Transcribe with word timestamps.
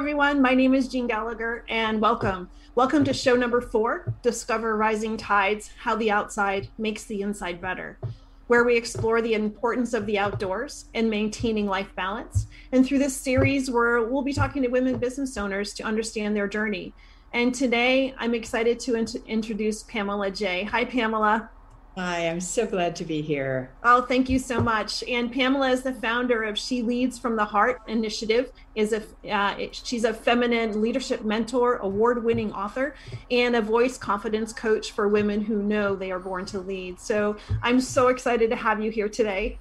everyone. 0.00 0.40
My 0.40 0.54
name 0.54 0.74
is 0.74 0.88
Jean 0.88 1.06
Gallagher, 1.06 1.62
and 1.68 2.00
welcome. 2.00 2.48
Welcome 2.74 3.04
to 3.04 3.12
show 3.12 3.36
number 3.36 3.60
four 3.60 4.14
Discover 4.22 4.78
Rising 4.78 5.18
Tides 5.18 5.72
How 5.78 5.94
the 5.94 6.10
Outside 6.10 6.68
Makes 6.78 7.04
the 7.04 7.20
Inside 7.20 7.60
Better, 7.60 7.98
where 8.46 8.64
we 8.64 8.78
explore 8.78 9.20
the 9.20 9.34
importance 9.34 9.92
of 9.92 10.06
the 10.06 10.18
outdoors 10.18 10.86
and 10.94 11.10
maintaining 11.10 11.66
life 11.66 11.94
balance. 11.96 12.46
And 12.72 12.84
through 12.84 13.00
this 13.00 13.14
series, 13.14 13.70
where 13.70 14.02
we'll 14.02 14.22
be 14.22 14.32
talking 14.32 14.62
to 14.62 14.68
women 14.68 14.96
business 14.96 15.36
owners 15.36 15.74
to 15.74 15.82
understand 15.82 16.34
their 16.34 16.48
journey. 16.48 16.94
And 17.34 17.54
today, 17.54 18.14
I'm 18.16 18.34
excited 18.34 18.80
to 18.80 18.94
int- 18.94 19.16
introduce 19.26 19.82
Pamela 19.82 20.30
Jay. 20.30 20.64
Hi, 20.64 20.82
Pamela. 20.82 21.50
Hi, 21.96 22.28
I'm 22.28 22.40
so 22.40 22.66
glad 22.66 22.94
to 22.96 23.04
be 23.04 23.20
here. 23.20 23.72
Oh, 23.82 24.02
thank 24.02 24.28
you 24.28 24.38
so 24.38 24.60
much. 24.60 25.02
And 25.08 25.30
Pamela 25.32 25.70
is 25.70 25.82
the 25.82 25.92
founder 25.92 26.44
of 26.44 26.56
She 26.56 26.82
Leads 26.82 27.18
from 27.18 27.34
the 27.34 27.44
Heart 27.44 27.82
initiative. 27.88 28.52
Is 28.76 28.92
a 28.92 29.02
uh, 29.28 29.56
she's 29.72 30.04
a 30.04 30.14
feminine 30.14 30.80
leadership 30.80 31.24
mentor, 31.24 31.78
award-winning 31.78 32.52
author, 32.52 32.94
and 33.32 33.56
a 33.56 33.60
voice 33.60 33.98
confidence 33.98 34.52
coach 34.52 34.92
for 34.92 35.08
women 35.08 35.40
who 35.40 35.64
know 35.64 35.96
they 35.96 36.12
are 36.12 36.20
born 36.20 36.46
to 36.46 36.60
lead. 36.60 37.00
So 37.00 37.36
I'm 37.60 37.80
so 37.80 38.06
excited 38.06 38.50
to 38.50 38.56
have 38.56 38.80
you 38.80 38.92
here 38.92 39.08
today. 39.08 39.58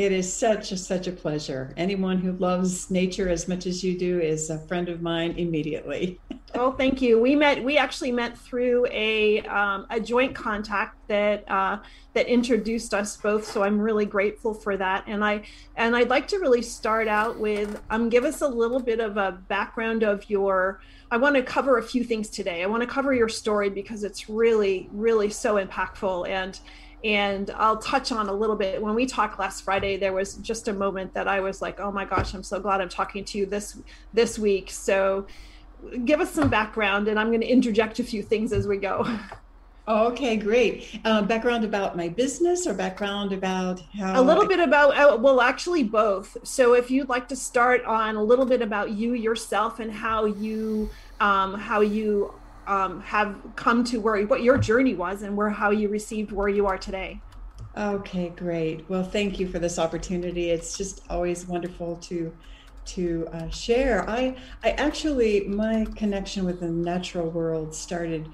It 0.00 0.12
is 0.12 0.32
such 0.32 0.72
a 0.72 0.78
such 0.78 1.08
a 1.08 1.12
pleasure. 1.12 1.74
Anyone 1.76 2.16
who 2.16 2.32
loves 2.32 2.90
nature 2.90 3.28
as 3.28 3.46
much 3.48 3.66
as 3.66 3.84
you 3.84 3.98
do 3.98 4.18
is 4.18 4.48
a 4.48 4.58
friend 4.60 4.88
of 4.88 5.02
mine 5.02 5.32
immediately. 5.32 6.18
oh, 6.54 6.72
thank 6.72 7.02
you. 7.02 7.20
We 7.20 7.36
met. 7.36 7.62
We 7.62 7.76
actually 7.76 8.10
met 8.10 8.38
through 8.38 8.86
a 8.90 9.42
um, 9.42 9.86
a 9.90 10.00
joint 10.00 10.34
contact 10.34 11.06
that 11.08 11.44
uh, 11.50 11.80
that 12.14 12.28
introduced 12.28 12.94
us 12.94 13.18
both. 13.18 13.44
So 13.44 13.62
I'm 13.62 13.78
really 13.78 14.06
grateful 14.06 14.54
for 14.54 14.78
that. 14.78 15.04
And 15.06 15.22
I 15.22 15.42
and 15.76 15.94
I'd 15.94 16.08
like 16.08 16.26
to 16.28 16.38
really 16.38 16.62
start 16.62 17.06
out 17.06 17.38
with 17.38 17.82
um, 17.90 18.08
give 18.08 18.24
us 18.24 18.40
a 18.40 18.48
little 18.48 18.80
bit 18.80 19.00
of 19.00 19.18
a 19.18 19.32
background 19.32 20.02
of 20.02 20.30
your. 20.30 20.80
I 21.10 21.18
want 21.18 21.36
to 21.36 21.42
cover 21.42 21.76
a 21.76 21.82
few 21.82 22.04
things 22.04 22.30
today. 22.30 22.62
I 22.62 22.66
want 22.68 22.82
to 22.82 22.86
cover 22.86 23.12
your 23.12 23.28
story 23.28 23.68
because 23.68 24.02
it's 24.02 24.30
really 24.30 24.88
really 24.92 25.28
so 25.28 25.62
impactful 25.62 26.26
and 26.26 26.58
and 27.04 27.50
I'll 27.56 27.78
touch 27.78 28.12
on 28.12 28.28
a 28.28 28.32
little 28.32 28.56
bit. 28.56 28.80
When 28.80 28.94
we 28.94 29.06
talked 29.06 29.38
last 29.38 29.62
Friday, 29.62 29.96
there 29.96 30.12
was 30.12 30.34
just 30.36 30.68
a 30.68 30.72
moment 30.72 31.14
that 31.14 31.28
I 31.28 31.40
was 31.40 31.62
like, 31.62 31.80
"Oh 31.80 31.90
my 31.90 32.04
gosh, 32.04 32.34
I'm 32.34 32.42
so 32.42 32.60
glad 32.60 32.80
I'm 32.80 32.88
talking 32.88 33.24
to 33.24 33.38
you 33.38 33.46
this 33.46 33.78
this 34.12 34.38
week." 34.38 34.70
So, 34.70 35.26
give 36.04 36.20
us 36.20 36.30
some 36.30 36.48
background, 36.48 37.08
and 37.08 37.18
I'm 37.18 37.28
going 37.28 37.40
to 37.40 37.46
interject 37.46 37.98
a 37.98 38.04
few 38.04 38.22
things 38.22 38.52
as 38.52 38.66
we 38.66 38.76
go. 38.76 39.06
Okay, 39.88 40.36
great. 40.36 41.00
Uh, 41.04 41.20
background 41.22 41.64
about 41.64 41.96
my 41.96 42.08
business 42.08 42.64
or 42.64 42.74
background 42.74 43.32
about 43.32 43.80
how? 43.98 44.20
A 44.20 44.22
little 44.22 44.44
I... 44.44 44.46
bit 44.46 44.60
about, 44.60 44.96
uh, 44.96 45.16
well, 45.16 45.40
actually 45.40 45.82
both. 45.82 46.36
So 46.44 46.74
if 46.74 46.92
you'd 46.92 47.08
like 47.08 47.26
to 47.28 47.36
start 47.36 47.84
on 47.84 48.14
a 48.14 48.22
little 48.22 48.46
bit 48.46 48.62
about 48.62 48.90
you 48.90 49.14
yourself 49.14 49.80
and 49.80 49.90
how 49.90 50.26
you, 50.26 50.90
um, 51.18 51.54
how 51.54 51.80
you 51.80 52.32
um, 52.70 53.00
have 53.00 53.36
come 53.56 53.82
to 53.82 53.98
where 53.98 54.24
what 54.26 54.42
your 54.42 54.56
journey 54.56 54.94
was 54.94 55.22
and 55.22 55.36
where 55.36 55.50
how 55.50 55.70
you 55.70 55.88
received 55.88 56.30
where 56.30 56.48
you 56.48 56.66
are 56.66 56.78
today. 56.78 57.20
Okay, 57.76 58.32
great. 58.36 58.88
Well, 58.88 59.02
thank 59.02 59.40
you 59.40 59.48
for 59.48 59.58
this 59.58 59.78
opportunity. 59.78 60.50
It's 60.50 60.78
just 60.78 61.02
always 61.10 61.46
wonderful 61.46 61.96
to 61.96 62.32
to 62.86 63.28
uh, 63.32 63.48
share. 63.50 64.08
I 64.08 64.36
I 64.62 64.70
actually 64.70 65.48
my 65.48 65.84
connection 65.96 66.44
with 66.44 66.60
the 66.60 66.68
natural 66.68 67.28
world 67.28 67.74
started 67.74 68.28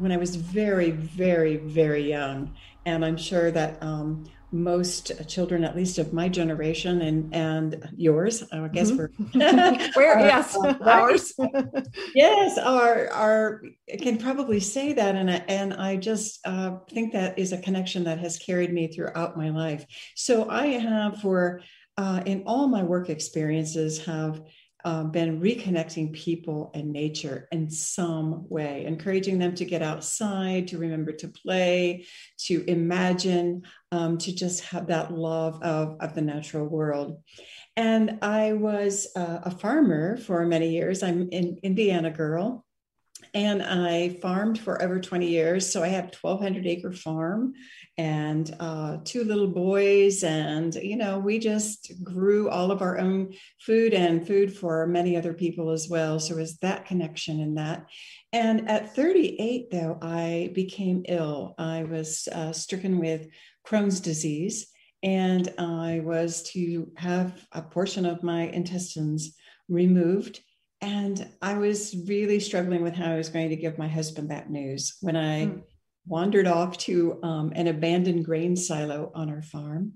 when 0.00 0.10
I 0.10 0.16
was 0.16 0.36
very 0.36 0.90
very 0.90 1.56
very 1.58 2.08
young, 2.08 2.54
and 2.86 3.04
I'm 3.04 3.18
sure 3.18 3.50
that 3.50 3.82
um, 3.82 4.24
most 4.52 5.12
children, 5.28 5.64
at 5.64 5.74
least 5.74 5.98
of 5.98 6.12
my 6.12 6.28
generation 6.28 7.02
and 7.02 7.34
and 7.34 7.88
yours, 7.96 8.44
I 8.52 8.68
guess 8.68 8.90
mm-hmm. 8.90 9.38
we're 9.38 9.88
where 9.94 10.18
uh, 10.18 10.22
yes 10.22 10.56
uh, 10.56 10.74
ours 10.82 11.32
yes 12.14 12.58
are 12.58 13.08
are 13.08 13.62
can 14.00 14.18
probably 14.18 14.60
say 14.60 14.92
that 14.92 15.16
and 15.16 15.30
I, 15.30 15.44
and 15.48 15.74
I 15.74 15.96
just 15.96 16.46
uh, 16.46 16.76
think 16.90 17.12
that 17.12 17.38
is 17.38 17.52
a 17.52 17.58
connection 17.58 18.04
that 18.04 18.18
has 18.18 18.38
carried 18.38 18.72
me 18.72 18.88
throughout 18.88 19.36
my 19.36 19.50
life. 19.50 19.86
So 20.14 20.48
I 20.48 20.66
have 20.66 21.20
for 21.20 21.62
uh, 21.96 22.22
in 22.26 22.44
all 22.46 22.68
my 22.68 22.82
work 22.82 23.10
experiences 23.10 24.04
have 24.04 24.42
um, 24.84 25.10
been 25.10 25.40
reconnecting 25.40 26.12
people 26.12 26.70
and 26.74 26.92
nature 26.92 27.48
in 27.52 27.70
some 27.70 28.48
way, 28.48 28.84
encouraging 28.84 29.38
them 29.38 29.54
to 29.54 29.64
get 29.64 29.82
outside, 29.82 30.68
to 30.68 30.78
remember 30.78 31.12
to 31.12 31.28
play, 31.28 32.06
to 32.46 32.64
imagine, 32.68 33.62
um, 33.92 34.18
to 34.18 34.34
just 34.34 34.64
have 34.64 34.88
that 34.88 35.12
love 35.12 35.62
of, 35.62 35.96
of 36.00 36.14
the 36.14 36.22
natural 36.22 36.66
world. 36.66 37.22
And 37.76 38.18
I 38.22 38.52
was 38.52 39.08
uh, 39.16 39.40
a 39.44 39.50
farmer 39.50 40.16
for 40.16 40.44
many 40.46 40.70
years. 40.70 41.02
I'm 41.02 41.28
an 41.32 41.58
Indiana 41.62 42.10
girl 42.10 42.64
and 43.34 43.62
I 43.62 44.18
farmed 44.20 44.58
for 44.58 44.82
over 44.82 45.00
20 45.00 45.26
years. 45.26 45.70
So 45.70 45.82
I 45.82 45.88
had 45.88 46.04
a 46.04 46.16
1,200 46.20 46.66
acre 46.66 46.92
farm 46.92 47.54
and 47.98 48.54
uh, 48.58 48.98
two 49.04 49.24
little 49.24 49.48
boys. 49.48 50.24
And, 50.24 50.74
you 50.74 50.96
know, 50.96 51.18
we 51.18 51.38
just 51.38 51.92
grew 52.02 52.48
all 52.48 52.70
of 52.70 52.82
our 52.82 52.98
own 52.98 53.34
food 53.60 53.92
and 53.92 54.26
food 54.26 54.56
for 54.56 54.86
many 54.86 55.16
other 55.16 55.34
people 55.34 55.70
as 55.70 55.88
well. 55.88 56.18
So 56.18 56.34
it 56.34 56.40
was 56.40 56.56
that 56.58 56.86
connection 56.86 57.40
in 57.40 57.54
that. 57.56 57.86
And 58.32 58.68
at 58.70 58.94
38, 58.94 59.70
though, 59.70 59.98
I 60.00 60.50
became 60.54 61.04
ill. 61.06 61.54
I 61.58 61.84
was 61.84 62.28
uh, 62.32 62.52
stricken 62.52 62.98
with 62.98 63.28
Crohn's 63.66 64.00
disease. 64.00 64.68
And 65.02 65.52
I 65.58 66.00
was 66.04 66.44
to 66.52 66.90
have 66.96 67.44
a 67.52 67.60
portion 67.60 68.06
of 68.06 68.22
my 68.22 68.42
intestines 68.42 69.34
removed 69.68 70.40
and 70.82 71.28
I 71.40 71.54
was 71.54 71.96
really 72.08 72.40
struggling 72.40 72.82
with 72.82 72.94
how 72.94 73.12
I 73.12 73.16
was 73.16 73.28
going 73.28 73.50
to 73.50 73.56
give 73.56 73.78
my 73.78 73.86
husband 73.86 74.30
that 74.30 74.50
news 74.50 74.96
when 75.00 75.16
I 75.16 75.46
mm. 75.46 75.62
Wandered 76.06 76.46
off 76.46 76.76
to 76.78 77.18
um, 77.22 77.52
an 77.54 77.68
abandoned 77.68 78.24
grain 78.24 78.56
silo 78.56 79.10
on 79.14 79.30
our 79.30 79.42
farm 79.42 79.94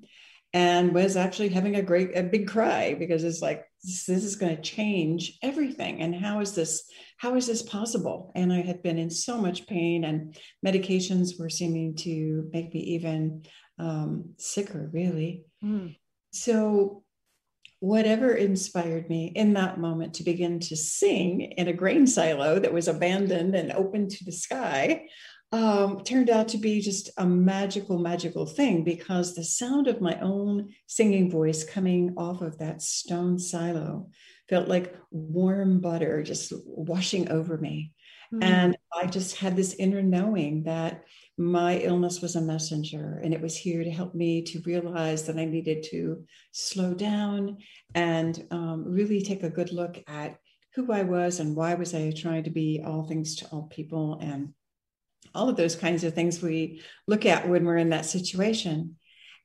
and 0.53 0.95
was 0.95 1.17
actually 1.17 1.49
having 1.49 1.77
a 1.77 1.83
great, 1.83 2.17
a 2.17 2.23
big 2.23 2.49
cry 2.49 2.95
because 2.95 3.25
it's 3.25 3.43
like, 3.43 3.65
this, 3.83 4.07
this 4.07 4.25
is 4.25 4.37
going 4.37 4.57
to 4.57 4.63
change 4.63 5.39
everything. 5.43 6.01
And 6.01 6.15
how 6.15 6.41
is 6.41 6.55
this, 6.55 6.85
how 7.19 7.35
is 7.35 7.47
this 7.47 7.63
possible? 7.63 8.33
And 8.35 8.53
I 8.53 8.63
had 8.63 8.83
been 8.83 8.99
in 8.99 9.11
so 9.11 9.39
much 9.39 9.67
pain 9.67 10.05
and 10.05 10.39
medications 10.65 11.39
were 11.39 11.51
seeming 11.51 11.95
to 11.97 12.49
make 12.53 12.73
me 12.73 12.81
even 12.81 13.45
um, 13.79 14.31
sicker, 14.39 14.89
really. 14.93 15.45
Mm. 15.63 15.97
So 16.31 17.03
whatever 17.81 18.33
inspired 18.33 19.11
me 19.11 19.33
in 19.35 19.53
that 19.53 19.79
moment 19.79 20.15
to 20.15 20.25
begin 20.25 20.59
to 20.61 20.77
sing 20.77 21.43
in 21.43 21.69
a 21.69 21.73
grain 21.73 22.07
silo 22.07 22.59
that 22.59 22.73
was 22.73 22.89
abandoned 22.89 23.55
and 23.55 23.73
open 23.73 24.09
to 24.09 24.25
the 24.25 24.33
sky 24.33 25.07
um, 25.57 26.05
turned 26.05 26.29
out 26.29 26.49
to 26.49 26.59
be 26.59 26.83
just 26.83 27.09
a 27.17 27.25
magical, 27.25 27.99
magical 27.99 28.45
thing 28.45 28.85
because 28.85 29.35
the 29.35 29.43
sound 29.43 29.87
of 29.87 30.03
my 30.03 30.19
own 30.21 30.69
singing 30.87 31.31
voice 31.31 31.65
coming 31.65 32.13
off 32.19 32.43
of 32.43 32.59
that 32.59 32.83
stone 32.83 33.39
silo 33.39 34.11
felt 34.51 34.69
like 34.69 34.95
warm 35.11 35.81
butter 35.81 36.23
just 36.23 36.53
washing 36.67 37.31
over 37.31 37.57
me. 37.57 37.93
Mm-hmm. 38.35 38.43
And 38.43 38.77
I 38.95 39.07
just 39.07 39.37
had 39.37 39.57
this 39.57 39.75
inner 39.75 40.03
knowing 40.03 40.65
that 40.65 41.05
my 41.39 41.79
illness 41.79 42.21
was 42.21 42.37
a 42.37 42.41
messenger 42.43 43.19
and 43.25 43.33
it 43.33 43.41
was 43.41 43.57
here 43.57 43.83
to 43.83 43.91
help 43.91 44.15
me 44.15 44.43
to 44.43 44.63
realize 44.67 45.23
that 45.23 45.39
I 45.39 45.47
needed 45.47 45.87
to 45.91 46.23
slow 46.53 46.93
down 46.93 47.59
and 47.95 48.47
um, 48.51 48.85
really 48.87 49.23
take 49.23 49.43
a 49.43 49.51
good 49.51 49.73
look 49.73 50.03
at 50.07 50.39
who 50.75 50.93
I 50.93 51.05
was 51.05 51.41
and 51.41 51.57
why 51.57 51.75
was 51.75 51.95
I 51.95 52.11
trying 52.11 52.45
to 52.45 52.51
be 52.51 52.83
all 52.85 53.05
things 53.05 53.37
to 53.37 53.47
all 53.47 53.69
people 53.73 54.19
and 54.21 54.53
all 55.37 55.49
of 55.49 55.57
those 55.57 55.77
kinds 55.77 56.05
of 56.05 56.15
things 56.15 56.43
we 56.43 56.83
look 57.07 57.27
at 57.27 57.49
when 57.49 57.65
we're 57.65 57.77
in 57.77 57.91
that 57.91 58.07
situation. 58.07 58.97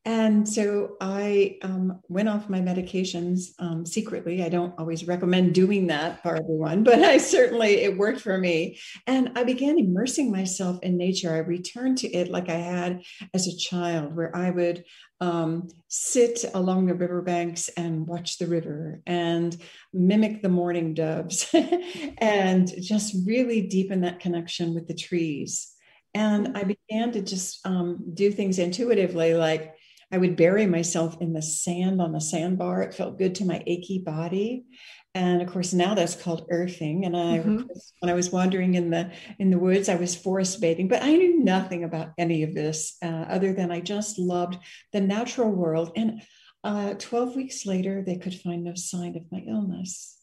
And 0.04 0.50
so 0.50 0.96
I 1.00 1.60
um, 1.62 2.02
went 2.08 2.28
off 2.28 2.50
my 2.50 2.60
medications 2.60 3.50
um, 3.60 3.86
secretly. 3.86 4.44
I 4.44 4.50
don't 4.50 4.74
always 4.80 5.06
recommend 5.06 5.54
doing 5.54 5.88
that 5.88 6.24
for 6.24 6.36
everyone, 6.36 6.84
but 6.84 7.04
I 7.04 7.18
certainly, 7.18 7.82
it 7.82 7.98
worked 7.98 8.22
for 8.22 8.36
me. 8.38 8.80
And 9.06 9.34
I 9.36 9.44
began 9.44 9.78
immersing 9.78 10.32
myself 10.32 10.80
in 10.82 10.98
nature. 10.98 11.34
I 11.34 11.40
returned 11.40 12.00
to 12.00 12.10
it 12.10 12.30
like 12.30 12.50
I 12.50 12.56
had 12.56 13.04
as 13.36 13.48
a 13.48 13.56
child, 13.56 14.16
where 14.16 14.36
I 14.36 14.50
would 14.50 14.84
um, 15.20 15.68
sit 15.88 16.46
along 16.56 16.88
the 16.88 16.96
riverbanks 16.96 17.70
and 17.70 18.08
watch 18.08 18.40
the 18.40 18.48
river 18.48 19.02
and 19.06 19.56
mimic 19.94 20.42
the 20.42 20.50
mourning 20.50 20.96
doves 20.96 21.48
and 22.18 22.72
just 22.82 23.16
really 23.28 23.62
deepen 23.68 24.02
that 24.02 24.20
connection 24.20 24.74
with 24.74 24.88
the 24.88 24.96
trees. 24.96 25.71
And 26.14 26.58
I 26.58 26.64
began 26.64 27.12
to 27.14 27.22
just 27.22 27.66
um, 27.66 28.12
do 28.14 28.32
things 28.32 28.60
intuitively, 28.60 29.34
like 29.34 29.76
I 30.12 30.18
would 30.18 30.36
bury 30.36 30.66
myself 30.66 31.18
in 31.22 31.32
the 31.32 31.42
sand 31.42 32.02
on 32.02 32.12
the 32.12 32.20
sandbar. 32.20 32.82
It 32.82 32.94
felt 32.94 33.18
good 33.18 33.36
to 33.36 33.46
my 33.46 33.64
achy 33.66 34.00
body. 34.00 34.66
And 35.14 35.42
of 35.42 35.50
course, 35.50 35.74
now 35.74 35.94
that's 35.94 36.16
called 36.16 36.48
earthing. 36.50 37.06
And 37.06 37.16
I, 37.16 37.40
mm-hmm. 37.40 37.64
when 38.00 38.10
I 38.10 38.14
was 38.14 38.32
wandering 38.32 38.76
in 38.76 38.90
the 38.90 39.12
in 39.40 39.50
the 39.52 39.60
woods, 39.60 39.90
I 39.90 39.96
was 39.96 40.16
forest 40.16 40.62
bathing. 40.62 40.88
But 40.88 41.04
I 41.04 41.16
knew 41.16 41.44
nothing 41.44 41.84
about 41.84 42.12
any 42.18 42.44
of 42.44 42.54
this, 42.54 42.96
uh, 43.02 43.26
other 43.30 43.54
than 43.54 43.72
I 43.72 43.82
just 43.82 44.20
loved 44.20 44.58
the 44.94 45.02
natural 45.02 45.52
world. 45.52 45.92
And 45.96 46.22
uh, 46.64 46.94
twelve 46.94 47.36
weeks 47.36 47.66
later, 47.66 48.04
they 48.06 48.18
could 48.18 48.36
find 48.36 48.64
no 48.64 48.76
sign 48.76 49.18
of 49.18 49.32
my 49.32 49.44
illness. 49.48 50.18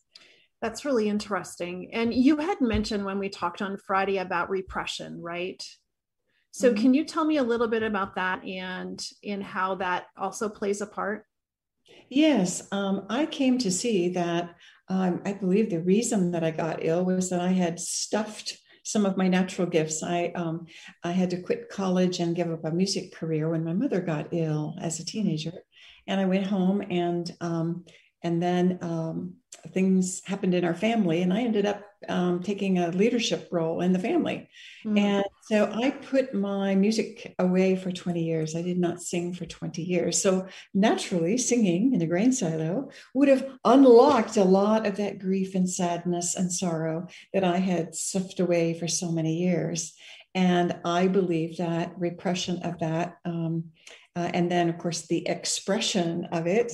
That's 0.61 0.85
really 0.85 1.09
interesting. 1.09 1.91
And 1.93 2.13
you 2.13 2.39
had 2.39 2.61
mentioned 2.61 3.05
when 3.05 3.19
we 3.19 3.29
talked 3.29 3.63
on 3.63 3.77
Friday 3.77 4.19
about 4.19 4.51
repression, 4.51 5.21
right? 5.21 5.63
So 6.51 6.71
mm-hmm. 6.71 6.83
can 6.83 6.95
you 6.95 7.05
tell 7.05 7.25
me 7.25 7.37
a 7.37 7.43
little 7.43 7.69
bit 7.69 7.83
about 7.83 8.17
that 8.17 8.45
and 8.45 9.05
in 9.23 9.41
how 9.41 9.77
that 9.77 10.07
also 10.17 10.49
plays 10.49 10.81
a 10.81 10.87
part? 10.87 11.25
Yes, 12.09 12.67
um, 12.73 13.07
I 13.09 13.27
came 13.27 13.59
to 13.59 13.71
see 13.71 14.09
that 14.11 14.55
um, 14.89 15.21
I 15.25 15.35
believe 15.35 15.71
the 15.71 15.81
reason 15.81 16.31
that 16.33 16.43
I 16.43 16.51
got 16.51 16.85
ill 16.85 17.05
was 17.05 17.31
that 17.31 17.41
I 17.41 17.53
had 17.53 17.79
stuffed 17.79 18.59
some 18.83 19.05
of 19.05 19.19
my 19.19 19.29
natural 19.29 19.69
gifts. 19.69 20.03
I 20.03 20.33
um, 20.35 20.67
I 21.05 21.13
had 21.13 21.31
to 21.31 21.43
quit 21.43 21.69
college 21.69 22.21
and 22.21 22.35
give 22.35 22.51
up 22.51 22.65
a 22.65 22.71
music 22.71 23.15
career 23.15 23.51
when 23.51 23.65
my 23.65 23.75
mother 23.75 24.01
got 24.01 24.33
ill 24.33 24.75
as 24.81 24.99
a 24.99 25.05
teenager, 25.05 25.53
and 26.07 26.19
I 26.19 26.25
went 26.25 26.47
home 26.47 26.81
and 26.81 27.31
um, 27.43 27.85
and 28.23 28.43
then 28.43 28.79
um, 28.83 29.35
things 29.73 30.23
happened 30.25 30.55
in 30.55 30.65
our 30.65 30.75
family 30.75 31.23
and 31.23 31.33
i 31.33 31.41
ended 31.41 31.67
up 31.67 31.85
um, 32.09 32.43
taking 32.43 32.79
a 32.79 32.91
leadership 32.91 33.49
role 33.51 33.81
in 33.81 33.93
the 33.93 33.99
family. 33.99 34.49
Mm-hmm. 34.85 34.99
and 34.99 35.25
so 35.43 35.71
i 35.75 35.91
put 35.91 36.33
my 36.33 36.75
music 36.75 37.35
away 37.39 37.75
for 37.75 37.91
20 37.91 38.23
years. 38.23 38.55
I 38.55 38.63
did 38.63 38.79
not 38.79 39.03
sing 39.03 39.35
for 39.35 39.47
20 39.47 39.83
years. 39.83 40.23
So 40.23 40.47
naturally 40.75 41.37
singing 41.39 41.93
in 41.93 41.99
the 41.99 42.07
grain 42.07 42.33
silo 42.33 42.91
would 43.15 43.29
have 43.29 43.49
unlocked 43.65 44.37
a 44.37 44.45
lot 44.45 44.87
of 44.87 44.97
that 44.97 45.19
grief 45.19 45.55
and 45.55 45.69
sadness 45.69 46.37
and 46.37 46.53
sorrow 46.53 47.09
that 47.33 47.45
i 47.45 47.57
had 47.57 47.95
stuffed 47.95 48.41
away 48.41 48.79
for 48.79 48.87
so 48.87 49.11
many 49.11 49.35
years. 49.39 49.95
And 50.35 50.77
i 50.85 51.09
believe 51.09 51.57
that 51.57 51.99
repression 51.99 52.63
of 52.63 52.79
that 52.79 53.17
um, 53.25 53.65
uh, 54.19 54.31
and 54.35 54.51
then, 54.51 54.69
of 54.69 54.79
course, 54.79 55.07
the 55.07 55.29
expression 55.29 56.27
of 56.33 56.49
it 56.49 56.73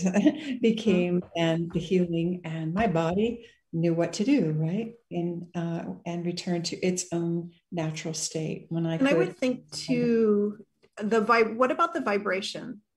became 0.62 1.23
and 1.37 1.70
the 1.73 1.79
healing, 1.79 2.41
and 2.44 2.73
my 2.73 2.87
body 2.87 3.46
knew 3.70 3.93
what 3.93 4.14
to 4.14 4.25
do, 4.25 4.52
right? 4.52 4.94
And 5.11 5.49
uh, 5.55 5.82
and 6.06 6.25
return 6.25 6.62
to 6.62 6.76
its 6.76 7.05
own 7.12 7.50
natural 7.70 8.14
state 8.14 8.64
when 8.70 8.87
I. 8.87 8.93
And 8.93 9.00
could. 9.00 9.11
I 9.11 9.19
would 9.19 9.37
think 9.37 9.70
to 9.88 10.56
the 10.96 11.20
vibe. 11.23 11.56
What 11.56 11.70
about 11.70 11.93
the 11.93 12.00
vibration? 12.00 12.81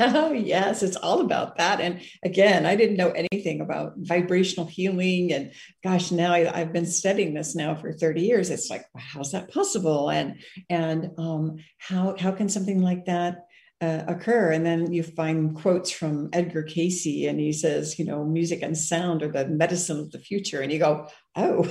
Oh 0.00 0.32
yes, 0.32 0.82
it's 0.82 0.96
all 0.96 1.20
about 1.20 1.58
that. 1.58 1.80
And 1.80 2.00
again, 2.24 2.66
I 2.66 2.74
didn't 2.74 2.96
know 2.96 3.10
anything 3.10 3.60
about 3.60 3.92
vibrational 3.96 4.66
healing. 4.66 5.32
And 5.32 5.52
gosh, 5.84 6.10
now 6.10 6.32
I, 6.32 6.44
have 6.44 6.72
been 6.72 6.86
studying 6.86 7.32
this 7.32 7.54
now 7.54 7.74
for 7.74 7.92
30 7.92 8.22
years. 8.22 8.50
It's 8.50 8.70
like, 8.70 8.86
how's 8.96 9.32
that 9.32 9.52
possible? 9.52 10.10
And 10.10 10.40
and 10.68 11.10
um, 11.16 11.58
how 11.78 12.16
how 12.18 12.32
can 12.32 12.48
something 12.48 12.82
like 12.82 13.04
that 13.04 13.44
uh, 13.84 14.04
occur. 14.08 14.52
And 14.52 14.64
then 14.64 14.92
you 14.92 15.02
find 15.02 15.54
quotes 15.54 15.90
from 15.90 16.30
Edgar 16.32 16.62
Cayce, 16.62 17.26
and 17.26 17.38
he 17.38 17.52
says, 17.52 17.98
you 17.98 18.04
know, 18.04 18.24
music 18.24 18.62
and 18.62 18.76
sound 18.76 19.22
are 19.22 19.30
the 19.30 19.46
medicine 19.46 20.00
of 20.00 20.10
the 20.10 20.18
future. 20.18 20.60
And 20.62 20.72
you 20.72 20.78
go, 20.78 21.08
oh, 21.36 21.64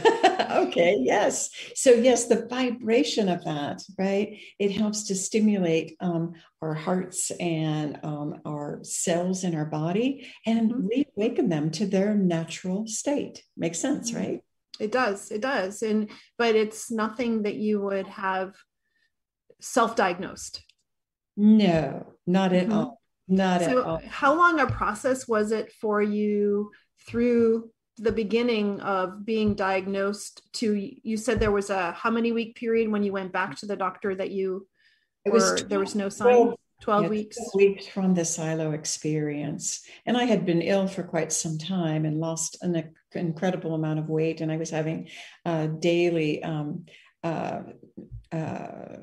okay, 0.68 0.96
yes. 1.00 1.50
So, 1.76 1.92
yes, 1.92 2.28
the 2.28 2.46
vibration 2.48 3.30
of 3.30 3.44
that, 3.46 3.82
right? 3.98 4.38
It 4.60 4.72
helps 4.72 5.04
to 5.06 5.16
stimulate 5.16 5.96
um, 6.00 6.34
our 6.62 6.76
hearts 6.76 7.32
and 7.32 8.00
um, 8.04 8.42
our 8.46 8.80
cells 8.84 9.44
in 9.44 9.56
our 9.56 9.66
body 9.66 10.30
and 10.46 10.72
mm-hmm. 10.72 10.88
reawaken 11.18 11.50
them 11.50 11.72
to 11.72 11.88
their 11.88 12.14
natural 12.14 12.86
state. 12.86 13.44
Makes 13.58 13.80
sense, 13.80 14.12
mm-hmm. 14.12 14.20
right? 14.20 14.42
It 14.80 14.92
does. 14.92 15.32
It 15.32 15.42
does. 15.42 15.82
And, 15.82 16.10
but 16.38 16.56
it's 16.56 16.92
nothing 16.92 17.44
that 17.44 17.56
you 17.56 17.82
would 17.82 18.08
have 18.08 18.56
self 19.60 19.96
diagnosed 19.96 20.62
no, 21.36 22.06
not 22.26 22.54
at 22.54 22.68
mm-hmm. 22.68 22.74
all. 22.74 23.02
Not 23.28 23.62
so 23.62 23.80
at 23.80 23.86
all. 23.86 24.02
How 24.10 24.36
long 24.36 24.60
a 24.60 24.68
process 24.68 25.28
was 25.28 25.52
it 25.52 25.72
for 25.80 26.02
you 26.02 26.72
through 27.08 27.72
the 27.98 28.12
beginning 28.12 28.80
of 28.82 29.26
being 29.26 29.54
diagnosed 29.54 30.42
to 30.54 30.92
you 31.04 31.16
said 31.16 31.40
there 31.40 31.52
was 31.52 31.70
a 31.70 31.92
how 31.92 32.10
many 32.10 32.32
week 32.32 32.56
period 32.56 32.90
when 32.90 33.04
you 33.04 33.12
went 33.12 33.32
back 33.32 33.56
to 33.56 33.66
the 33.66 33.76
doctor 33.76 34.16
that 34.16 34.32
you 34.32 34.68
it 35.26 35.32
was 35.32 35.44
12, 35.44 35.70
there 35.70 35.80
was 35.80 35.94
no 35.94 36.10
sign 36.10 36.54
12 36.82 37.04
yeah, 37.04 37.10
weeks 37.10 37.36
12 37.36 37.52
weeks 37.56 37.88
from 37.88 38.16
the 38.16 38.26
silo 38.26 38.72
experience 38.72 39.86
and 40.08 40.18
i 40.18 40.24
had 40.24 40.44
been 40.44 40.62
ill 40.62 40.88
for 40.88 41.04
quite 41.04 41.32
some 41.32 41.58
time 41.60 42.06
and 42.06 42.20
lost 42.20 42.58
an 42.62 42.92
incredible 43.14 43.76
amount 43.76 44.00
of 44.00 44.10
weight 44.10 44.42
and 44.42 44.52
i 44.52 44.58
was 44.58 44.72
having 44.72 45.08
uh, 45.46 45.68
daily 45.68 46.42
um, 46.42 46.86
uh, 47.24 47.62
uh, 48.32 48.98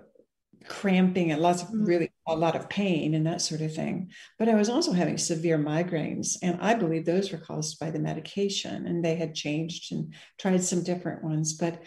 cramping 0.69 1.33
and 1.33 1.41
lots 1.41 1.63
of 1.63 1.69
mm-hmm. 1.69 1.85
really 1.85 2.13
a 2.29 2.37
lot 2.37 2.57
of 2.57 2.69
pain 2.69 3.15
and 3.15 3.27
that 3.27 3.41
sort 3.41 3.61
of 3.61 3.75
thing. 3.75 4.11
But 4.39 4.49
I 4.49 4.55
was 4.55 4.69
also 4.69 4.93
having 4.93 5.19
severe 5.19 5.59
migraines, 5.59 6.37
and 6.43 6.59
I 6.61 6.75
believe 6.75 7.05
those 7.05 7.33
were 7.33 7.39
caused 7.39 7.79
by 7.79 7.91
the 7.91 7.99
medication, 7.99 8.87
and 8.87 9.05
they 9.05 9.17
had 9.17 9.35
changed 9.35 9.93
and 9.93 10.15
tried 10.39 10.63
some 10.63 10.83
different 10.83 11.25
ones. 11.25 11.55
But 11.55 11.83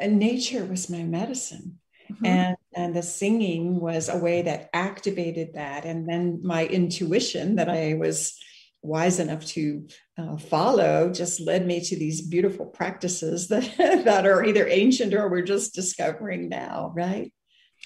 nature 0.00 0.64
was 0.64 0.90
my 0.90 1.02
medicine. 1.02 1.78
Mm-hmm. 2.10 2.26
And 2.26 2.56
and 2.74 2.94
the 2.94 3.02
singing 3.02 3.80
was 3.80 4.08
a 4.08 4.18
way 4.18 4.42
that 4.42 4.70
activated 4.72 5.54
that, 5.54 5.84
and 5.84 6.08
then 6.08 6.40
my 6.42 6.66
intuition 6.66 7.56
that 7.56 7.68
I 7.68 7.94
was 7.94 8.36
wise 8.82 9.20
enough 9.20 9.44
to 9.44 9.86
uh, 10.16 10.36
follow 10.38 11.10
just 11.12 11.38
led 11.40 11.66
me 11.66 11.80
to 11.84 11.96
these 11.96 12.22
beautiful 12.22 12.66
practices 12.66 13.48
that 13.48 13.70
that 14.04 14.26
are 14.26 14.44
either 14.44 14.66
ancient 14.66 15.14
or 15.14 15.28
we're 15.28 15.42
just 15.42 15.74
discovering 15.74 16.48
now, 16.48 16.92
right? 16.94 17.32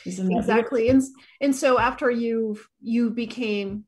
Exactly 0.06 0.88
and 0.88 1.02
and 1.40 1.54
so 1.54 1.78
after 1.78 2.10
you 2.10 2.58
you 2.80 3.10
became 3.10 3.84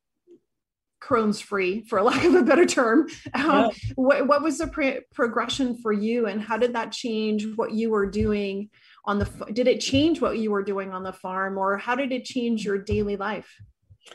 Crohn's 1.06 1.40
free, 1.40 1.82
for 1.82 2.02
lack 2.02 2.24
of 2.24 2.34
a 2.34 2.42
better 2.42 2.66
term. 2.66 3.06
Um, 3.34 3.44
yeah. 3.44 3.70
what, 3.94 4.26
what 4.26 4.42
was 4.42 4.58
the 4.58 4.66
pre- 4.66 5.00
progression 5.14 5.78
for 5.78 5.92
you, 5.92 6.26
and 6.26 6.40
how 6.40 6.56
did 6.56 6.74
that 6.74 6.92
change 6.92 7.46
what 7.56 7.72
you 7.72 7.90
were 7.90 8.06
doing 8.06 8.70
on 9.04 9.18
the? 9.18 9.26
Did 9.52 9.68
it 9.68 9.80
change 9.80 10.20
what 10.20 10.38
you 10.38 10.50
were 10.50 10.62
doing 10.62 10.92
on 10.92 11.02
the 11.02 11.12
farm, 11.12 11.58
or 11.58 11.76
how 11.76 11.94
did 11.94 12.12
it 12.12 12.24
change 12.24 12.64
your 12.64 12.78
daily 12.78 13.16
life? 13.16 13.54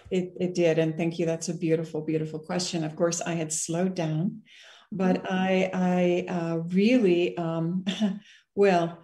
It, 0.10 0.34
it 0.40 0.56
did, 0.56 0.80
and 0.80 0.98
thank 0.98 1.20
you. 1.20 1.26
That's 1.26 1.50
a 1.50 1.58
beautiful, 1.58 2.02
beautiful 2.02 2.40
question. 2.40 2.84
Of 2.84 2.96
course, 2.96 3.22
I 3.22 3.34
had 3.34 3.54
slowed 3.54 3.96
down, 3.96 4.42
but 4.92 5.24
mm-hmm. 5.24 5.34
I 5.34 5.70
I 5.74 6.34
uh, 6.34 6.58
really 6.70 7.38
um, 7.38 7.86
well 8.56 9.01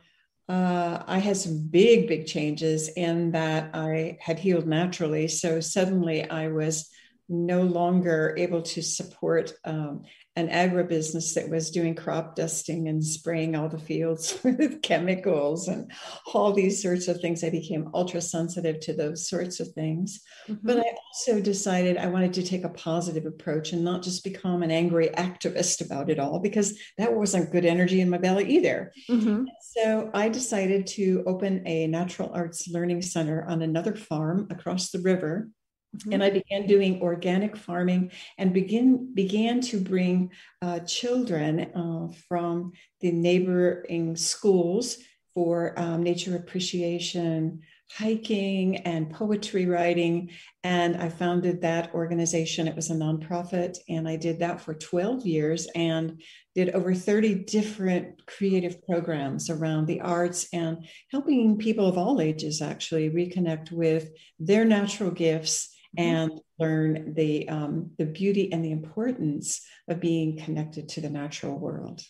uh, 0.50 1.04
I 1.06 1.20
had 1.20 1.38
some 1.38 1.68
big, 1.68 2.08
big 2.08 2.26
changes 2.26 2.90
in 2.90 3.32
that 3.32 3.72
I 3.74 4.18
had 4.22 4.40
healed 4.40 4.68
naturally. 4.68 5.28
So 5.28 5.60
suddenly 5.60 6.30
I 6.30 6.48
was 6.48 6.90
no 7.30 7.64
longer 7.64 8.34
able 8.38 8.62
to 8.62 8.82
support 8.82 9.52
um, 9.66 10.04
an 10.38 10.50
agribusiness 10.50 11.34
that 11.34 11.50
was 11.50 11.72
doing 11.72 11.96
crop 11.96 12.36
dusting 12.36 12.88
and 12.88 13.04
spraying 13.04 13.56
all 13.56 13.68
the 13.68 13.80
fields 13.80 14.40
with 14.44 14.84
chemicals 14.84 15.68
and 15.68 15.92
all 16.32 16.54
these 16.54 16.80
sorts 16.82 17.08
of 17.08 17.20
things. 17.20 17.44
I 17.44 17.50
became 17.50 17.90
ultra 17.96 18.22
sensitive 18.22 18.80
to 18.82 18.94
those 18.94 19.28
sorts 19.28 19.60
of 19.60 19.70
things. 19.70 20.22
Mm-hmm. 20.48 20.68
But 20.68 20.78
I 20.78 20.96
also 21.08 21.42
decided 21.42 21.98
I 21.98 22.06
wanted 22.06 22.34
to 22.34 22.44
take 22.44 22.64
a 22.64 22.70
positive 22.70 23.26
approach 23.26 23.74
and 23.74 23.84
not 23.84 24.04
just 24.04 24.24
become 24.24 24.62
an 24.62 24.70
angry 24.70 25.10
activist 25.10 25.84
about 25.84 26.12
it 26.12 26.20
all, 26.20 26.40
because 26.40 26.78
that 27.00 27.16
wasn't 27.16 27.52
good 27.52 27.66
energy 27.66 28.00
in 28.00 28.10
my 28.10 28.20
belly 28.20 28.46
either. 28.46 28.94
Mm-hmm. 29.10 29.46
So 29.62 30.12
I 30.14 30.30
decided 30.30 30.86
to 30.88 31.24
open 31.26 31.68
a 31.68 31.88
natural 31.88 32.30
arts 32.32 32.68
learning 32.68 33.02
center 33.02 33.44
on 33.50 33.64
another 33.64 33.96
farm 33.96 34.48
across 34.52 34.92
the 34.92 35.00
river 35.00 35.50
Mm-hmm. 35.98 36.14
And 36.14 36.24
I 36.24 36.30
began 36.30 36.68
doing 36.68 37.02
organic 37.02 37.56
farming 37.56 38.12
and 38.38 38.54
begin 38.54 39.14
began 39.14 39.62
to 39.62 39.80
bring 39.80 40.32
uh, 40.62 40.80
children 40.80 41.72
uh, 41.76 42.14
from 42.28 42.74
the 43.02 43.12
neighboring 43.12 44.16
schools 44.16 44.98
for 45.34 45.78
um, 45.78 46.02
nature 46.02 46.36
appreciation, 46.36 47.62
hiking, 47.92 48.78
and 48.78 49.12
poetry 49.12 49.68
writing. 49.68 50.32
And 50.64 50.98
I 50.98 51.10
founded 51.10 51.62
that 51.62 51.94
organization. 51.94 52.68
It 52.68 52.76
was 52.76 52.90
a 52.90 52.96
nonprofit, 52.96 53.78
and 53.88 54.08
I 54.08 54.16
did 54.16 54.40
that 54.40 54.62
for 54.62 54.74
12 54.74 55.28
years 55.28 55.68
and 55.76 56.22
did 56.56 56.72
over 56.72 56.96
30 56.96 57.44
different 57.46 58.26
creative 58.26 58.84
programs 58.84 59.52
around 59.52 59.86
the 59.86 60.02
arts 60.02 60.48
and 60.54 60.88
helping 61.12 61.60
people 61.60 61.88
of 61.88 62.00
all 62.00 62.20
ages 62.20 62.62
actually 62.62 63.12
reconnect 63.12 63.72
with 63.72 64.10
their 64.40 64.66
natural 64.66 65.12
gifts 65.12 65.70
Mm-hmm. 65.70 65.77
And 65.98 66.32
learn 66.60 67.14
the 67.14 67.48
um, 67.50 67.92
the 67.98 68.06
beauty 68.06 68.52
and 68.52 68.64
the 68.64 68.72
importance 68.72 69.62
of 69.88 70.00
being 70.00 70.38
connected 70.38 70.90
to 70.90 71.02
the 71.02 71.10
natural 71.10 71.58
world. 71.58 72.02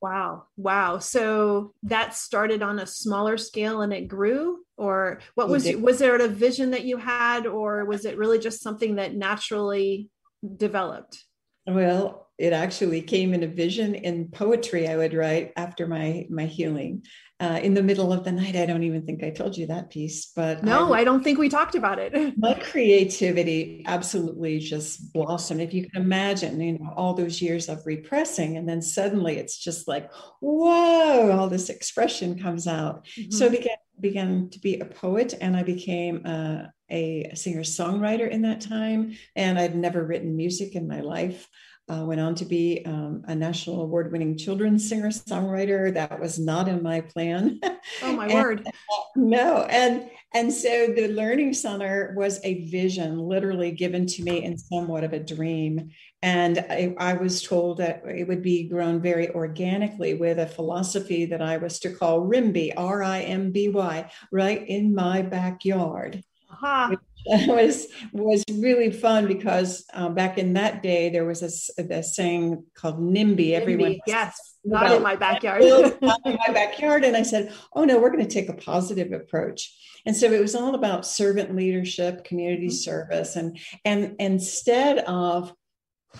Wow. 0.00 0.44
Wow. 0.56 0.98
So 0.98 1.74
that 1.82 2.14
started 2.14 2.62
on 2.62 2.78
a 2.78 2.86
smaller 2.86 3.36
scale 3.36 3.82
and 3.82 3.92
it 3.92 4.08
grew 4.08 4.64
or 4.78 5.20
what 5.34 5.50
was 5.50 5.70
was 5.76 5.98
there 5.98 6.16
a 6.16 6.28
vision 6.28 6.70
that 6.70 6.84
you 6.84 6.96
had 6.96 7.46
or 7.46 7.84
was 7.84 8.06
it 8.06 8.16
really 8.16 8.38
just 8.38 8.62
something 8.62 8.94
that 8.96 9.14
naturally 9.14 10.08
developed? 10.56 11.22
Well, 11.66 12.29
it 12.40 12.54
actually 12.54 13.02
came 13.02 13.34
in 13.34 13.42
a 13.42 13.46
vision 13.46 13.94
in 13.94 14.28
poetry 14.28 14.88
I 14.88 14.96
would 14.96 15.12
write 15.12 15.52
after 15.56 15.86
my 15.86 16.26
my 16.30 16.46
healing. 16.46 17.04
Uh, 17.38 17.58
in 17.62 17.72
the 17.72 17.82
middle 17.82 18.12
of 18.12 18.22
the 18.22 18.30
night. 18.30 18.54
I 18.54 18.66
don't 18.66 18.82
even 18.82 19.06
think 19.06 19.24
I 19.24 19.30
told 19.30 19.56
you 19.56 19.68
that 19.68 19.88
piece, 19.88 20.26
but 20.36 20.62
no, 20.62 20.92
I, 20.92 20.98
I 20.98 21.04
don't 21.04 21.24
think 21.24 21.38
we 21.38 21.48
talked 21.48 21.74
about 21.74 21.98
it. 21.98 22.12
my 22.36 22.52
creativity 22.52 23.82
absolutely 23.86 24.58
just 24.58 25.14
blossomed. 25.14 25.62
If 25.62 25.72
you 25.72 25.88
can 25.88 26.02
imagine, 26.02 26.60
you 26.60 26.78
know, 26.78 26.92
all 26.94 27.14
those 27.14 27.40
years 27.40 27.70
of 27.70 27.86
repressing, 27.86 28.58
and 28.58 28.68
then 28.68 28.82
suddenly 28.82 29.38
it's 29.38 29.56
just 29.56 29.88
like, 29.88 30.12
whoa, 30.40 31.32
all 31.32 31.48
this 31.48 31.70
expression 31.70 32.38
comes 32.38 32.66
out. 32.66 33.06
Mm-hmm. 33.06 33.30
So 33.30 33.46
I 33.46 33.48
began 33.48 33.76
began 33.98 34.50
to 34.50 34.58
be 34.58 34.78
a 34.78 34.84
poet, 34.84 35.32
and 35.40 35.56
I 35.56 35.62
became 35.62 36.26
a, 36.26 36.70
a 36.90 37.30
singer 37.32 37.62
songwriter 37.62 38.28
in 38.30 38.42
that 38.42 38.60
time. 38.60 39.16
And 39.34 39.58
I'd 39.58 39.74
never 39.74 40.04
written 40.04 40.36
music 40.36 40.74
in 40.74 40.86
my 40.86 41.00
life 41.00 41.48
uh, 41.90 42.04
went 42.04 42.20
on 42.20 42.34
to 42.36 42.44
be 42.44 42.82
um, 42.86 43.24
a 43.26 43.34
national 43.34 43.82
award 43.82 44.12
winning 44.12 44.36
children's 44.36 44.88
singer 44.88 45.08
songwriter. 45.08 45.92
That 45.92 46.20
was 46.20 46.38
not 46.38 46.68
in 46.68 46.82
my 46.82 47.00
plan. 47.00 47.60
Oh, 48.02 48.12
my 48.12 48.26
and, 48.26 48.34
word. 48.34 48.68
no. 49.16 49.64
And, 49.64 50.08
and 50.32 50.52
so 50.52 50.92
the 50.94 51.08
Learning 51.08 51.52
Center 51.52 52.14
was 52.16 52.38
a 52.44 52.66
vision 52.66 53.18
literally 53.18 53.72
given 53.72 54.06
to 54.06 54.22
me 54.22 54.44
in 54.44 54.56
somewhat 54.56 55.02
of 55.02 55.12
a 55.12 55.18
dream. 55.18 55.90
And 56.22 56.58
I, 56.58 56.94
I 56.98 57.14
was 57.14 57.42
told 57.42 57.78
that 57.78 58.02
it 58.06 58.28
would 58.28 58.42
be 58.42 58.68
grown 58.68 59.00
very 59.00 59.30
organically 59.30 60.14
with 60.14 60.38
a 60.38 60.46
philosophy 60.46 61.24
that 61.26 61.42
I 61.42 61.56
was 61.56 61.80
to 61.80 61.92
call 61.92 62.20
RIMBY, 62.20 62.74
R 62.76 63.02
I 63.02 63.22
M 63.22 63.50
B 63.50 63.70
Y, 63.70 64.10
right 64.30 64.68
in 64.68 64.94
my 64.94 65.22
backyard. 65.22 66.22
Uh-huh. 66.50 66.96
was 67.48 67.86
was 68.12 68.44
really 68.52 68.90
fun 68.90 69.26
because 69.26 69.84
um, 69.92 70.14
back 70.14 70.38
in 70.38 70.54
that 70.54 70.82
day 70.82 71.10
there 71.10 71.24
was 71.24 71.42
a, 71.42 71.82
a 71.82 72.02
saying 72.02 72.64
called 72.74 72.98
NIMBY. 72.98 73.52
Everyone, 73.52 73.92
NIMBY, 73.92 73.98
yes, 74.06 74.56
not 74.64 74.92
in 74.92 75.02
my 75.02 75.16
backyard. 75.16 75.62
not 76.02 76.20
in 76.24 76.38
my 76.46 76.52
backyard, 76.52 77.04
and 77.04 77.16
I 77.16 77.22
said, 77.22 77.52
"Oh 77.74 77.84
no, 77.84 77.98
we're 77.98 78.10
going 78.10 78.26
to 78.26 78.32
take 78.32 78.48
a 78.48 78.54
positive 78.54 79.12
approach." 79.12 79.76
And 80.06 80.16
so 80.16 80.32
it 80.32 80.40
was 80.40 80.54
all 80.54 80.74
about 80.74 81.06
servant 81.06 81.54
leadership, 81.54 82.24
community 82.24 82.68
mm-hmm. 82.68 82.74
service, 82.74 83.36
and 83.36 83.58
and 83.84 84.16
instead 84.18 84.98
of 85.00 85.52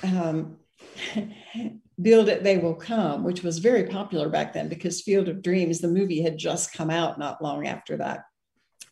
um, 0.02 0.58
build 2.02 2.28
it 2.28 2.42
they 2.42 2.56
will 2.56 2.74
come 2.74 3.24
which 3.24 3.42
was 3.42 3.58
very 3.58 3.84
popular 3.84 4.30
back 4.30 4.54
then 4.54 4.68
because 4.68 5.02
field 5.02 5.28
of 5.28 5.42
dreams 5.42 5.80
the 5.80 5.88
movie 5.88 6.22
had 6.22 6.38
just 6.38 6.72
come 6.72 6.88
out 6.88 7.18
not 7.18 7.42
long 7.42 7.66
after 7.66 7.96
that 7.96 8.20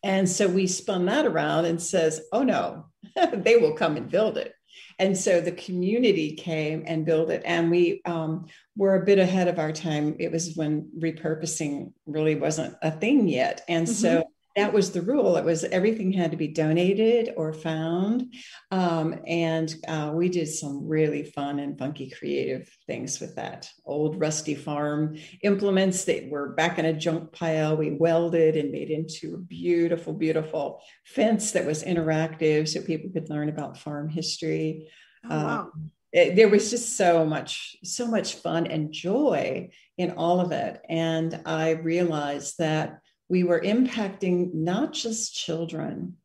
and 0.03 0.29
so 0.29 0.49
we 0.49 0.67
spun 0.67 1.07
that 1.07 1.27
around 1.27 1.65
and 1.65 1.81
says, 1.81 2.21
oh 2.33 2.43
no, 2.43 2.87
they 3.33 3.57
will 3.57 3.73
come 3.73 3.97
and 3.97 4.11
build 4.11 4.39
it. 4.39 4.55
And 5.01 5.17
so 5.17 5.41
the 5.41 5.53
community 5.53 6.35
came 6.35 6.85
and 6.87 7.07
built 7.07 7.31
it. 7.31 7.43
And 7.45 7.71
we 7.71 8.03
um, 8.05 8.47
were 8.77 8.97
a 8.97 9.05
bit 9.05 9.19
ahead 9.19 9.47
of 9.47 9.59
our 9.59 9.73
time. 9.73 10.17
It 10.19 10.33
was 10.33 10.57
when 10.57 10.91
repurposing 10.99 11.93
really 12.07 12.35
wasn't 12.35 12.77
a 12.83 12.91
thing 12.91 13.29
yet. 13.29 13.63
And 13.69 13.87
mm-hmm. 13.87 13.95
so 13.95 14.25
that 14.59 14.73
was 14.73 14.91
the 14.91 15.03
rule. 15.03 15.37
It 15.37 15.45
was 15.45 15.63
everything 15.63 16.13
had 16.13 16.33
to 16.33 16.37
be 16.37 16.49
donated 16.49 17.33
or 17.37 17.53
found. 17.53 18.35
Um, 18.73 19.15
and 19.25 19.73
uh, 19.87 20.11
we 20.13 20.29
did 20.29 20.49
some 20.49 20.89
really 20.89 21.23
fun 21.23 21.61
and 21.61 21.79
funky 21.79 22.11
creative 22.11 22.69
things 22.89 23.21
with 23.21 23.37
that. 23.37 23.71
Old 23.85 24.19
rusty 24.19 24.57
farm 24.57 25.17
implements 25.43 26.05
that 26.07 26.29
were 26.29 26.55
back 26.55 26.79
in 26.79 26.87
a 26.87 26.93
junk 26.93 27.33
pile, 27.33 27.77
we 27.77 27.93
welded 27.93 28.57
and 28.57 28.73
made 28.73 28.91
into 28.91 29.35
a 29.35 29.39
beautiful, 29.39 30.13
beautiful 30.13 30.83
fence 31.05 31.53
that 31.53 31.65
was 31.65 31.85
interactive 31.85 32.67
so 32.67 32.83
people 32.83 33.11
could 33.11 33.31
learn 33.31 33.49
about 33.49 33.79
farm 33.79 34.09
history. 34.09 34.89
Oh, 35.25 35.29
wow. 35.29 35.61
Um, 35.61 35.91
it, 36.11 36.37
there 36.37 36.49
was 36.49 36.71
just 36.71 36.97
so 36.97 37.27
much 37.27 37.77
so 37.85 38.07
much 38.07 38.37
fun 38.37 38.67
and 38.67 38.91
joy 38.95 39.69
in 39.99 40.13
all 40.13 40.41
of 40.41 40.53
it 40.53 40.81
and 40.89 41.39
i 41.45 41.73
realized 41.73 42.57
that 42.57 43.01
we 43.29 43.45
were 43.45 43.61
impacting 43.61 44.55
not 44.55 44.93
just 44.93 45.35
children, 45.35 46.17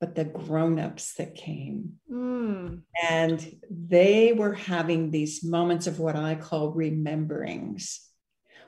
but 0.00 0.14
the 0.14 0.24
grown-ups 0.24 1.14
that 1.14 1.34
came. 1.34 1.94
Mm. 2.10 2.82
And 3.08 3.56
they 3.70 4.32
were 4.32 4.54
having 4.54 5.10
these 5.10 5.44
moments 5.44 5.86
of 5.86 5.98
what 5.98 6.16
I 6.16 6.34
call 6.34 6.72
rememberings, 6.72 8.00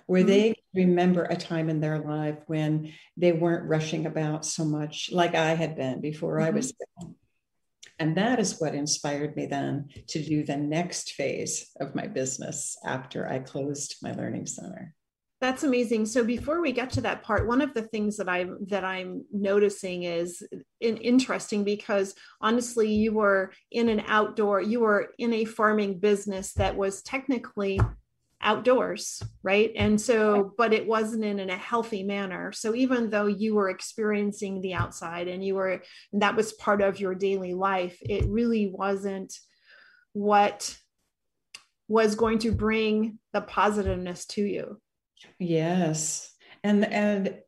where 0.06 0.22
mm. 0.22 0.26
they 0.26 0.54
remember 0.74 1.24
a 1.24 1.36
time 1.36 1.68
in 1.68 1.80
their 1.80 1.98
life 1.98 2.38
when 2.46 2.92
they 3.16 3.32
weren't 3.32 3.68
rushing 3.68 4.06
about 4.06 4.44
so 4.44 4.64
much 4.64 5.10
like 5.12 5.34
I 5.34 5.54
had 5.54 5.76
been 5.76 6.00
before 6.00 6.38
mm-hmm. 6.38 6.46
I 6.46 6.50
was 6.50 6.72
born. 6.72 7.14
And 7.98 8.16
that 8.16 8.40
is 8.40 8.60
what 8.60 8.74
inspired 8.74 9.36
me 9.36 9.46
then 9.46 9.88
to 10.08 10.22
do 10.22 10.42
the 10.42 10.56
next 10.56 11.12
phase 11.12 11.70
of 11.78 11.94
my 11.94 12.08
business 12.08 12.76
after 12.84 13.28
I 13.28 13.38
closed 13.38 13.96
my 14.02 14.12
learning 14.12 14.46
center. 14.46 14.94
That's 15.44 15.62
amazing. 15.62 16.06
So 16.06 16.24
before 16.24 16.62
we 16.62 16.72
get 16.72 16.88
to 16.92 17.02
that 17.02 17.22
part, 17.22 17.46
one 17.46 17.60
of 17.60 17.74
the 17.74 17.82
things 17.82 18.16
that 18.16 18.30
I'm 18.30 18.56
that 18.68 18.82
I'm 18.82 19.26
noticing 19.30 20.04
is 20.04 20.42
in, 20.80 20.96
interesting 20.96 21.64
because 21.64 22.14
honestly, 22.40 22.90
you 22.90 23.12
were 23.12 23.52
in 23.70 23.90
an 23.90 24.04
outdoor, 24.06 24.62
you 24.62 24.80
were 24.80 25.10
in 25.18 25.34
a 25.34 25.44
farming 25.44 25.98
business 25.98 26.54
that 26.54 26.74
was 26.74 27.02
technically 27.02 27.78
outdoors, 28.40 29.22
right? 29.42 29.70
And 29.76 30.00
so, 30.00 30.54
but 30.56 30.72
it 30.72 30.86
wasn't 30.86 31.26
in, 31.26 31.38
in 31.38 31.50
a 31.50 31.58
healthy 31.58 32.04
manner. 32.04 32.50
So 32.50 32.74
even 32.74 33.10
though 33.10 33.26
you 33.26 33.54
were 33.54 33.68
experiencing 33.68 34.62
the 34.62 34.72
outside 34.72 35.28
and 35.28 35.44
you 35.44 35.56
were 35.56 35.82
that 36.14 36.36
was 36.36 36.54
part 36.54 36.80
of 36.80 37.00
your 37.00 37.14
daily 37.14 37.52
life, 37.52 37.98
it 38.00 38.24
really 38.30 38.72
wasn't 38.74 39.34
what 40.14 40.74
was 41.86 42.14
going 42.14 42.38
to 42.38 42.50
bring 42.50 43.18
the 43.34 43.42
positiveness 43.42 44.24
to 44.24 44.40
you 44.40 44.80
Yes. 45.38 46.30
And 46.62 46.85
and 46.85 47.38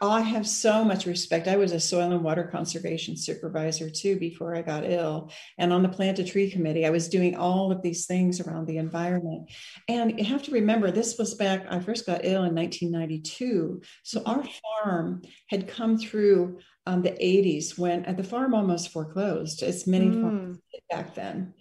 I 0.00 0.20
have 0.20 0.46
so 0.46 0.84
much 0.84 1.04
respect. 1.04 1.48
I 1.48 1.56
was 1.56 1.72
a 1.72 1.80
soil 1.80 2.12
and 2.12 2.22
water 2.22 2.44
conservation 2.44 3.16
supervisor 3.16 3.90
too 3.90 4.16
before 4.18 4.54
I 4.54 4.62
got 4.62 4.88
ill. 4.88 5.32
And 5.58 5.72
on 5.72 5.82
the 5.82 5.88
plant 5.88 6.20
a 6.20 6.24
tree 6.24 6.50
committee, 6.50 6.86
I 6.86 6.90
was 6.90 7.08
doing 7.08 7.36
all 7.36 7.72
of 7.72 7.82
these 7.82 8.06
things 8.06 8.40
around 8.40 8.66
the 8.66 8.78
environment. 8.78 9.50
And 9.88 10.16
you 10.18 10.24
have 10.26 10.44
to 10.44 10.52
remember, 10.52 10.90
this 10.90 11.18
was 11.18 11.34
back, 11.34 11.66
I 11.68 11.80
first 11.80 12.06
got 12.06 12.24
ill 12.24 12.44
in 12.44 12.54
1992. 12.54 13.82
So 14.04 14.22
our 14.24 14.44
farm 14.84 15.22
had 15.48 15.66
come 15.66 15.98
through 15.98 16.60
um, 16.86 17.02
the 17.02 17.10
80s 17.10 17.76
when 17.76 18.06
uh, 18.06 18.12
the 18.12 18.22
farm 18.22 18.54
almost 18.54 18.92
foreclosed, 18.92 19.62
as 19.62 19.86
many 19.88 20.06
mm. 20.06 20.22
farms 20.22 20.58
did 20.72 20.82
back 20.88 21.14
then 21.14 21.54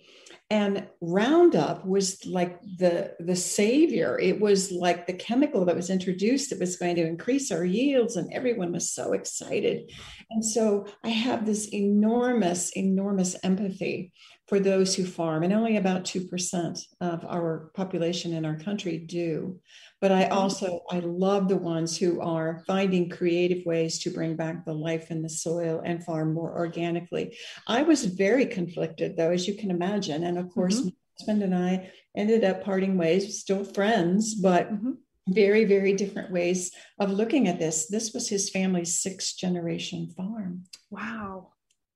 and 0.53 0.88
roundup 1.01 1.83
was 1.83 2.24
like 2.27 2.62
the 2.77 3.15
the 3.19 3.36
savior. 3.36 4.19
It 4.19 4.39
was 4.39 4.72
like 4.72 5.07
the 5.07 5.13
chemical 5.13 5.65
that 5.65 5.75
was 5.75 5.89
introduced 5.89 6.51
that 6.51 6.60
was 6.60 6.75
going 6.75 6.95
to 6.98 7.07
increase 7.07 7.51
our 7.51 7.65
yields 7.65 8.17
and 8.17 8.31
everyone 8.31 8.72
was 8.72 8.91
so 8.91 9.13
excited. 9.13 9.91
And 10.29 10.45
so 10.45 10.86
i 11.03 11.10
have 11.10 11.45
this 11.45 11.74
enormous 11.74 12.69
enormous 12.72 13.36
empathy 13.43 14.12
for 14.47 14.59
those 14.59 14.95
who 14.95 15.05
farm 15.05 15.43
and 15.43 15.53
only 15.53 15.77
about 15.77 16.03
2% 16.03 16.79
of 17.01 17.25
our 17.25 17.71
population 17.75 18.33
in 18.33 18.45
our 18.45 18.57
country 18.57 18.97
do 18.97 19.59
but 20.03 20.12
I 20.12 20.23
mm-hmm. 20.25 20.33
also 20.33 20.81
I 20.91 21.00
love 21.00 21.47
the 21.47 21.55
ones 21.55 21.97
who 21.97 22.19
are 22.19 22.62
finding 22.67 23.07
creative 23.07 23.65
ways 23.65 24.00
to 24.00 24.09
bring 24.09 24.35
back 24.35 24.65
the 24.65 24.73
life 24.73 25.12
in 25.12 25.21
the 25.21 25.29
soil 25.29 25.81
and 25.85 26.03
farm 26.03 26.33
more 26.33 26.51
organically. 26.57 27.38
I 27.67 27.83
was 27.83 28.03
very 28.03 28.45
conflicted 28.45 29.15
though, 29.15 29.31
as 29.31 29.47
you 29.47 29.53
can 29.53 29.71
imagine, 29.71 30.25
and 30.25 30.38
of 30.38 30.50
course, 30.50 30.75
mm-hmm. 30.75 30.88
my 30.88 30.93
husband 31.17 31.43
and 31.43 31.55
I 31.55 31.89
ended 32.17 32.43
up 32.43 32.65
parting 32.65 32.97
ways, 32.97 33.39
still 33.39 33.63
friends, 33.63 34.35
but. 34.35 34.71
Mm-hmm. 34.71 34.91
Very, 35.29 35.63
very 35.63 35.93
different 35.93 36.31
ways 36.31 36.71
of 37.00 37.09
looking 37.09 37.47
at 37.47 37.57
this. 37.57 37.88
This 37.88 38.12
was 38.12 38.27
his 38.27 38.50
family's 38.50 39.00
sixth 39.00 39.38
generation 39.38 40.09
farm. 40.17 40.65
Wow. 40.89 41.53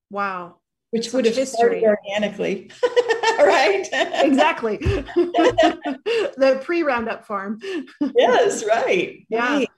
Wow 0.10 0.60
which 0.92 1.12
would 1.14 1.26
have 1.26 1.36
history. 1.36 1.80
started 1.80 1.84
organically, 1.84 2.72
right? 3.40 3.88
exactly. 4.24 4.78
the 4.78 6.62
pre-roundup 6.64 7.26
farm. 7.26 7.60
yes, 8.16 8.64
right. 8.66 9.26
Yeah. 9.30 9.58
Right. 9.58 9.70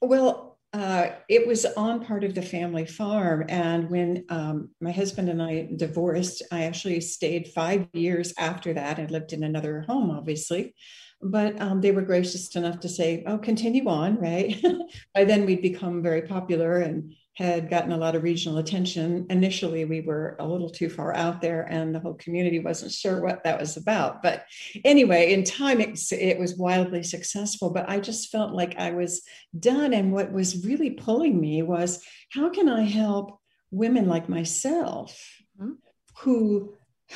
Well, 0.00 0.58
uh, 0.72 1.08
it 1.28 1.46
was 1.46 1.64
on 1.64 2.04
part 2.04 2.24
of 2.24 2.34
the 2.34 2.42
family 2.42 2.84
farm. 2.84 3.44
And 3.48 3.90
when 3.90 4.24
um, 4.28 4.70
my 4.80 4.92
husband 4.92 5.28
and 5.28 5.42
I 5.42 5.68
divorced, 5.74 6.42
I 6.52 6.64
actually 6.64 7.00
stayed 7.00 7.48
five 7.48 7.88
years 7.94 8.34
after 8.38 8.74
that. 8.74 8.98
and 8.98 9.10
lived 9.10 9.32
in 9.32 9.42
another 9.42 9.82
home, 9.88 10.10
obviously. 10.10 10.74
but 11.22 11.60
um, 11.60 11.80
they 11.80 11.90
were 11.90 12.02
gracious 12.02 12.54
enough 12.54 12.80
to 12.80 12.88
say, 12.88 13.24
"Oh, 13.26 13.38
continue 13.38 13.88
on." 13.88 14.18
Right. 14.20 14.62
By 15.14 15.24
then, 15.24 15.46
we'd 15.46 15.62
become 15.62 16.02
very 16.02 16.22
popular 16.22 16.78
and 16.78 17.14
had 17.38 17.70
gotten 17.70 17.92
a 17.92 17.96
lot 17.96 18.16
of 18.16 18.24
regional 18.24 18.58
attention. 18.58 19.24
Initially, 19.30 19.84
we 19.84 20.00
were 20.00 20.34
a 20.40 20.46
little 20.46 20.68
too 20.68 20.90
far 20.90 21.14
out 21.14 21.40
there, 21.40 21.62
and 21.70 21.94
the 21.94 22.00
whole 22.00 22.14
community 22.14 22.58
wasn't 22.58 22.90
sure 22.90 23.22
what 23.22 23.44
that 23.44 23.60
was 23.60 23.76
about. 23.76 24.24
But 24.24 24.44
anyway, 24.84 25.32
in 25.32 25.44
time, 25.44 25.80
it, 25.80 26.00
it 26.10 26.36
was 26.36 26.56
wildly 26.56 27.04
successful. 27.04 27.70
But 27.70 27.88
I 27.88 28.00
just 28.00 28.30
felt 28.30 28.54
like 28.54 28.76
I 28.76 28.90
was 28.90 29.22
done. 29.56 29.94
And 29.94 30.12
what 30.12 30.32
was 30.32 30.66
really 30.66 30.90
pulling 30.90 31.40
me 31.40 31.62
was 31.62 32.02
how 32.32 32.48
can 32.48 32.68
I 32.68 32.82
help 32.82 33.38
women 33.70 34.08
like 34.08 34.28
myself 34.28 35.16
mm-hmm. 35.60 35.74
who 36.16 36.74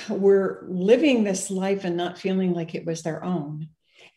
were 0.09 0.65
living 0.69 1.25
this 1.25 1.51
life 1.51 1.83
and 1.83 1.97
not 1.97 2.17
feeling 2.17 2.53
like 2.53 2.77
it 2.77 2.87
was 2.87 3.03
their 3.03 3.25
own? 3.25 3.71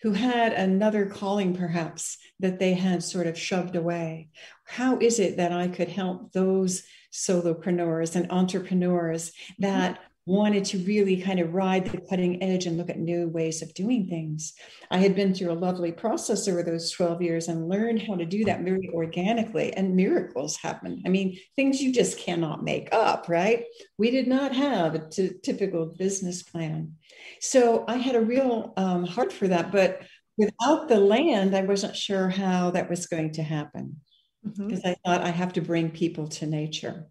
Who 0.05 0.11
had 0.11 0.53
another 0.53 1.07
calling 1.07 1.55
perhaps 1.55 2.19
that 2.39 2.59
they 2.59 2.75
had 2.75 3.01
sort 3.01 3.25
of 3.25 3.35
shoved 3.35 3.75
away. 3.75 4.29
How 4.63 4.99
is 4.99 5.17
it 5.19 5.37
that 5.37 5.51
I 5.51 5.67
could 5.67 5.89
help 5.89 6.31
those 6.31 6.83
solopreneurs 7.11 8.15
and 8.15 8.31
entrepreneurs 8.31 9.31
mm-hmm. 9.31 9.63
that 9.63 9.99
wanted 10.25 10.65
to 10.65 10.79
really 10.79 11.21
kind 11.21 11.39
of 11.39 11.53
ride 11.53 11.85
the 11.85 11.99
cutting 11.99 12.41
edge 12.41 12.65
and 12.65 12.77
look 12.77 12.89
at 12.89 12.97
new 12.97 13.27
ways 13.27 13.61
of 13.61 13.73
doing 13.75 14.07
things. 14.07 14.53
I 14.89 14.97
had 14.97 15.15
been 15.15 15.33
through 15.33 15.51
a 15.51 15.53
lovely 15.53 15.91
process 15.91 16.47
over 16.47 16.63
those 16.63 16.89
12 16.91 17.21
years 17.21 17.47
and 17.47 17.69
learned 17.69 18.01
how 18.01 18.15
to 18.15 18.25
do 18.25 18.43
that 18.45 18.61
very 18.61 18.89
organically, 18.91 19.73
and 19.73 19.95
miracles 19.95 20.57
happen. 20.57 21.03
I 21.05 21.09
mean, 21.09 21.37
things 21.55 21.81
you 21.81 21.93
just 21.93 22.17
cannot 22.17 22.63
make 22.63 22.89
up, 22.91 23.29
right? 23.29 23.65
We 23.97 24.09
did 24.09 24.27
not 24.27 24.55
have 24.55 24.95
a 24.95 25.09
t- 25.09 25.33
typical 25.43 25.85
business 25.85 26.41
plan. 26.41 26.95
So 27.39 27.85
I 27.87 27.97
had 27.97 28.15
a 28.15 28.21
real 28.21 28.73
um, 28.77 29.05
heart 29.05 29.31
for 29.31 29.47
that, 29.47 29.71
but 29.71 30.01
without 30.37 30.87
the 30.87 30.99
land, 30.99 31.55
I 31.55 31.61
wasn't 31.61 31.95
sure 31.95 32.29
how 32.29 32.71
that 32.71 32.89
was 32.89 33.05
going 33.05 33.33
to 33.33 33.43
happen 33.43 33.97
because 34.43 34.79
mm-hmm. 34.79 34.87
I 34.87 34.95
thought 35.05 35.25
I 35.25 35.29
have 35.29 35.53
to 35.53 35.61
bring 35.61 35.89
people 35.91 36.27
to 36.29 36.45
nature. 36.45 37.07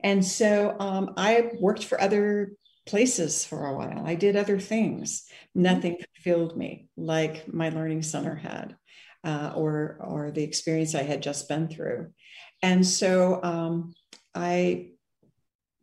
And 0.00 0.24
so 0.24 0.76
um, 0.78 1.14
I 1.16 1.50
worked 1.60 1.84
for 1.84 2.00
other 2.00 2.52
places 2.86 3.44
for 3.44 3.66
a 3.66 3.76
while. 3.76 4.06
I 4.06 4.14
did 4.14 4.36
other 4.36 4.60
things. 4.60 5.24
Nothing 5.54 5.98
fulfilled 6.14 6.56
me 6.56 6.88
like 6.96 7.52
my 7.52 7.68
learning 7.70 8.02
center 8.02 8.34
had, 8.34 8.76
uh, 9.24 9.52
or 9.56 9.98
or 10.00 10.30
the 10.30 10.44
experience 10.44 10.94
I 10.94 11.02
had 11.02 11.22
just 11.22 11.48
been 11.48 11.68
through. 11.68 12.12
And 12.62 12.86
so 12.86 13.42
um, 13.42 13.94
I 14.34 14.90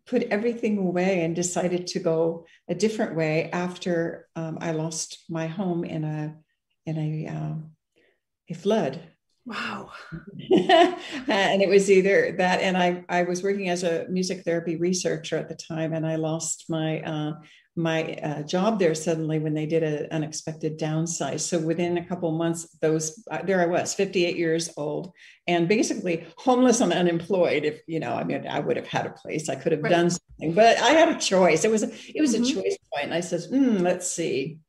put 0.05 0.23
everything 0.23 0.77
away 0.77 1.23
and 1.23 1.35
decided 1.35 1.87
to 1.87 1.99
go 1.99 2.45
a 2.67 2.75
different 2.75 3.15
way 3.15 3.49
after 3.51 4.27
um, 4.35 4.57
I 4.61 4.71
lost 4.71 5.23
my 5.29 5.47
home 5.47 5.83
in 5.83 6.03
a 6.03 6.35
in 6.85 6.97
a 6.97 7.27
um, 7.27 7.71
a 8.49 8.53
flood 8.53 8.99
Wow. 9.45 9.91
and 11.27 11.61
it 11.61 11.67
was 11.67 11.91
either 11.91 12.33
that, 12.37 12.61
and 12.61 12.77
I, 12.77 13.03
I 13.09 13.23
was 13.23 13.43
working 13.43 13.69
as 13.69 13.83
a 13.83 14.07
music 14.09 14.43
therapy 14.43 14.77
researcher 14.77 15.37
at 15.37 15.49
the 15.49 15.55
time, 15.55 15.93
and 15.93 16.07
I 16.07 16.15
lost 16.15 16.65
my 16.69 17.01
uh, 17.01 17.33
my 17.75 18.13
uh, 18.17 18.43
job 18.43 18.77
there 18.77 18.93
suddenly 18.93 19.39
when 19.39 19.55
they 19.55 19.65
did 19.65 19.81
an 19.81 20.07
unexpected 20.11 20.77
downsize. 20.77 21.39
So 21.41 21.57
within 21.57 21.97
a 21.97 22.05
couple 22.05 22.31
months, 22.31 22.69
those 22.81 23.23
uh, 23.31 23.41
there 23.43 23.61
I 23.61 23.65
was, 23.65 23.95
58 23.95 24.37
years 24.37 24.69
old, 24.77 25.11
and 25.47 25.67
basically 25.67 26.27
homeless 26.37 26.81
and 26.81 26.93
unemployed. 26.93 27.65
If 27.65 27.81
you 27.87 27.99
know, 27.99 28.13
I 28.13 28.23
mean, 28.23 28.47
I 28.47 28.59
would 28.59 28.77
have 28.77 28.87
had 28.87 29.07
a 29.07 29.11
place, 29.11 29.49
I 29.49 29.55
could 29.55 29.71
have 29.71 29.81
right. 29.81 29.89
done 29.89 30.09
something, 30.09 30.53
but 30.53 30.77
I 30.77 30.91
had 30.91 31.09
a 31.09 31.19
choice. 31.19 31.65
It 31.65 31.71
was 31.71 31.83
a, 31.83 31.91
it 32.13 32.21
was 32.21 32.35
mm-hmm. 32.35 32.43
a 32.43 32.61
choice 32.61 32.77
point, 32.93 33.05
and 33.05 33.13
I 33.13 33.21
said, 33.21 33.41
mm, 33.51 33.81
let's 33.81 34.09
see 34.09 34.59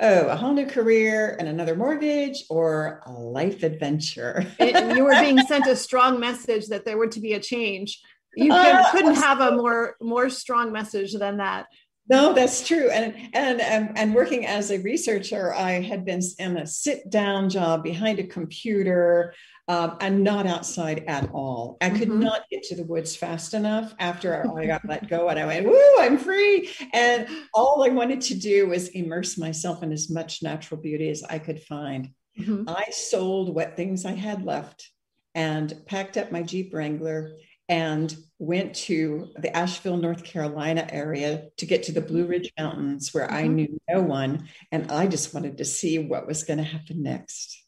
oh, 0.00 0.28
a 0.28 0.36
whole 0.36 0.52
new 0.52 0.66
career 0.66 1.36
and 1.38 1.48
another 1.48 1.74
mortgage 1.74 2.44
or 2.48 3.02
a 3.06 3.12
life 3.12 3.62
adventure. 3.62 4.46
and 4.58 4.96
you 4.96 5.04
were 5.04 5.20
being 5.20 5.38
sent 5.46 5.66
a 5.66 5.76
strong 5.76 6.20
message 6.20 6.66
that 6.68 6.84
there 6.84 6.96
were 6.96 7.08
to 7.08 7.20
be 7.20 7.34
a 7.34 7.40
change. 7.40 8.00
You 8.36 8.52
uh, 8.52 8.90
couldn't 8.90 9.16
have 9.16 9.40
a 9.40 9.56
more 9.56 9.96
more 10.00 10.30
strong 10.30 10.70
message 10.72 11.12
than 11.14 11.38
that. 11.38 11.66
No, 12.08 12.32
that's 12.32 12.66
true. 12.66 12.90
And, 12.90 13.14
and 13.34 13.60
and 13.60 13.98
and 13.98 14.14
working 14.14 14.46
as 14.46 14.70
a 14.70 14.78
researcher, 14.78 15.52
I 15.52 15.80
had 15.82 16.04
been 16.04 16.20
in 16.38 16.56
a 16.56 16.66
sit 16.66 17.10
down 17.10 17.50
job 17.50 17.82
behind 17.82 18.18
a 18.18 18.26
computer 18.26 19.34
um, 19.68 19.96
and 20.00 20.24
not 20.24 20.46
outside 20.46 21.04
at 21.06 21.30
all. 21.32 21.76
I 21.80 21.90
could 21.90 22.08
mm-hmm. 22.08 22.20
not 22.20 22.48
get 22.50 22.62
to 22.64 22.74
the 22.74 22.84
woods 22.84 23.14
fast 23.14 23.52
enough 23.52 23.94
after 23.98 24.50
I 24.58 24.66
got 24.66 24.88
let 24.88 25.08
go, 25.10 25.28
and 25.28 25.38
I 25.38 25.46
went, 25.46 25.66
"Woo, 25.66 25.98
I'm 25.98 26.18
free!" 26.18 26.70
And 26.92 27.28
all 27.54 27.84
I 27.84 27.90
wanted 27.90 28.22
to 28.22 28.34
do 28.34 28.68
was 28.68 28.88
immerse 28.88 29.36
myself 29.36 29.82
in 29.82 29.92
as 29.92 30.10
much 30.10 30.42
natural 30.42 30.80
beauty 30.80 31.10
as 31.10 31.22
I 31.22 31.38
could 31.38 31.62
find. 31.62 32.10
Mm-hmm. 32.38 32.68
I 32.68 32.86
sold 32.90 33.54
what 33.54 33.76
things 33.76 34.04
I 34.04 34.12
had 34.12 34.44
left 34.44 34.90
and 35.34 35.74
packed 35.86 36.16
up 36.16 36.32
my 36.32 36.42
Jeep 36.42 36.72
Wrangler 36.72 37.32
and 37.68 38.16
went 38.38 38.74
to 38.74 39.28
the 39.36 39.54
Asheville, 39.54 39.98
North 39.98 40.24
Carolina 40.24 40.86
area 40.90 41.48
to 41.58 41.66
get 41.66 41.82
to 41.84 41.92
the 41.92 42.00
Blue 42.00 42.26
Ridge 42.26 42.52
Mountains 42.58 43.12
where 43.12 43.26
mm-hmm. 43.26 43.36
I 43.36 43.46
knew 43.46 43.80
no 43.90 44.00
one. 44.00 44.48
And 44.72 44.90
I 44.90 45.06
just 45.06 45.34
wanted 45.34 45.58
to 45.58 45.64
see 45.64 45.98
what 45.98 46.26
was 46.26 46.44
going 46.44 46.58
to 46.58 46.64
happen 46.64 47.02
next. 47.02 47.62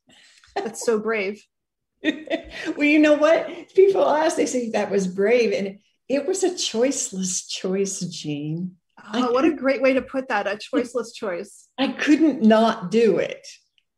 That's 0.55 0.85
so 0.85 0.99
brave. 0.99 1.45
well, 2.77 2.87
you 2.87 2.99
know 2.99 3.15
what? 3.15 3.75
People 3.75 4.09
ask, 4.09 4.37
they 4.37 4.47
say 4.47 4.71
that 4.71 4.91
was 4.91 5.07
brave. 5.07 5.53
And 5.53 5.79
it 6.09 6.27
was 6.27 6.43
a 6.43 6.51
choiceless 6.51 7.49
choice, 7.49 8.01
Jean. 8.01 8.77
Oh, 9.13 9.33
what 9.33 9.45
a 9.45 9.53
great 9.53 9.83
way 9.83 9.95
to 9.95 10.03
put 10.03 10.29
that 10.29 10.47
a 10.47 10.59
choiceless 10.59 11.15
choice. 11.15 11.69
I 11.79 11.89
couldn't 11.89 12.43
not 12.43 12.91
do 12.91 13.19
it. 13.19 13.47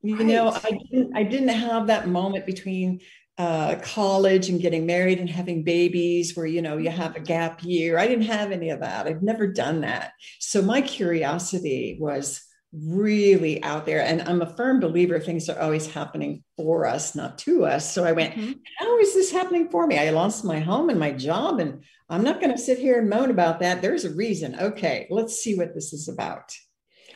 You 0.02 0.16
right. 0.16 0.26
know, 0.26 0.50
I 0.50 0.78
didn't, 0.90 1.16
I 1.16 1.22
didn't 1.22 1.48
have 1.48 1.86
that 1.86 2.08
moment 2.08 2.46
between 2.46 3.00
uh, 3.38 3.76
college 3.82 4.48
and 4.48 4.60
getting 4.60 4.84
married 4.84 5.18
and 5.18 5.30
having 5.30 5.64
babies 5.64 6.36
where, 6.36 6.46
you 6.46 6.60
know, 6.60 6.76
you 6.76 6.90
have 6.90 7.16
a 7.16 7.20
gap 7.20 7.62
year. 7.62 7.98
I 7.98 8.06
didn't 8.06 8.26
have 8.26 8.52
any 8.52 8.70
of 8.70 8.80
that. 8.80 9.06
I've 9.06 9.22
never 9.22 9.46
done 9.46 9.80
that. 9.82 10.12
So 10.38 10.60
my 10.60 10.80
curiosity 10.80 11.96
was 11.98 12.42
really 12.72 13.62
out 13.62 13.84
there. 13.84 14.02
And 14.02 14.22
I'm 14.22 14.42
a 14.42 14.46
firm 14.46 14.80
believer 14.80 15.20
things 15.20 15.48
are 15.48 15.60
always 15.60 15.86
happening 15.86 16.42
for 16.56 16.86
us, 16.86 17.14
not 17.14 17.38
to 17.38 17.66
us. 17.66 17.92
So 17.92 18.04
I 18.04 18.12
went, 18.12 18.34
mm-hmm. 18.34 18.52
How 18.78 18.98
is 18.98 19.14
this 19.14 19.30
happening 19.30 19.68
for 19.68 19.86
me? 19.86 19.98
I 19.98 20.10
lost 20.10 20.44
my 20.44 20.58
home 20.58 20.88
and 20.88 20.98
my 20.98 21.12
job, 21.12 21.60
and 21.60 21.84
I'm 22.08 22.22
not 22.22 22.40
going 22.40 22.52
to 22.52 22.58
sit 22.58 22.78
here 22.78 22.98
and 22.98 23.10
moan 23.10 23.30
about 23.30 23.60
that. 23.60 23.82
There's 23.82 24.04
a 24.04 24.14
reason. 24.14 24.58
Okay, 24.58 25.06
let's 25.10 25.36
see 25.36 25.56
what 25.56 25.74
this 25.74 25.92
is 25.92 26.08
about. 26.08 26.52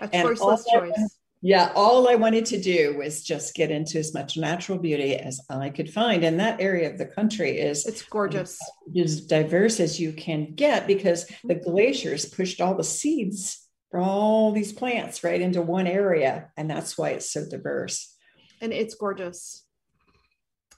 A 0.01 0.09
choiceless 0.09 0.64
choice. 0.71 1.19
yeah, 1.40 1.73
all 1.75 2.09
I 2.09 2.16
wanted 2.16 2.45
to 2.47 2.61
do 2.61 2.97
was 2.99 3.23
just 3.23 3.55
get 3.55 3.71
into 3.71 3.99
as 3.99 4.12
much 4.12 4.37
natural 4.37 4.79
beauty 4.79 5.16
as 5.16 5.40
I 5.49 5.71
could 5.71 5.90
find. 5.90 6.23
And 6.23 6.38
that 6.38 6.61
area 6.61 6.90
of 6.90 6.99
the 6.99 7.07
country 7.07 7.59
is 7.59 7.87
it's 7.87 8.03
gorgeous. 8.03 8.59
As 8.99 9.23
diverse 9.23 9.81
as 9.81 9.99
you 9.99 10.12
can 10.12 10.55
get 10.55 10.87
because 10.87 11.27
the 11.45 11.55
mm-hmm. 11.55 11.71
glaciers 11.71 12.27
pushed 12.27 12.61
all 12.61 12.75
the 12.75 12.85
seeds 12.85 13.65
all 13.92 14.53
these 14.53 14.72
plants 14.72 15.25
right 15.25 15.40
into 15.40 15.62
one 15.62 15.87
area. 15.87 16.51
And 16.57 16.70
that's 16.70 16.99
why 16.99 17.11
it's 17.11 17.31
so 17.31 17.49
diverse. 17.49 18.14
And 18.61 18.72
it's 18.72 18.94
gorgeous. 18.94 19.64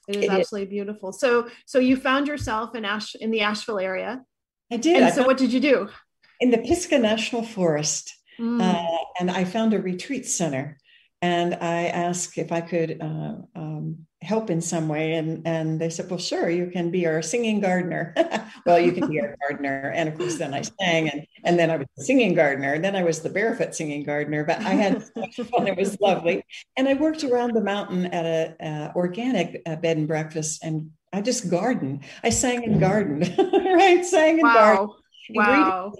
It 0.08 0.16
is 0.16 0.24
it 0.24 0.30
absolutely 0.30 0.68
is. 0.68 0.70
beautiful. 0.70 1.12
So, 1.12 1.48
so 1.66 1.78
you 1.78 1.96
found 1.96 2.28
yourself 2.28 2.74
in 2.74 2.84
Ash 2.84 3.14
in 3.14 3.30
the 3.30 3.42
Asheville 3.42 3.78
area. 3.78 4.22
I 4.70 4.76
did. 4.76 4.96
And 4.96 5.04
I 5.04 5.10
so, 5.10 5.26
what 5.26 5.36
did 5.36 5.52
you 5.52 5.60
do? 5.60 5.88
In 6.40 6.50
the 6.50 6.58
Pisgah 6.58 6.98
National 6.98 7.42
Forest, 7.42 8.14
mm. 8.38 8.60
uh, 8.60 8.98
and 9.20 9.30
I 9.30 9.44
found 9.44 9.74
a 9.74 9.80
retreat 9.80 10.26
center, 10.26 10.78
and 11.20 11.54
I 11.54 11.86
asked 11.86 12.38
if 12.38 12.52
I 12.52 12.60
could 12.60 13.02
uh, 13.02 13.34
um, 13.54 14.06
help 14.20 14.50
in 14.50 14.60
some 14.60 14.88
way 14.88 15.14
and 15.14 15.46
and 15.46 15.80
they 15.80 15.88
said 15.88 16.10
well 16.10 16.18
sure 16.18 16.50
you 16.50 16.66
can 16.66 16.90
be 16.90 17.06
our 17.06 17.22
singing 17.22 17.60
gardener. 17.60 18.14
Well 18.66 18.78
you 18.78 18.92
can 18.92 19.08
be 19.08 19.20
our 19.20 19.36
gardener 19.40 19.92
and 19.94 20.08
of 20.08 20.18
course 20.18 20.36
then 20.36 20.52
i 20.52 20.62
sang 20.62 21.08
and 21.08 21.26
and 21.44 21.58
then 21.58 21.70
i 21.70 21.76
was 21.76 21.86
the 21.96 22.04
singing 22.04 22.34
gardener 22.34 22.74
and 22.74 22.84
then 22.84 22.96
i 22.96 23.02
was 23.02 23.20
the 23.20 23.30
barefoot 23.30 23.74
singing 23.74 24.04
gardener 24.04 24.44
but 24.44 24.58
i 24.58 24.70
had 24.70 25.02
so 25.02 25.12
much 25.16 25.36
fun 25.36 25.66
it 25.68 25.76
was 25.76 25.98
lovely. 26.00 26.42
And 26.76 26.88
i 26.88 26.94
worked 26.94 27.24
around 27.24 27.54
the 27.54 27.62
mountain 27.62 28.06
at 28.06 28.26
a 28.26 28.66
uh, 28.66 28.92
organic 28.96 29.62
uh, 29.64 29.76
bed 29.76 29.96
and 29.96 30.08
breakfast 30.08 30.64
and 30.64 30.90
i 31.12 31.20
just 31.20 31.48
gardened. 31.50 32.04
I 32.22 32.30
sang 32.30 32.64
and 32.64 32.80
gardened 32.80 33.34
right? 33.38 34.04
Sang 34.04 34.40
and 34.40 34.42
wow. 34.42 34.54
gardened 34.54 34.90
wow 35.30 35.92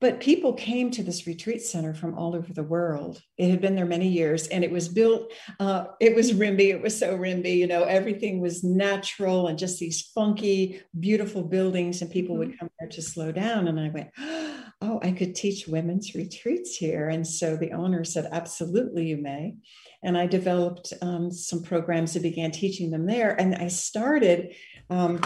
but 0.00 0.18
people 0.18 0.54
came 0.54 0.90
to 0.90 1.02
this 1.02 1.26
retreat 1.26 1.60
center 1.60 1.92
from 1.92 2.16
all 2.16 2.34
over 2.34 2.52
the 2.52 2.62
world. 2.62 3.20
It 3.36 3.50
had 3.50 3.60
been 3.60 3.74
there 3.74 3.84
many 3.84 4.08
years 4.08 4.48
and 4.48 4.64
it 4.64 4.70
was 4.70 4.88
built, 4.88 5.30
uh, 5.60 5.84
it 6.00 6.16
was 6.16 6.32
RIMBY. 6.32 6.70
It 6.70 6.80
was 6.80 6.98
so 6.98 7.18
RIMBY, 7.18 7.58
you 7.58 7.66
know, 7.66 7.84
everything 7.84 8.40
was 8.40 8.64
natural 8.64 9.48
and 9.48 9.58
just 9.58 9.78
these 9.78 10.10
funky, 10.14 10.80
beautiful 10.98 11.42
buildings. 11.42 12.00
And 12.00 12.10
people 12.10 12.36
mm-hmm. 12.36 12.50
would 12.50 12.58
come 12.58 12.70
there 12.80 12.88
to 12.88 13.02
slow 13.02 13.30
down. 13.30 13.68
And 13.68 13.78
I 13.78 13.90
went, 13.90 14.08
oh, 14.80 15.00
I 15.02 15.12
could 15.12 15.34
teach 15.34 15.68
women's 15.68 16.14
retreats 16.14 16.76
here. 16.76 17.10
And 17.10 17.26
so 17.26 17.56
the 17.56 17.72
owner 17.72 18.02
said, 18.02 18.26
absolutely, 18.32 19.08
you 19.08 19.18
may. 19.18 19.56
And 20.02 20.16
I 20.16 20.26
developed 20.26 20.94
um, 21.02 21.30
some 21.30 21.62
programs 21.62 22.16
and 22.16 22.22
began 22.22 22.52
teaching 22.52 22.90
them 22.90 23.04
there. 23.04 23.38
And 23.38 23.54
I 23.54 23.68
started. 23.68 24.54
Um, 24.88 25.20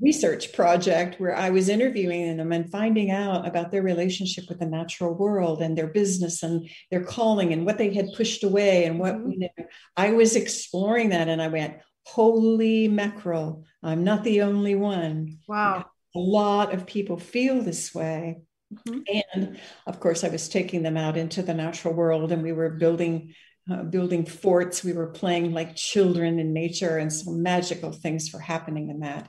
research 0.00 0.52
project 0.52 1.20
where 1.20 1.34
I 1.34 1.50
was 1.50 1.68
interviewing 1.68 2.36
them 2.36 2.52
and 2.52 2.70
finding 2.70 3.10
out 3.10 3.46
about 3.46 3.70
their 3.70 3.82
relationship 3.82 4.44
with 4.48 4.58
the 4.58 4.66
natural 4.66 5.14
world 5.14 5.62
and 5.62 5.76
their 5.76 5.86
business 5.86 6.42
and 6.42 6.68
their 6.90 7.04
calling 7.04 7.52
and 7.52 7.64
what 7.64 7.78
they 7.78 7.92
had 7.92 8.12
pushed 8.16 8.44
away 8.44 8.84
and 8.84 8.98
what 8.98 9.14
mm-hmm. 9.14 9.30
you 9.30 9.38
know, 9.38 9.66
I 9.96 10.12
was 10.12 10.36
exploring 10.36 11.10
that 11.10 11.28
and 11.28 11.40
I 11.40 11.48
went, 11.48 11.78
holy 12.04 12.88
mackerel, 12.88 13.64
I'm 13.82 14.04
not 14.04 14.24
the 14.24 14.42
only 14.42 14.74
one. 14.74 15.38
Wow. 15.48 15.86
A 16.14 16.18
lot 16.18 16.72
of 16.72 16.86
people 16.86 17.18
feel 17.18 17.62
this 17.62 17.94
way. 17.94 18.38
Mm-hmm. 18.88 19.00
And 19.34 19.58
of 19.86 20.00
course, 20.00 20.24
I 20.24 20.28
was 20.28 20.48
taking 20.48 20.82
them 20.82 20.96
out 20.96 21.16
into 21.16 21.42
the 21.42 21.54
natural 21.54 21.94
world 21.94 22.32
and 22.32 22.42
we 22.42 22.52
were 22.52 22.70
building 22.70 23.34
uh, 23.70 23.82
building 23.82 24.24
forts. 24.24 24.84
We 24.84 24.92
were 24.92 25.08
playing 25.08 25.52
like 25.52 25.74
children 25.74 26.38
in 26.38 26.52
nature, 26.52 26.98
and 26.98 27.12
some 27.12 27.42
magical 27.42 27.90
things 27.90 28.32
were 28.32 28.40
happening 28.40 28.90
in 28.90 29.00
that. 29.00 29.28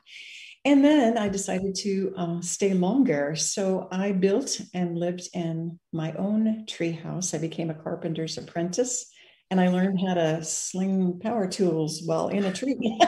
And 0.68 0.84
then 0.84 1.18
I 1.18 1.30
decided 1.30 1.76
to 1.76 2.14
uh, 2.18 2.42
stay 2.42 2.74
longer. 2.74 3.38
So 3.38 3.88
I 3.90 4.12
built 4.12 4.60
and 4.74 5.00
lived 5.00 5.30
in 5.34 5.80
my 5.94 6.12
own 6.16 6.66
treehouse. 6.66 7.34
I 7.34 7.38
became 7.38 7.70
a 7.70 7.74
carpenter's 7.74 8.38
apprentice 8.38 9.10
and 9.50 9.62
I 9.62 9.70
learned 9.70 9.98
how 10.06 10.16
to 10.16 10.44
sling 10.44 11.22
power 11.24 11.48
tools 11.48 12.02
while 12.04 12.28
in 12.28 12.44
a 12.44 12.52
tree. 12.52 12.76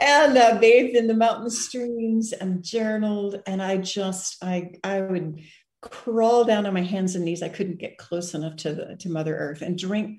and 0.00 0.38
uh, 0.38 0.58
bathed 0.60 0.96
in 0.96 1.06
the 1.06 1.14
mountain 1.14 1.50
streams 1.50 2.32
and 2.32 2.64
journaled. 2.64 3.42
And 3.46 3.62
I 3.62 3.76
just, 3.76 4.42
I, 4.42 4.72
I 4.82 5.02
would 5.02 5.38
crawl 5.82 6.44
down 6.44 6.66
on 6.66 6.74
my 6.74 6.82
hands 6.82 7.14
and 7.14 7.24
knees. 7.24 7.44
I 7.44 7.48
couldn't 7.48 7.78
get 7.78 7.96
close 7.96 8.34
enough 8.34 8.56
to 8.56 8.74
the, 8.74 8.96
to 8.98 9.08
Mother 9.08 9.36
Earth 9.36 9.62
and 9.62 9.78
drink 9.78 10.18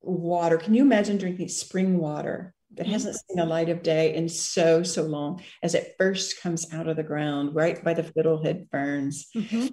water. 0.00 0.58
Can 0.58 0.74
you 0.74 0.82
imagine 0.82 1.18
drinking 1.18 1.50
spring 1.50 1.96
water? 1.96 2.52
That 2.76 2.86
hasn't 2.86 3.16
seen 3.16 3.36
the 3.36 3.44
light 3.44 3.68
of 3.68 3.82
day 3.82 4.14
in 4.14 4.28
so 4.28 4.82
so 4.82 5.02
long 5.02 5.42
as 5.62 5.74
it 5.74 5.94
first 5.98 6.40
comes 6.40 6.72
out 6.72 6.88
of 6.88 6.96
the 6.96 7.02
ground 7.02 7.54
right 7.54 7.82
by 7.82 7.94
the 7.94 8.02
fiddlehead 8.02 8.68
ferns 8.70 9.28
mm-hmm. 9.36 9.66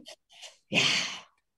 yeah 0.69 0.79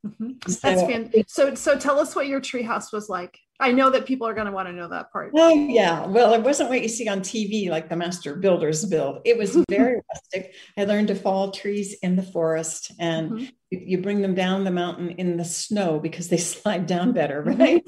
mm-hmm. 0.05 0.31
so, 0.47 0.59
that's 0.61 0.81
fan- 0.81 1.11
so 1.27 1.55
so 1.55 1.77
tell 1.77 1.99
us 1.99 2.15
what 2.15 2.27
your 2.27 2.41
treehouse 2.41 2.91
was 2.91 3.09
like 3.09 3.39
I 3.61 3.73
know 3.73 3.89
that 3.89 4.05
people 4.05 4.25
are 4.25 4.33
going 4.33 4.45
to 4.45 4.53
want 4.53 4.69
to 4.69 4.73
know 4.73 4.87
that 4.87 5.11
part. 5.11 5.33
Oh 5.35 5.53
yeah, 5.53 6.05
well, 6.05 6.33
it 6.33 6.41
wasn't 6.41 6.69
what 6.69 6.81
you 6.81 6.87
see 6.87 7.09
on 7.09 7.19
TV 7.19 7.69
like 7.69 7.89
the 7.89 7.95
master 7.97 8.35
builders 8.35 8.85
build. 8.85 9.19
It 9.25 9.37
was 9.37 9.57
very 9.69 9.99
rustic. 10.09 10.53
I 10.77 10.85
learned 10.85 11.09
to 11.09 11.15
fall 11.15 11.51
trees 11.51 11.97
in 12.01 12.15
the 12.15 12.23
forest, 12.23 12.93
and 12.99 13.31
mm-hmm. 13.31 13.45
you 13.69 13.97
bring 13.97 14.21
them 14.21 14.33
down 14.33 14.63
the 14.63 14.71
mountain 14.71 15.09
in 15.09 15.35
the 15.35 15.43
snow 15.43 15.99
because 15.99 16.29
they 16.29 16.37
slide 16.37 16.87
down 16.87 17.11
better, 17.11 17.43
mm-hmm. 17.43 17.59
right? 17.59 17.83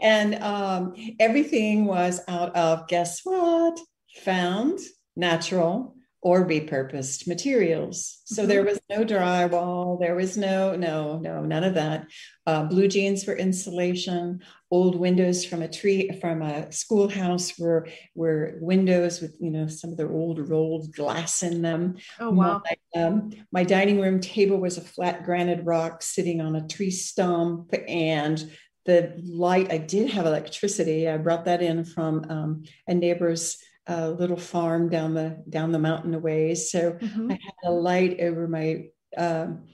And 0.00 0.36
um, 0.36 0.94
everything 1.18 1.84
was 1.84 2.20
out 2.28 2.54
of 2.56 2.88
guess 2.88 3.20
what? 3.24 3.78
Found 4.24 4.80
natural 5.16 5.94
or 6.20 6.44
repurposed 6.44 7.28
materials. 7.28 8.20
So 8.24 8.42
mm-hmm. 8.42 8.48
there 8.48 8.64
was 8.64 8.80
no 8.90 9.04
drywall, 9.04 10.00
there 10.00 10.16
was 10.16 10.36
no, 10.36 10.74
no, 10.74 11.18
no, 11.18 11.44
none 11.44 11.62
of 11.62 11.74
that. 11.74 12.08
Uh, 12.44 12.64
blue 12.64 12.88
jeans 12.88 13.22
for 13.22 13.36
insulation. 13.36 14.40
Old 14.70 14.96
windows 14.98 15.44
from 15.44 15.62
a 15.62 15.68
tree 15.68 16.10
from 16.20 16.42
a 16.42 16.70
schoolhouse 16.72 17.58
were 17.58 17.88
were 18.14 18.58
windows 18.60 19.20
with 19.20 19.34
you 19.40 19.50
know 19.50 19.66
some 19.66 19.90
of 19.90 19.96
the 19.96 20.06
old 20.06 20.46
rolled 20.46 20.94
glass 20.94 21.42
in 21.42 21.62
them. 21.62 21.96
Oh 22.20 22.30
wow! 22.30 22.60
My, 22.94 23.02
um, 23.02 23.30
my 23.50 23.64
dining 23.64 23.98
room 23.98 24.20
table 24.20 24.58
was 24.58 24.76
a 24.76 24.82
flat 24.82 25.24
granite 25.24 25.64
rock 25.64 26.02
sitting 26.02 26.42
on 26.42 26.54
a 26.54 26.66
tree 26.66 26.90
stump, 26.90 27.74
and 27.86 28.50
the 28.88 29.12
light. 29.22 29.70
I 29.70 29.76
did 29.76 30.10
have 30.10 30.24
electricity. 30.24 31.10
I 31.10 31.18
brought 31.18 31.44
that 31.44 31.60
in 31.60 31.84
from 31.84 32.24
um, 32.30 32.64
a 32.86 32.94
neighbor's 32.94 33.58
a 33.86 34.08
little 34.08 34.36
farm 34.36 34.88
down 34.88 35.12
the 35.12 35.42
down 35.48 35.72
the 35.72 35.78
mountain 35.78 36.14
a 36.14 36.18
ways. 36.18 36.70
So 36.70 36.92
mm-hmm. 36.92 37.32
I 37.32 37.34
had 37.34 37.70
a 37.70 37.70
light 37.70 38.18
over 38.20 38.48
my 38.48 38.86
um, 39.16 39.66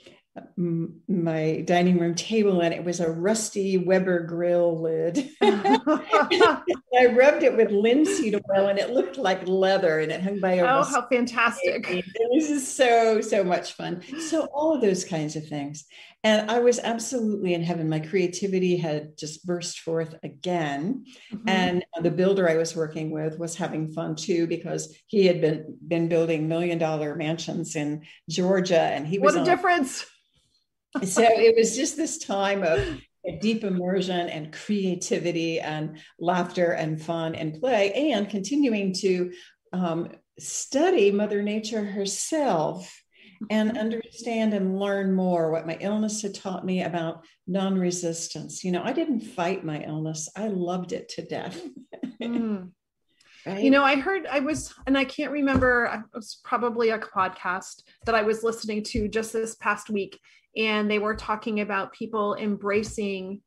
my 0.56 1.62
dining 1.64 1.98
room 1.98 2.14
table 2.14 2.60
and 2.60 2.74
it 2.74 2.84
was 2.84 2.98
a 2.98 3.10
rusty 3.10 3.78
Weber 3.78 4.20
grill 4.20 4.80
lid. 4.80 5.30
I 5.42 7.06
rubbed 7.12 7.44
it 7.44 7.56
with 7.56 7.70
linseed 7.70 8.34
oil 8.34 8.66
and 8.66 8.78
it 8.78 8.90
looked 8.90 9.16
like 9.16 9.46
leather 9.46 10.00
and 10.00 10.10
it 10.10 10.22
hung 10.22 10.40
by 10.40 10.54
a 10.54 10.64
Oh, 10.64 10.82
how 10.82 11.06
fantastic. 11.06 11.88
It 11.88 12.04
was 12.32 12.48
just 12.48 12.76
so, 12.76 13.20
so 13.20 13.44
much 13.44 13.74
fun. 13.74 14.02
So 14.18 14.46
all 14.46 14.74
of 14.74 14.80
those 14.80 15.04
kinds 15.04 15.36
of 15.36 15.46
things. 15.46 15.84
And 16.24 16.50
I 16.50 16.58
was 16.60 16.78
absolutely 16.78 17.52
in 17.54 17.62
heaven. 17.62 17.88
My 17.88 18.00
creativity 18.00 18.76
had 18.76 19.16
just 19.18 19.46
burst 19.46 19.80
forth 19.80 20.14
again. 20.22 21.04
Mm-hmm. 21.32 21.48
And 21.48 21.84
the 22.00 22.10
builder 22.10 22.48
I 22.48 22.56
was 22.56 22.74
working 22.74 23.10
with 23.10 23.38
was 23.38 23.54
having 23.54 23.92
fun 23.92 24.16
too, 24.16 24.46
because 24.46 24.96
he 25.06 25.26
had 25.26 25.40
been 25.40 25.76
been 25.86 26.08
building 26.08 26.48
million 26.48 26.78
dollar 26.78 27.14
mansions 27.14 27.76
in 27.76 28.04
Georgia 28.28 28.80
and 28.80 29.06
he 29.06 29.18
was 29.18 29.34
What 29.34 29.42
a 29.42 29.44
difference 29.44 30.06
so 31.02 31.22
it 31.22 31.56
was 31.56 31.76
just 31.76 31.96
this 31.96 32.18
time 32.18 32.62
of 32.62 33.00
deep 33.40 33.64
immersion 33.64 34.28
and 34.28 34.52
creativity 34.52 35.60
and 35.60 35.98
laughter 36.18 36.72
and 36.72 37.00
fun 37.00 37.34
and 37.34 37.58
play 37.60 37.92
and 38.12 38.28
continuing 38.28 38.92
to 38.92 39.32
um, 39.72 40.08
study 40.38 41.10
mother 41.10 41.42
nature 41.42 41.84
herself 41.84 43.02
and 43.50 43.70
mm-hmm. 43.70 43.78
understand 43.78 44.54
and 44.54 44.78
learn 44.78 45.12
more 45.12 45.50
what 45.50 45.66
my 45.66 45.76
illness 45.80 46.22
had 46.22 46.34
taught 46.34 46.64
me 46.64 46.82
about 46.82 47.24
non-resistance 47.46 48.62
you 48.62 48.72
know 48.72 48.82
i 48.82 48.92
didn't 48.92 49.20
fight 49.20 49.64
my 49.64 49.82
illness 49.82 50.28
i 50.36 50.48
loved 50.48 50.92
it 50.92 51.08
to 51.08 51.22
death 51.22 51.60
mm. 52.22 52.68
Right. 53.46 53.62
You 53.62 53.70
know, 53.70 53.84
I 53.84 53.96
heard 53.96 54.26
I 54.26 54.40
was, 54.40 54.72
and 54.86 54.96
I 54.96 55.04
can't 55.04 55.30
remember, 55.30 55.84
it 55.92 56.16
was 56.16 56.40
probably 56.44 56.88
a 56.88 56.98
podcast 56.98 57.82
that 58.06 58.14
I 58.14 58.22
was 58.22 58.42
listening 58.42 58.82
to 58.84 59.06
just 59.06 59.34
this 59.34 59.54
past 59.56 59.90
week 59.90 60.18
and 60.56 60.90
they 60.90 60.98
were 60.98 61.14
talking 61.14 61.60
about 61.60 61.92
people 61.92 62.34
embracing 62.34 63.40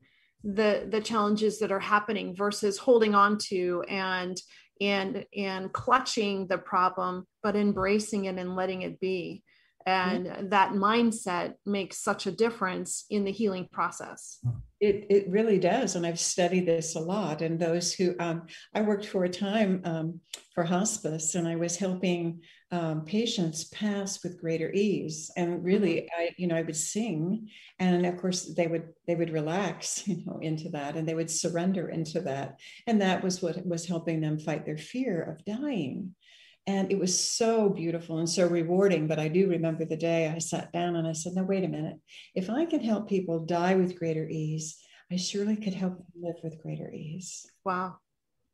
the 0.43 0.87
the 0.89 1.01
challenges 1.01 1.59
that 1.59 1.71
are 1.71 1.79
happening 1.79 2.35
versus 2.35 2.77
holding 2.77 3.15
on 3.15 3.37
to 3.37 3.83
and 3.89 4.39
and 4.79 5.25
and 5.35 5.73
clutching 5.73 6.47
the 6.47 6.57
problem 6.57 7.25
but 7.41 7.55
embracing 7.55 8.25
it 8.25 8.37
and 8.37 8.55
letting 8.55 8.83
it 8.83 8.99
be 8.99 9.43
and 9.87 10.25
mm-hmm. 10.25 10.49
that 10.49 10.71
mindset 10.71 11.53
makes 11.65 11.97
such 11.97 12.27
a 12.27 12.31
difference 12.31 13.05
in 13.09 13.23
the 13.23 13.31
healing 13.31 13.67
process 13.71 14.39
it, 14.79 15.07
it 15.09 15.29
really 15.29 15.57
does 15.57 15.95
and 15.95 16.05
i've 16.05 16.19
studied 16.19 16.65
this 16.65 16.95
a 16.95 16.99
lot 16.99 17.41
and 17.41 17.59
those 17.59 17.93
who 17.93 18.13
um, 18.19 18.43
i 18.75 18.81
worked 18.81 19.05
for 19.05 19.23
a 19.23 19.29
time 19.29 19.81
um, 19.85 20.19
for 20.53 20.63
hospice 20.63 21.35
and 21.35 21.47
i 21.47 21.55
was 21.55 21.77
helping 21.77 22.41
um, 22.69 23.05
patients 23.05 23.63
pass 23.65 24.21
with 24.23 24.41
greater 24.41 24.69
ease 24.73 25.31
and 25.37 25.63
really 25.63 25.95
mm-hmm. 25.95 26.21
i 26.21 26.29
you 26.37 26.47
know 26.47 26.55
i 26.55 26.61
would 26.61 26.75
sing 26.75 27.47
and 27.79 28.05
of 28.05 28.17
course 28.17 28.53
they 28.55 28.67
would 28.67 28.89
they 29.07 29.15
would 29.15 29.29
relax 29.29 30.05
you 30.07 30.23
know 30.25 30.37
into 30.41 30.69
that 30.69 30.97
and 30.97 31.07
they 31.07 31.15
would 31.15 31.31
surrender 31.31 31.87
into 31.87 32.19
that 32.19 32.59
and 32.87 33.01
that 33.01 33.23
was 33.23 33.41
what 33.41 33.65
was 33.65 33.87
helping 33.87 34.19
them 34.19 34.37
fight 34.37 34.65
their 34.65 34.77
fear 34.77 35.21
of 35.21 35.45
dying 35.45 36.13
and 36.67 36.91
it 36.91 36.99
was 36.99 37.17
so 37.17 37.69
beautiful 37.69 38.17
and 38.19 38.29
so 38.29 38.45
rewarding. 38.45 39.07
But 39.07 39.19
I 39.19 39.29
do 39.29 39.49
remember 39.49 39.85
the 39.85 39.95
day 39.95 40.27
I 40.27 40.37
sat 40.39 40.73
down 40.73 40.97
and 40.97 41.07
I 41.07 41.13
said, 41.13 41.33
no, 41.33 41.43
wait 41.43 41.63
a 41.63 41.69
minute. 41.69 41.95
If 42.35 42.49
I 42.49 42.65
can 42.65 42.81
help 42.81 43.07
people 43.07 43.45
die 43.45 43.75
with 43.75 43.97
greater 43.97 44.27
ease, 44.27 44.77
I 45.09 45.15
surely 45.15 45.55
could 45.55 45.73
help 45.73 45.95
them 45.95 46.05
live 46.21 46.35
with 46.43 46.61
greater 46.61 46.91
ease. 46.91 47.45
Wow. 47.63 47.95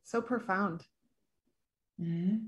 So 0.04 0.22
profound. 0.22 0.84
Mm-hmm. 2.00 2.46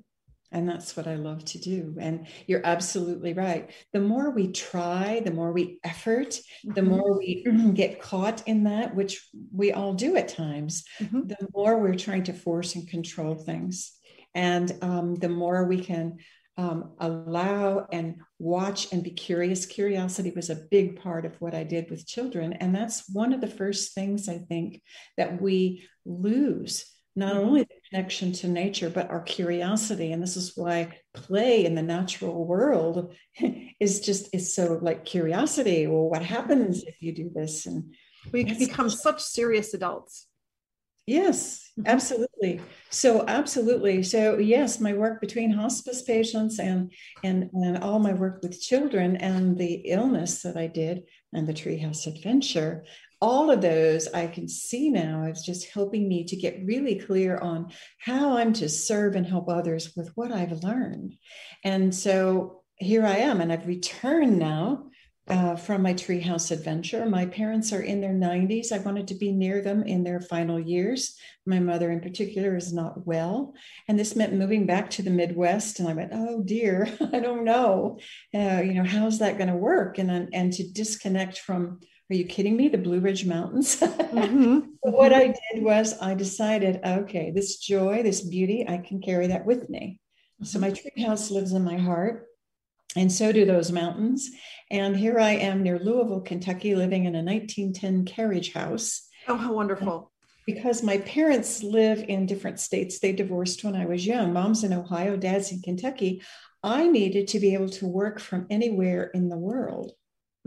And 0.52 0.70
that's 0.70 0.96
what 0.96 1.08
I 1.08 1.16
love 1.16 1.44
to 1.46 1.58
do. 1.58 1.96
And 2.00 2.28
you're 2.46 2.62
absolutely 2.64 3.34
right. 3.34 3.72
The 3.92 4.00
more 4.00 4.30
we 4.30 4.52
try, 4.52 5.20
the 5.26 5.32
more 5.32 5.52
we 5.52 5.80
effort, 5.84 6.40
the 6.64 6.82
mm-hmm. 6.82 6.92
more 6.92 7.18
we 7.18 7.44
get 7.74 8.00
caught 8.00 8.48
in 8.48 8.66
that, 8.66 8.96
which 8.96 9.28
we 9.52 9.74
all 9.74 9.96
do 9.96 10.16
at 10.16 10.28
times, 10.28 10.84
mm-hmm. 11.00 11.28
the 11.28 11.48
more 11.54 11.80
we're 11.80 11.96
trying 11.96 12.24
to 12.26 12.34
force 12.34 12.76
and 12.76 12.88
control 12.88 13.34
things. 13.34 13.95
And 14.36 14.72
um, 14.82 15.16
the 15.16 15.30
more 15.30 15.66
we 15.66 15.84
can 15.84 16.18
um, 16.58 16.92
allow 17.00 17.88
and 17.92 18.18
watch 18.38 18.92
and 18.92 19.04
be 19.04 19.12
curious, 19.12 19.66
curiosity 19.66 20.32
was 20.36 20.50
a 20.50 20.64
big 20.70 21.02
part 21.02 21.26
of 21.26 21.36
what 21.42 21.56
I 21.56 21.64
did 21.64 21.90
with 21.90 22.08
children. 22.08 22.54
And 22.54 22.76
that's 22.76 23.10
one 23.12 23.34
of 23.34 23.42
the 23.42 23.48
first 23.48 23.94
things 23.94 24.30
I 24.30 24.38
think 24.38 24.82
that 25.18 25.42
we 25.42 25.88
lose 26.06 26.86
not 27.18 27.38
only 27.38 27.62
the 27.62 27.76
connection 27.90 28.34
to 28.34 28.48
nature, 28.48 28.90
but 28.90 29.10
our 29.10 29.22
curiosity. 29.22 30.12
And 30.12 30.22
this 30.22 30.36
is 30.36 30.52
why 30.56 31.00
play 31.14 31.66
in 31.66 31.74
the 31.74 31.82
natural 31.82 32.46
world 32.46 33.16
is 33.80 34.02
just 34.02 34.34
is 34.34 34.54
so 34.54 34.80
like 34.82 35.06
curiosity. 35.06 35.88
Well, 35.88 36.10
what 36.10 36.22
happens 36.22 36.84
if 36.84 37.02
you 37.02 37.16
do 37.16 37.32
this? 37.34 37.66
And 37.66 37.96
we 38.34 38.44
become 38.44 38.90
such 38.90 39.22
serious 39.22 39.74
adults. 39.74 40.28
Yes, 41.08 41.72
mm-hmm. 41.78 41.88
absolutely. 41.88 42.62
So 42.90 43.26
absolutely. 43.28 44.02
So 44.04 44.38
yes, 44.38 44.80
my 44.80 44.94
work 44.94 45.22
between 45.22 45.52
hospice 45.52 46.02
patients 46.02 46.60
and 46.60 46.92
and 47.24 47.50
and 47.54 47.84
all 47.84 48.00
my 48.00 48.14
work 48.14 48.40
with 48.42 48.60
children 48.60 49.18
and 49.18 49.58
the 49.58 49.74
illness 49.86 50.42
that 50.42 50.58
I 50.58 50.68
did 50.68 51.04
and 51.34 51.48
the 51.48 51.54
treehouse 51.54 52.08
adventure 52.08 52.86
all 53.22 53.50
of 53.50 53.62
those 53.62 54.08
I 54.14 54.28
can 54.28 54.48
see 54.48 54.90
now 54.90 55.24
is 55.24 55.42
just 55.42 55.70
helping 55.70 56.08
me 56.08 56.26
to 56.26 56.36
get 56.36 56.66
really 56.66 56.96
clear 56.96 57.38
on 57.38 57.72
how 57.98 58.38
I'm 58.38 58.54
to 58.54 58.70
serve 58.70 59.16
and 59.16 59.26
help 59.26 59.50
others 59.50 59.96
with 59.96 60.12
what 60.16 60.32
I've 60.32 60.64
learned. 60.64 61.16
And 61.64 61.96
so 61.96 62.64
here 62.76 63.06
I 63.06 63.18
am, 63.18 63.42
and 63.42 63.52
I've 63.52 63.68
returned 63.68 64.38
now 64.38 64.90
uh, 65.28 65.56
from 65.56 65.82
my 65.82 65.94
treehouse 65.94 66.52
adventure. 66.52 67.06
My 67.06 67.26
parents 67.26 67.74
are 67.74 67.82
in 67.82 68.00
their 68.00 68.14
90s. 68.14 68.72
I 68.72 68.78
wanted 68.78 69.08
to 69.08 69.16
be 69.16 69.32
near 69.32 69.62
them 69.62 69.84
in 69.84 70.04
their 70.04 70.22
final 70.22 70.60
years. 70.60 71.16
My 71.48 71.60
mother, 71.60 71.92
in 71.92 72.00
particular, 72.00 72.56
is 72.56 72.72
not 72.72 73.08
well. 73.08 73.54
And 73.88 73.98
this 73.98 74.16
meant 74.16 74.34
moving 74.34 74.68
back 74.68 74.90
to 74.92 75.02
the 75.02 75.10
Midwest. 75.10 75.80
And 75.80 75.90
I 75.90 75.94
went, 75.94 76.12
oh 76.14 76.44
dear, 76.44 76.88
I 77.14 77.20
don't 77.20 77.44
know. 77.44 78.00
Uh, 78.34 78.62
you 78.64 78.76
know, 78.76 78.84
how's 78.84 79.20
that 79.20 79.38
going 79.38 79.50
to 79.50 79.56
work? 79.56 79.98
And, 79.98 80.30
and 80.34 80.54
to 80.54 80.72
disconnect 80.72 81.40
from, 81.40 81.80
are 82.12 82.16
you 82.16 82.26
kidding 82.26 82.56
me? 82.56 82.68
The 82.68 82.78
Blue 82.78 83.00
Ridge 83.00 83.26
Mountains. 83.26 83.78
mm-hmm. 83.80 84.60
what 84.82 85.12
I 85.12 85.28
did 85.28 85.64
was 85.64 86.00
I 86.00 86.14
decided, 86.14 86.82
okay, 86.86 87.32
this 87.32 87.58
joy, 87.58 88.04
this 88.04 88.22
beauty, 88.22 88.64
I 88.68 88.78
can 88.78 89.02
carry 89.02 89.28
that 89.28 89.46
with 89.46 89.70
me. 89.70 90.00
So 90.44 90.60
my 90.60 90.70
treehouse 90.70 91.32
lives 91.32 91.54
in 91.54 91.64
my 91.64 91.78
heart 91.78 92.28
and 92.96 93.12
so 93.12 93.32
do 93.32 93.46
those 93.46 93.72
mountains. 93.72 94.30
And 94.72 94.96
here 94.96 95.20
I 95.20 95.32
am 95.32 95.62
near 95.62 95.80
Louisville, 95.80 96.22
Kentucky, 96.22 96.76
living 96.76 97.06
in 97.06 97.16
a 97.16 97.24
1910 97.24 98.06
carriage 98.06 98.54
house. 98.54 99.08
Oh, 99.28 99.38
how 99.38 99.54
wonderful. 99.54 100.12
Because 100.46 100.84
my 100.84 101.00
parents 101.00 101.64
live 101.64 102.06
in 102.08 102.26
different 102.26 102.60
states. 102.60 103.00
They 103.00 103.12
divorced 103.12 103.64
when 103.64 103.76
I 103.76 103.86
was 103.86 104.06
young. 104.06 104.34
Mom's 104.34 104.64
in 104.64 104.74
Ohio, 104.74 105.18
dad's 105.18 105.52
in 105.52 105.62
Kentucky. 105.62 106.22
I 106.64 106.88
needed 106.88 107.28
to 107.30 107.40
be 107.40 107.54
able 107.54 107.70
to 107.70 107.88
work 107.88 108.20
from 108.20 108.48
anywhere 108.50 109.12
in 109.14 109.30
the 109.30 109.38
world. 109.38 109.92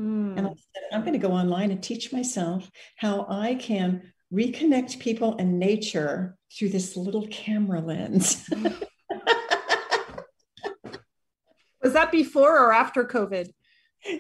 Mm. 0.01 0.37
And 0.37 0.47
I 0.47 0.51
said, 0.51 0.83
I'm 0.93 1.01
going 1.03 1.13
to 1.13 1.19
go 1.19 1.33
online 1.33 1.71
and 1.71 1.83
teach 1.83 2.13
myself 2.13 2.71
how 2.97 3.27
I 3.29 3.55
can 3.55 4.13
reconnect 4.33 5.01
people 5.01 5.37
and 5.39 5.59
nature 5.59 6.37
through 6.57 6.71
this 6.71 6.97
little 6.97 7.27
camera 7.29 7.81
lens. 7.81 8.49
Was 11.83 11.93
that 11.93 12.11
before 12.13 12.59
or 12.59 12.73
after 12.73 13.05
COVID? 13.05 13.49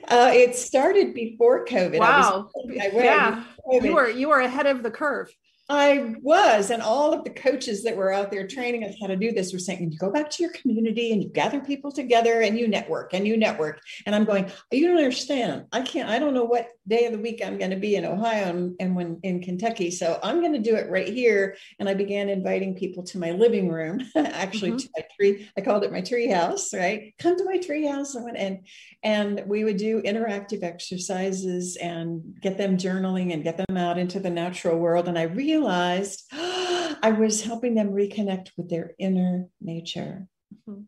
Uh, 0.08 0.30
it 0.34 0.56
started 0.56 1.14
before 1.14 1.64
COVID. 1.64 1.98
Wow. 1.98 2.50
yeah. 2.66 3.44
COVID. 3.66 3.84
You 3.84 3.94
were 3.94 4.08
you 4.08 4.28
were 4.28 4.40
ahead 4.40 4.66
of 4.66 4.82
the 4.82 4.90
curve. 4.90 5.30
I 5.70 6.14
was, 6.22 6.70
and 6.70 6.83
all 6.83 7.12
of 7.12 7.24
the 7.24 7.31
coaches 7.31 7.83
that 7.85 7.94
were 7.94 8.11
out 8.11 8.31
there 8.31 8.46
training 8.46 8.85
us 8.85 8.94
how 8.98 9.07
to 9.07 9.16
do 9.16 9.33
this 9.33 9.52
were 9.52 9.59
saying, 9.59 9.92
you 9.92 9.98
go 9.98 10.11
back 10.11 10.31
to 10.31 10.42
your 10.42 10.52
community 10.52 11.12
and 11.12 11.22
you 11.22 11.28
gather 11.28 11.61
people 11.61 11.92
together 11.92 12.40
and 12.40 12.59
you 12.59 12.68
network 12.68 13.12
and 13.12 13.26
you 13.26 13.37
network. 13.37 13.81
And 14.07 14.14
I'm 14.14 14.24
going, 14.24 14.50
you 14.72 14.87
don't 14.87 14.96
understand. 14.96 15.66
I 15.70 15.83
can't, 15.83 16.09
I 16.09 16.18
don't 16.18 16.33
know 16.33 16.44
what 16.44 16.70
day 16.87 17.04
of 17.04 17.12
the 17.12 17.18
week 17.18 17.42
I'm 17.44 17.59
going 17.59 17.70
to 17.70 17.76
be 17.76 17.96
in 17.96 18.07
Ohio 18.07 18.48
and, 18.48 18.76
and 18.81 18.96
when 18.96 19.20
in 19.22 19.42
Kentucky. 19.42 19.90
So 19.90 20.18
I'm 20.22 20.40
going 20.40 20.54
to 20.54 20.59
do 20.59 20.74
it 20.74 20.88
right 20.88 21.12
here. 21.12 21.57
And 21.78 21.87
I 21.87 21.92
began 21.92 22.31
inviting 22.31 22.74
people 22.74 23.02
to 23.04 23.18
my 23.18 23.33
living 23.33 23.68
room, 23.68 24.00
actually 24.16 24.70
mm-hmm. 24.70 24.78
to 24.78 24.90
my 24.96 25.04
tree. 25.18 25.50
I 25.57 25.61
called 25.61 25.85
it 25.85 25.92
my 25.92 26.00
tree 26.00 26.28
house, 26.28 26.72
right? 26.72 27.14
Come 27.18 27.37
to 27.37 27.44
my 27.44 27.59
tree 27.59 27.87
house. 27.87 28.16
I 28.16 28.22
went 28.22 28.38
in 28.38 28.64
and 29.02 29.44
we 29.46 29.64
would 29.64 29.76
do 29.76 30.00
interactive 30.02 30.62
exercises 30.62 31.76
and 31.76 32.38
get 32.40 32.57
them 32.57 32.78
journaling 32.78 33.33
and 33.35 33.44
get 33.44 33.59
them 33.59 33.76
out 33.76 33.98
into 33.98 34.18
the 34.18 34.31
natural 34.31 34.78
world. 34.78 35.09
And 35.09 35.18
I 35.18 35.24
realized 35.58 36.24
I 36.32 37.14
was 37.18 37.42
helping 37.42 37.74
them 37.74 37.90
reconnect 37.90 38.50
with 38.56 38.68
their 38.68 38.92
inner 38.98 39.46
nature. 39.60 40.28
Mm-hmm. 40.68 40.82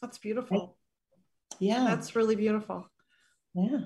That's 0.00 0.18
beautiful. 0.18 0.76
Yeah. 1.60 1.84
That's 1.84 2.16
really 2.16 2.36
beautiful. 2.36 2.90
Yeah. 3.54 3.80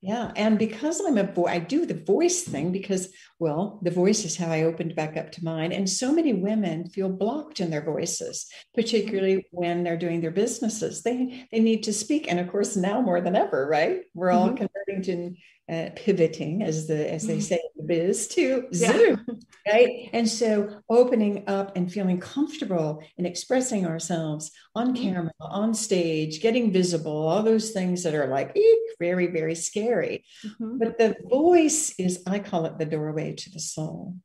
Yeah. 0.00 0.32
And 0.36 0.58
because 0.58 1.00
I'm 1.00 1.16
a 1.16 1.24
boy, 1.24 1.46
I 1.46 1.58
do 1.58 1.86
the 1.86 1.94
voice 1.94 2.42
thing 2.42 2.72
because, 2.72 3.08
well, 3.38 3.80
the 3.82 3.90
voice 3.90 4.26
is 4.26 4.36
how 4.36 4.48
I 4.48 4.64
opened 4.64 4.94
back 4.94 5.16
up 5.16 5.32
to 5.32 5.44
mine. 5.44 5.72
And 5.72 5.88
so 5.88 6.12
many 6.12 6.34
women 6.34 6.90
feel 6.90 7.08
blocked 7.08 7.60
in 7.60 7.70
their 7.70 7.82
voices, 7.82 8.46
particularly 8.74 9.46
when 9.50 9.82
they're 9.82 9.96
doing 9.96 10.20
their 10.20 10.30
businesses. 10.30 11.02
They 11.02 11.46
they 11.50 11.60
need 11.60 11.84
to 11.84 11.92
speak. 11.94 12.30
And 12.30 12.38
of 12.38 12.48
course, 12.48 12.76
now 12.76 13.00
more 13.00 13.22
than 13.22 13.34
ever, 13.34 13.66
right? 13.66 14.02
We're 14.12 14.30
all 14.30 14.48
mm-hmm. 14.48 14.56
To 15.02 15.34
uh, 15.70 15.88
pivoting, 15.96 16.62
as 16.62 16.86
the 16.86 17.10
as 17.10 17.26
they 17.26 17.34
mm-hmm. 17.34 17.40
say 17.40 17.54
in 17.56 17.70
the 17.76 17.82
biz, 17.84 18.28
to 18.28 18.68
yeah. 18.70 18.92
Zoom, 18.92 19.26
right? 19.66 20.10
And 20.12 20.28
so 20.28 20.80
opening 20.90 21.44
up 21.48 21.76
and 21.76 21.90
feeling 21.90 22.20
comfortable 22.20 23.02
in 23.16 23.24
expressing 23.24 23.86
ourselves 23.86 24.50
on 24.74 24.94
mm-hmm. 24.94 25.02
camera, 25.02 25.32
on 25.40 25.72
stage, 25.72 26.42
getting 26.42 26.70
visible, 26.70 27.16
all 27.28 27.42
those 27.42 27.70
things 27.70 28.02
that 28.02 28.14
are 28.14 28.28
like 28.28 28.54
eek, 28.56 28.78
very 28.98 29.28
very 29.28 29.54
scary. 29.54 30.24
Mm-hmm. 30.44 30.78
But 30.78 30.98
the 30.98 31.16
voice 31.30 31.94
is, 31.98 32.22
I 32.26 32.40
call 32.40 32.66
it 32.66 32.78
the 32.78 32.84
doorway 32.84 33.34
to 33.34 33.50
the 33.50 33.60
soul. 33.60 34.16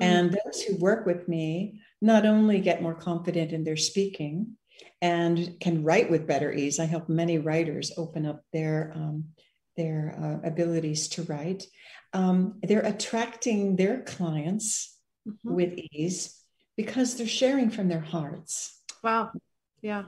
Mm-hmm. 0.00 0.02
And 0.02 0.38
those 0.44 0.62
who 0.62 0.76
work 0.76 1.06
with 1.06 1.26
me 1.26 1.80
not 2.02 2.26
only 2.26 2.60
get 2.60 2.82
more 2.82 2.94
confident 2.94 3.52
in 3.52 3.64
their 3.64 3.76
speaking 3.76 4.58
and 5.00 5.58
can 5.60 5.84
write 5.84 6.10
with 6.10 6.26
better 6.26 6.52
ease. 6.52 6.78
I 6.78 6.84
help 6.84 7.08
many 7.08 7.38
writers 7.38 7.92
open 7.96 8.26
up 8.26 8.42
their 8.52 8.92
um, 8.94 9.24
their 9.76 10.14
uh, 10.20 10.46
abilities 10.46 11.08
to 11.08 11.22
write. 11.24 11.66
Um, 12.12 12.60
they're 12.62 12.80
attracting 12.80 13.76
their 13.76 14.02
clients 14.02 14.96
mm-hmm. 15.26 15.54
with 15.54 15.78
ease 15.92 16.38
because 16.76 17.16
they're 17.16 17.26
sharing 17.26 17.70
from 17.70 17.88
their 17.88 18.00
hearts. 18.00 18.80
Wow. 19.02 19.32
Yeah. 19.80 20.04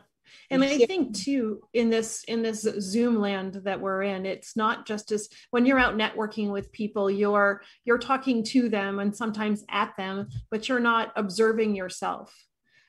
And 0.50 0.62
I 0.64 0.78
think 0.78 1.16
too 1.16 1.60
in 1.72 1.90
this 1.90 2.24
in 2.24 2.42
this 2.42 2.62
Zoom 2.80 3.20
land 3.20 3.60
that 3.64 3.80
we're 3.80 4.02
in, 4.02 4.26
it's 4.26 4.56
not 4.56 4.86
just 4.86 5.12
as 5.12 5.28
when 5.50 5.66
you're 5.66 5.78
out 5.78 5.96
networking 5.96 6.50
with 6.50 6.72
people, 6.72 7.10
you're 7.10 7.62
you're 7.84 7.98
talking 7.98 8.42
to 8.44 8.68
them 8.68 8.98
and 8.98 9.14
sometimes 9.16 9.64
at 9.70 9.94
them, 9.96 10.28
but 10.50 10.68
you're 10.68 10.80
not 10.80 11.12
observing 11.16 11.74
yourself. 11.74 12.34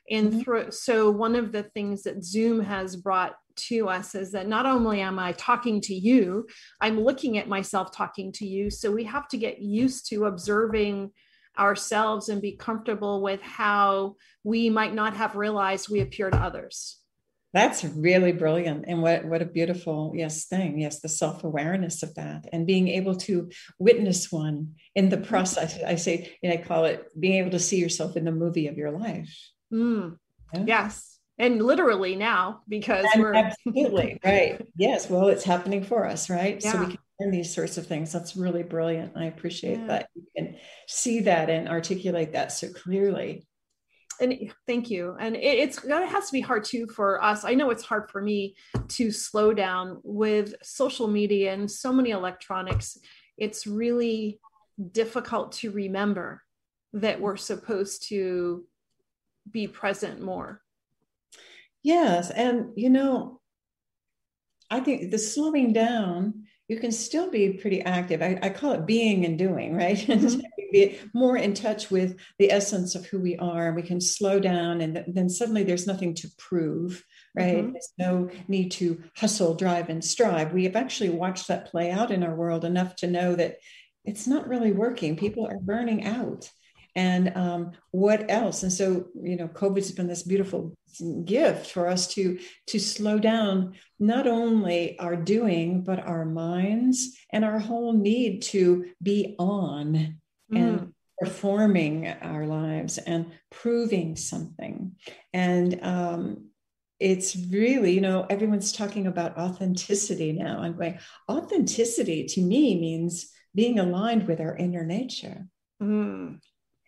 And 0.09 0.31
mm-hmm. 0.31 0.41
through 0.41 0.71
so 0.71 1.09
one 1.09 1.35
of 1.35 1.51
the 1.51 1.63
things 1.63 2.03
that 2.03 2.23
Zoom 2.23 2.61
has 2.61 2.95
brought 2.95 3.35
to 3.55 3.89
us 3.89 4.15
is 4.15 4.31
that 4.31 4.47
not 4.47 4.65
only 4.65 5.01
am 5.01 5.19
I 5.19 5.31
talking 5.33 5.81
to 5.81 5.93
you, 5.93 6.47
I'm 6.81 6.99
looking 6.99 7.37
at 7.37 7.47
myself 7.47 7.91
talking 7.91 8.31
to 8.33 8.47
you. 8.47 8.69
So 8.69 8.91
we 8.91 9.03
have 9.05 9.27
to 9.29 9.37
get 9.37 9.61
used 9.61 10.09
to 10.09 10.25
observing 10.25 11.11
ourselves 11.57 12.29
and 12.29 12.41
be 12.41 12.55
comfortable 12.55 13.21
with 13.21 13.41
how 13.41 14.15
we 14.43 14.69
might 14.69 14.93
not 14.93 15.15
have 15.15 15.35
realized 15.35 15.89
we 15.89 16.01
appear 16.01 16.29
to 16.29 16.37
others. 16.37 16.99
That's 17.53 17.85
really 17.85 18.33
brilliant. 18.33 18.83
And 18.85 19.01
what, 19.01 19.23
what 19.23 19.41
a 19.41 19.45
beautiful, 19.45 20.11
yes, 20.13 20.45
thing. 20.45 20.81
Yes, 20.81 20.99
the 20.99 21.07
self 21.07 21.45
awareness 21.45 22.03
of 22.03 22.13
that 22.15 22.49
and 22.51 22.67
being 22.67 22.89
able 22.89 23.15
to 23.15 23.49
witness 23.79 24.29
one 24.29 24.73
in 24.93 25.07
the 25.07 25.17
process. 25.17 25.81
I 25.81 25.95
say, 25.95 26.35
and 26.43 26.51
I 26.51 26.57
call 26.57 26.83
it 26.83 27.05
being 27.17 27.35
able 27.35 27.51
to 27.51 27.59
see 27.59 27.77
yourself 27.77 28.17
in 28.17 28.25
the 28.25 28.33
movie 28.33 28.67
of 28.67 28.77
your 28.77 28.91
life. 28.91 29.33
Mm. 29.73 30.17
Yeah. 30.53 30.63
Yes 30.67 31.14
and 31.37 31.61
literally 31.61 32.15
now 32.15 32.61
because 32.67 33.05
and 33.13 33.21
we're 33.21 33.33
absolutely 33.33 34.19
right. 34.25 34.65
Yes 34.77 35.09
well 35.09 35.27
it's 35.27 35.43
happening 35.43 35.83
for 35.83 36.05
us 36.05 36.29
right? 36.29 36.61
Yeah. 36.63 36.71
so 36.71 36.79
we 36.79 36.85
can 36.87 36.97
learn 37.19 37.31
these 37.31 37.53
sorts 37.53 37.77
of 37.77 37.87
things. 37.87 38.11
That's 38.11 38.35
really 38.35 38.63
brilliant. 38.63 39.13
I 39.15 39.25
appreciate 39.25 39.79
yeah. 39.79 39.87
that 39.87 40.09
you 40.15 40.23
can 40.35 40.55
see 40.87 41.21
that 41.21 41.49
and 41.49 41.69
articulate 41.69 42.33
that 42.33 42.51
so 42.51 42.69
clearly. 42.69 43.47
And 44.21 44.51
thank 44.65 44.89
you. 44.89 45.15
And 45.19 45.35
it, 45.35 45.39
it's 45.43 45.83
it 45.83 46.09
has 46.09 46.27
to 46.27 46.33
be 46.33 46.41
hard 46.41 46.63
too 46.63 46.87
for 46.87 47.21
us. 47.21 47.43
I 47.43 47.53
know 47.53 47.69
it's 47.69 47.83
hard 47.83 48.09
for 48.09 48.21
me 48.21 48.55
to 48.89 49.11
slow 49.11 49.53
down 49.53 49.99
with 50.03 50.55
social 50.63 51.07
media 51.07 51.53
and 51.53 51.69
so 51.69 51.91
many 51.91 52.11
electronics. 52.11 52.97
It's 53.37 53.67
really 53.67 54.39
difficult 54.91 55.53
to 55.53 55.71
remember 55.71 56.41
that 56.93 57.19
we're 57.19 57.35
supposed 57.35 58.07
to 58.09 58.65
be 59.51 59.67
present 59.67 60.21
more 60.21 60.61
Yes. 61.85 62.31
And, 62.31 62.71
you 62.75 62.89
know, 62.89 63.39
I 64.71 64.79
think 64.79 65.11
the 65.11 65.19
slowing 65.19 65.71
down, 65.71 66.45
you 66.67 66.79
can 66.79 66.91
still 66.91 67.29
be 67.29 67.53
pretty 67.53 67.79
active. 67.83 68.23
I, 68.23 68.39
I 68.41 68.49
call 68.49 68.71
it 68.71 68.87
being 68.87 69.23
and 69.23 69.37
doing, 69.37 69.75
right? 69.75 69.95
Mm-hmm. 70.07 70.39
be 70.71 70.97
more 71.13 71.37
in 71.37 71.53
touch 71.53 71.91
with 71.91 72.17
the 72.39 72.51
essence 72.51 72.95
of 72.95 73.05
who 73.05 73.19
we 73.19 73.37
are. 73.37 73.71
We 73.71 73.83
can 73.83 74.01
slow 74.01 74.39
down, 74.39 74.81
and 74.81 74.95
th- 74.95 75.05
then 75.07 75.29
suddenly 75.29 75.61
there's 75.61 75.85
nothing 75.85 76.15
to 76.15 76.27
prove, 76.39 77.03
right? 77.35 77.57
Mm-hmm. 77.57 77.73
There's 77.73 77.93
no 77.99 78.31
need 78.47 78.71
to 78.71 79.03
hustle, 79.15 79.53
drive, 79.53 79.89
and 79.89 80.03
strive. 80.03 80.53
We 80.53 80.63
have 80.63 80.75
actually 80.75 81.11
watched 81.11 81.49
that 81.49 81.67
play 81.67 81.91
out 81.91 82.09
in 82.09 82.23
our 82.23 82.33
world 82.33 82.65
enough 82.65 82.95
to 82.97 83.07
know 83.07 83.35
that 83.35 83.57
it's 84.03 84.25
not 84.25 84.47
really 84.47 84.71
working. 84.71 85.15
People 85.15 85.45
are 85.45 85.59
burning 85.59 86.03
out 86.03 86.49
and 86.95 87.35
um, 87.35 87.71
what 87.91 88.29
else 88.29 88.63
and 88.63 88.71
so 88.71 89.07
you 89.21 89.35
know 89.35 89.47
covid's 89.47 89.91
been 89.91 90.07
this 90.07 90.23
beautiful 90.23 90.73
gift 91.25 91.71
for 91.71 91.87
us 91.87 92.07
to 92.07 92.39
to 92.67 92.79
slow 92.79 93.19
down 93.19 93.73
not 93.99 94.27
only 94.27 94.97
our 94.99 95.15
doing 95.15 95.83
but 95.83 95.99
our 95.99 96.25
minds 96.25 97.17
and 97.31 97.43
our 97.43 97.59
whole 97.59 97.93
need 97.93 98.41
to 98.41 98.85
be 99.01 99.35
on 99.37 100.17
mm. 100.51 100.57
and 100.57 100.93
performing 101.19 102.07
our 102.07 102.45
lives 102.45 102.97
and 102.97 103.31
proving 103.51 104.15
something 104.15 104.91
and 105.33 105.79
um, 105.83 106.49
it's 106.99 107.35
really 107.49 107.91
you 107.91 108.01
know 108.01 108.25
everyone's 108.29 108.71
talking 108.71 109.07
about 109.07 109.37
authenticity 109.37 110.31
now 110.31 110.59
i'm 110.61 110.77
going 110.77 110.97
authenticity 111.29 112.25
to 112.25 112.41
me 112.41 112.79
means 112.79 113.31
being 113.55 113.79
aligned 113.79 114.27
with 114.27 114.41
our 114.41 114.55
inner 114.55 114.85
nature. 114.85 115.47
Mm. 115.81 116.39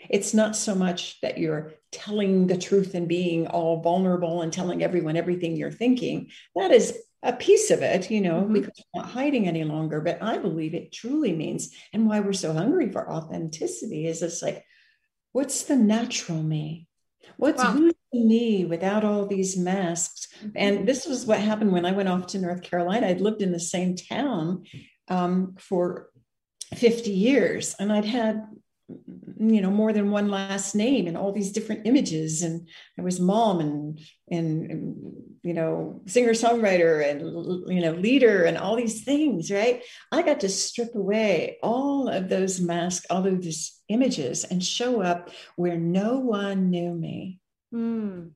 It's 0.09 0.33
not 0.33 0.55
so 0.55 0.75
much 0.75 1.19
that 1.21 1.37
you're 1.37 1.73
telling 1.91 2.47
the 2.47 2.57
truth 2.57 2.93
and 2.93 3.07
being 3.07 3.47
all 3.47 3.81
vulnerable 3.81 4.41
and 4.41 4.51
telling 4.51 4.83
everyone 4.83 5.17
everything 5.17 5.55
you're 5.55 5.71
thinking. 5.71 6.29
That 6.55 6.71
is 6.71 6.97
a 7.23 7.33
piece 7.33 7.71
of 7.71 7.81
it, 7.81 8.11
you 8.11 8.21
know, 8.21 8.41
mm-hmm. 8.41 8.53
because 8.53 8.83
we're 8.93 9.01
not 9.01 9.11
hiding 9.11 9.47
any 9.47 9.63
longer. 9.63 10.01
But 10.01 10.21
I 10.21 10.37
believe 10.37 10.73
it 10.73 10.91
truly 10.91 11.33
means, 11.33 11.73
and 11.93 12.07
why 12.07 12.19
we're 12.19 12.33
so 12.33 12.53
hungry 12.53 12.91
for 12.91 13.11
authenticity 13.11 14.07
is 14.07 14.21
it's 14.21 14.41
like, 14.41 14.63
what's 15.31 15.63
the 15.63 15.75
natural 15.75 16.41
me? 16.41 16.87
What's 17.37 17.63
wow. 17.63 17.71
who's 17.71 17.93
me 18.13 18.65
without 18.65 19.03
all 19.03 19.25
these 19.25 19.57
masks? 19.57 20.27
Mm-hmm. 20.39 20.49
And 20.55 20.87
this 20.87 21.05
was 21.05 21.25
what 21.25 21.39
happened 21.39 21.71
when 21.71 21.85
I 21.85 21.91
went 21.91 22.09
off 22.09 22.27
to 22.27 22.39
North 22.39 22.61
Carolina. 22.61 23.07
I'd 23.07 23.21
lived 23.21 23.41
in 23.41 23.51
the 23.51 23.59
same 23.59 23.95
town 23.95 24.63
um, 25.07 25.55
for 25.59 26.09
50 26.75 27.11
years 27.11 27.75
and 27.79 27.91
I'd 27.91 28.05
had 28.05 28.43
you 29.39 29.61
know 29.61 29.71
more 29.71 29.93
than 29.93 30.11
one 30.11 30.29
last 30.29 30.75
name 30.75 31.07
and 31.07 31.17
all 31.17 31.31
these 31.31 31.51
different 31.51 31.85
images. 31.85 32.41
And 32.43 32.67
i 32.97 33.01
was 33.01 33.19
mom 33.19 33.59
and, 33.59 33.99
and 34.29 34.71
and, 34.71 35.13
you 35.43 35.53
know 35.53 36.01
singer 36.05 36.31
songwriter 36.31 37.07
and 37.09 37.21
you 37.73 37.81
know 37.81 37.93
leader 37.93 38.43
and 38.43 38.57
all 38.57 38.75
these 38.75 39.03
things 39.03 39.51
right? 39.51 39.83
I 40.11 40.21
got 40.21 40.39
to 40.41 40.49
strip 40.49 40.95
away 40.95 41.57
all 41.61 42.07
of 42.07 42.29
those 42.29 42.59
masks 42.59 43.05
all 43.09 43.25
of 43.25 43.41
these 43.41 43.79
images 43.89 44.43
and 44.43 44.63
show 44.63 45.01
up 45.01 45.29
where 45.55 45.77
no 45.77 46.19
one 46.19 46.69
knew 46.69 46.93
me. 46.93 47.39
Mm. 47.73 48.31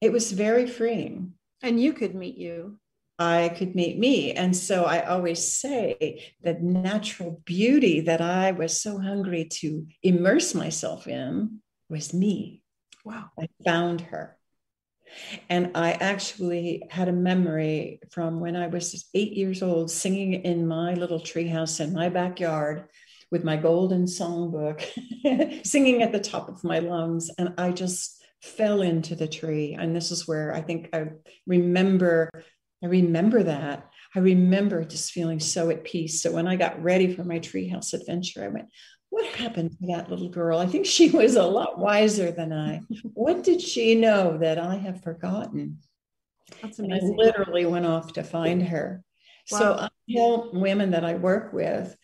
it 0.00 0.12
was 0.12 0.30
very 0.30 0.66
freeing. 0.66 1.32
And 1.62 1.80
you 1.80 1.92
could 1.92 2.14
meet 2.14 2.36
you 2.36 2.78
I 3.18 3.48
could 3.48 3.74
meet 3.74 3.98
me. 3.98 4.32
And 4.32 4.54
so 4.54 4.84
I 4.84 5.06
always 5.06 5.52
say 5.52 6.34
that 6.42 6.62
natural 6.62 7.40
beauty 7.44 8.00
that 8.02 8.20
I 8.20 8.52
was 8.52 8.80
so 8.80 8.98
hungry 8.98 9.46
to 9.60 9.86
immerse 10.02 10.54
myself 10.54 11.06
in 11.06 11.60
was 11.88 12.12
me. 12.12 12.62
Wow. 13.04 13.30
I 13.38 13.48
found 13.64 14.02
her. 14.02 14.36
And 15.48 15.70
I 15.76 15.92
actually 15.92 16.82
had 16.90 17.08
a 17.08 17.12
memory 17.12 18.00
from 18.10 18.40
when 18.40 18.56
I 18.56 18.66
was 18.66 19.08
eight 19.14 19.32
years 19.32 19.62
old, 19.62 19.90
singing 19.90 20.34
in 20.34 20.66
my 20.66 20.94
little 20.94 21.20
treehouse 21.20 21.80
in 21.80 21.92
my 21.92 22.08
backyard 22.08 22.88
with 23.30 23.44
my 23.44 23.56
golden 23.56 24.04
songbook, 24.04 24.84
singing 25.64 26.02
at 26.02 26.12
the 26.12 26.20
top 26.20 26.48
of 26.48 26.64
my 26.64 26.80
lungs. 26.80 27.30
And 27.38 27.54
I 27.56 27.72
just 27.72 28.22
fell 28.42 28.82
into 28.82 29.14
the 29.14 29.28
tree. 29.28 29.76
And 29.78 29.94
this 29.94 30.10
is 30.10 30.28
where 30.28 30.54
I 30.54 30.60
think 30.60 30.90
I 30.92 31.06
remember 31.46 32.30
I 32.82 32.86
remember 32.86 33.42
that. 33.42 33.88
I 34.14 34.18
remember 34.20 34.84
just 34.84 35.12
feeling 35.12 35.40
so 35.40 35.70
at 35.70 35.84
peace. 35.84 36.22
So 36.22 36.32
when 36.32 36.46
I 36.46 36.56
got 36.56 36.82
ready 36.82 37.14
for 37.14 37.24
my 37.24 37.38
treehouse 37.38 37.92
adventure, 37.92 38.44
I 38.44 38.48
went, 38.48 38.66
What 39.10 39.26
happened 39.34 39.72
to 39.72 39.86
that 39.88 40.10
little 40.10 40.28
girl? 40.28 40.58
I 40.58 40.66
think 40.66 40.86
she 40.86 41.10
was 41.16 41.36
a 41.36 41.42
lot 41.42 41.78
wiser 41.78 42.30
than 42.30 42.52
I. 42.52 42.80
What 43.02 43.42
did 43.42 43.60
she 43.60 43.94
know 43.94 44.38
that 44.38 44.58
I 44.58 44.76
have 44.76 45.02
forgotten? 45.02 45.78
That's 46.62 46.78
amazing. 46.78 47.08
And 47.08 47.20
I 47.20 47.24
literally 47.24 47.66
went 47.66 47.86
off 47.86 48.12
to 48.14 48.22
find 48.22 48.62
her. 48.68 49.02
Wow. 49.50 49.58
So 49.58 49.72
I 49.74 49.88
help 50.14 50.54
women 50.54 50.92
that 50.92 51.04
I 51.04 51.14
work 51.14 51.52
with 51.52 51.96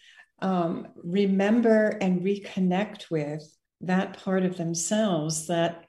um, 0.42 0.88
remember 0.96 1.96
and 2.00 2.22
reconnect 2.22 3.10
with 3.10 3.44
that 3.82 4.18
part 4.18 4.44
of 4.44 4.56
themselves 4.56 5.46
that 5.46 5.84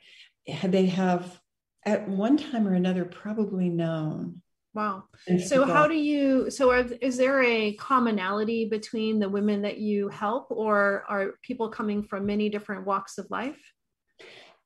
they 0.64 0.86
have 0.88 1.40
at 1.86 2.08
one 2.08 2.38
time 2.38 2.68
or 2.68 2.74
another 2.74 3.04
probably 3.04 3.70
known 3.70 4.43
Wow. 4.74 5.04
So 5.46 5.66
how 5.66 5.88
do 5.88 5.94
you 5.94 6.50
so 6.50 6.72
are, 6.72 6.80
is 7.00 7.16
there 7.16 7.44
a 7.44 7.74
commonality 7.74 8.68
between 8.68 9.20
the 9.20 9.30
women 9.30 9.62
that 9.62 9.78
you 9.78 10.10
help 10.10 10.48
or 10.50 11.06
are 11.08 11.34
people 11.44 11.70
coming 11.70 12.04
from 12.04 12.26
many 12.26 12.50
different 12.50 12.86
walks 12.86 13.20
of 13.20 13.30
life? 13.30 13.60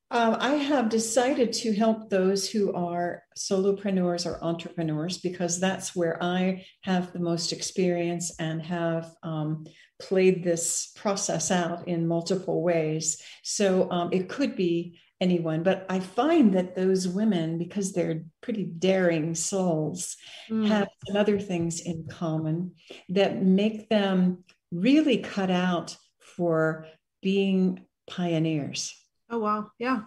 Um, 0.10 0.38
I 0.40 0.54
have 0.54 0.88
decided 0.88 1.52
to 1.54 1.74
help 1.74 2.10
those 2.10 2.50
who 2.50 2.74
are 2.74 3.24
solopreneurs 3.38 4.26
or 4.26 4.42
entrepreneurs 4.42 5.18
because 5.18 5.60
that's 5.60 5.94
where 5.98 6.24
I 6.24 6.66
have 6.84 7.12
the 7.12 7.20
most 7.20 7.52
experience 7.52 8.34
and 8.40 8.62
have 8.62 9.14
um, 9.24 9.66
played 10.02 10.46
this 10.46 10.94
process 10.96 11.52
out 11.52 11.90
in 11.90 12.08
multiple 12.08 12.64
ways. 12.64 13.22
So 13.44 13.92
um, 13.92 14.10
it 14.14 14.30
could 14.30 14.56
be 14.56 14.98
anyone. 15.20 15.64
But 15.64 15.86
I 15.90 16.00
find 16.00 16.54
that 16.54 16.76
those 16.76 17.08
women, 17.08 17.58
because 17.58 17.94
they're 17.94 18.24
pretty 18.42 18.64
daring 18.64 19.36
souls, 19.36 20.16
mm. 20.50 20.68
have 20.68 20.88
some 21.06 21.18
other 21.18 21.40
things 21.40 21.80
in 21.82 22.08
common 22.10 22.74
that 23.10 23.42
make 23.42 23.90
them 23.90 24.44
really 24.72 25.18
cut 25.18 25.50
out 25.50 25.98
for 26.20 26.88
being 27.22 27.86
pioneers. 28.10 28.94
Oh, 29.30 29.40
wow. 29.40 29.72
Yeah. 29.80 30.02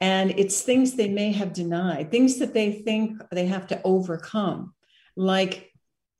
And 0.00 0.32
it's 0.38 0.62
things 0.62 0.94
they 0.94 1.08
may 1.08 1.32
have 1.32 1.52
denied, 1.52 2.10
things 2.10 2.38
that 2.38 2.54
they 2.54 2.72
think 2.72 3.20
they 3.30 3.46
have 3.46 3.66
to 3.68 3.80
overcome, 3.84 4.74
like 5.16 5.70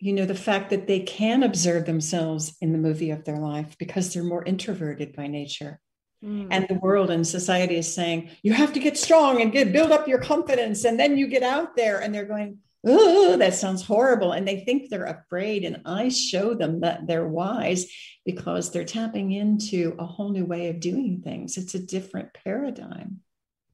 you 0.01 0.13
know 0.13 0.27
the 0.27 0.35
fact 0.35 0.71
that 0.71 0.87
they 0.87 1.01
can 1.01 1.43
observe 1.43 1.87
themselves 1.87 2.57
in 2.61 2.73
the 2.73 2.79
movie 2.79 3.11
of 3.11 3.25
their 3.25 3.39
life 3.39 3.77
because 3.79 4.13
they're 4.13 4.25
more 4.25 4.45
introverted 4.45 5.15
by 5.15 5.27
nature 5.27 5.81
Mm. 6.25 6.49
And 6.51 6.67
the 6.69 6.75
world 6.75 7.11
and 7.11 7.27
society 7.27 7.77
is 7.77 7.93
saying, 7.93 8.31
you 8.43 8.53
have 8.53 8.73
to 8.73 8.81
get 8.81 8.97
strong 8.97 9.43
and 9.43 9.53
get 9.53 9.73
build 9.73 9.93
up 9.93 10.09
your 10.09 10.21
confidence. 10.21 10.85
And 10.85 10.99
then 10.99 11.19
you 11.19 11.27
get 11.27 11.43
out 11.43 11.77
there 11.77 12.01
and 12.01 12.15
they're 12.15 12.25
going, 12.25 12.59
oh, 12.87 13.37
that 13.37 13.55
sounds 13.55 13.83
horrible. 13.83 14.33
And 14.33 14.47
they 14.47 14.61
think 14.61 14.89
they're 14.89 15.05
afraid. 15.05 15.65
And 15.65 15.83
I 15.85 16.09
show 16.09 16.55
them 16.55 16.81
that 16.81 17.07
they're 17.07 17.29
wise 17.29 17.87
because 18.25 18.71
they're 18.71 18.85
tapping 18.85 19.33
into 19.33 19.95
a 19.99 20.07
whole 20.07 20.31
new 20.31 20.47
way 20.47 20.69
of 20.69 20.81
doing 20.81 21.21
things. 21.23 21.57
It's 21.57 21.75
a 21.75 21.79
different 21.79 22.33
paradigm. 22.33 23.21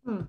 Hmm. 0.05 0.23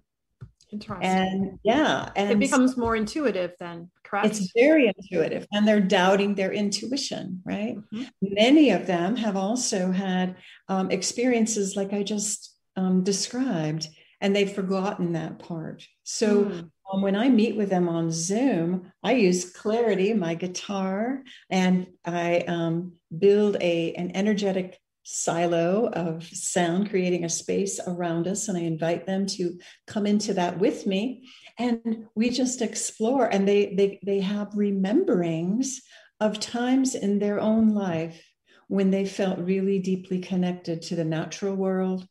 Interesting. 0.72 1.10
And 1.10 1.60
yeah, 1.64 2.10
and 2.16 2.32
it 2.32 2.40
becomes 2.40 2.78
more 2.78 2.96
intuitive 2.96 3.52
then, 3.60 3.90
correct? 4.04 4.28
It's 4.28 4.52
very 4.56 4.88
intuitive, 4.88 5.46
and 5.52 5.68
they're 5.68 5.82
doubting 5.82 6.36
their 6.36 6.54
intuition, 6.54 7.42
right? 7.46 7.76
Mm-hmm. 7.76 8.04
Many 8.22 8.72
of 8.72 8.88
them 8.88 9.16
have 9.18 9.36
also 9.36 9.92
had 9.92 10.38
um, 10.70 10.90
experiences 10.90 11.76
like 11.76 11.92
I 11.92 12.04
just 12.04 12.56
um, 12.78 13.04
described, 13.04 13.88
and 14.22 14.36
they've 14.36 14.52
forgotten 14.52 15.14
that 15.14 15.40
part. 15.40 15.86
So 16.04 16.46
mm. 16.46 16.70
um, 16.92 17.02
when 17.02 17.16
I 17.16 17.28
meet 17.30 17.58
with 17.58 17.70
them 17.70 17.90
on 17.90 18.12
Zoom, 18.12 18.92
I 19.04 19.14
use 19.14 19.52
clarity, 19.52 20.14
my 20.14 20.36
guitar, 20.36 21.24
and 21.50 21.88
I 22.06 22.46
um, 22.48 22.94
build 23.18 23.58
a 23.60 23.94
an 23.96 24.16
energetic 24.16 24.80
silo 25.04 25.90
of 25.94 26.24
sound, 26.24 26.90
creating 26.90 27.26
a 27.26 27.30
space 27.30 27.80
around 27.86 28.28
us. 28.28 28.48
And 28.48 28.58
I 28.58 28.62
invite 28.62 29.06
them 29.06 29.26
to 29.28 29.60
come 29.88 30.06
into 30.06 30.34
that 30.36 30.60
with 30.60 30.86
me. 30.86 31.30
And 31.58 32.08
we 32.16 32.30
just 32.30 32.62
explore, 32.62 33.26
and 33.26 33.48
they, 33.48 33.74
they, 33.76 34.00
they 34.06 34.20
have 34.20 34.50
rememberings 34.56 35.82
of 36.20 36.40
times 36.40 36.96
in 36.96 37.20
their 37.20 37.40
own 37.40 37.70
life 37.70 38.24
when 38.68 38.92
they 38.92 39.06
felt 39.06 39.40
really 39.40 39.80
deeply 39.80 40.20
connected 40.20 40.82
to 40.82 40.96
the 40.96 41.04
natural 41.04 41.56
world 41.56 42.08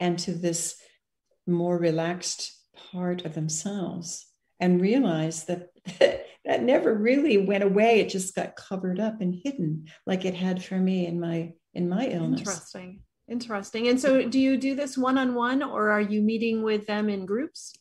and 0.00 0.18
to 0.18 0.32
this 0.32 0.76
more 1.46 1.78
relaxed 1.78 2.52
part 2.90 3.24
of 3.24 3.34
themselves 3.34 4.26
and 4.60 4.80
realize 4.80 5.44
that 5.44 5.68
that 6.44 6.62
never 6.62 6.94
really 6.94 7.38
went 7.38 7.64
away 7.64 8.00
it 8.00 8.10
just 8.10 8.34
got 8.34 8.56
covered 8.56 9.00
up 9.00 9.20
and 9.20 9.40
hidden 9.42 9.86
like 10.06 10.24
it 10.24 10.34
had 10.34 10.62
for 10.62 10.76
me 10.76 11.06
in 11.06 11.18
my 11.18 11.52
in 11.74 11.88
my 11.88 12.06
illness. 12.06 12.40
Interesting. 12.40 13.00
Interesting. 13.28 13.88
And 13.88 13.98
so, 13.98 14.28
do 14.28 14.38
you 14.38 14.56
do 14.56 14.74
this 14.74 14.98
one 14.98 15.16
on 15.16 15.34
one 15.34 15.62
or 15.62 15.90
are 15.90 16.00
you 16.00 16.20
meeting 16.20 16.62
with 16.62 16.86
them 16.86 17.08
in 17.08 17.24
groups? 17.24 17.74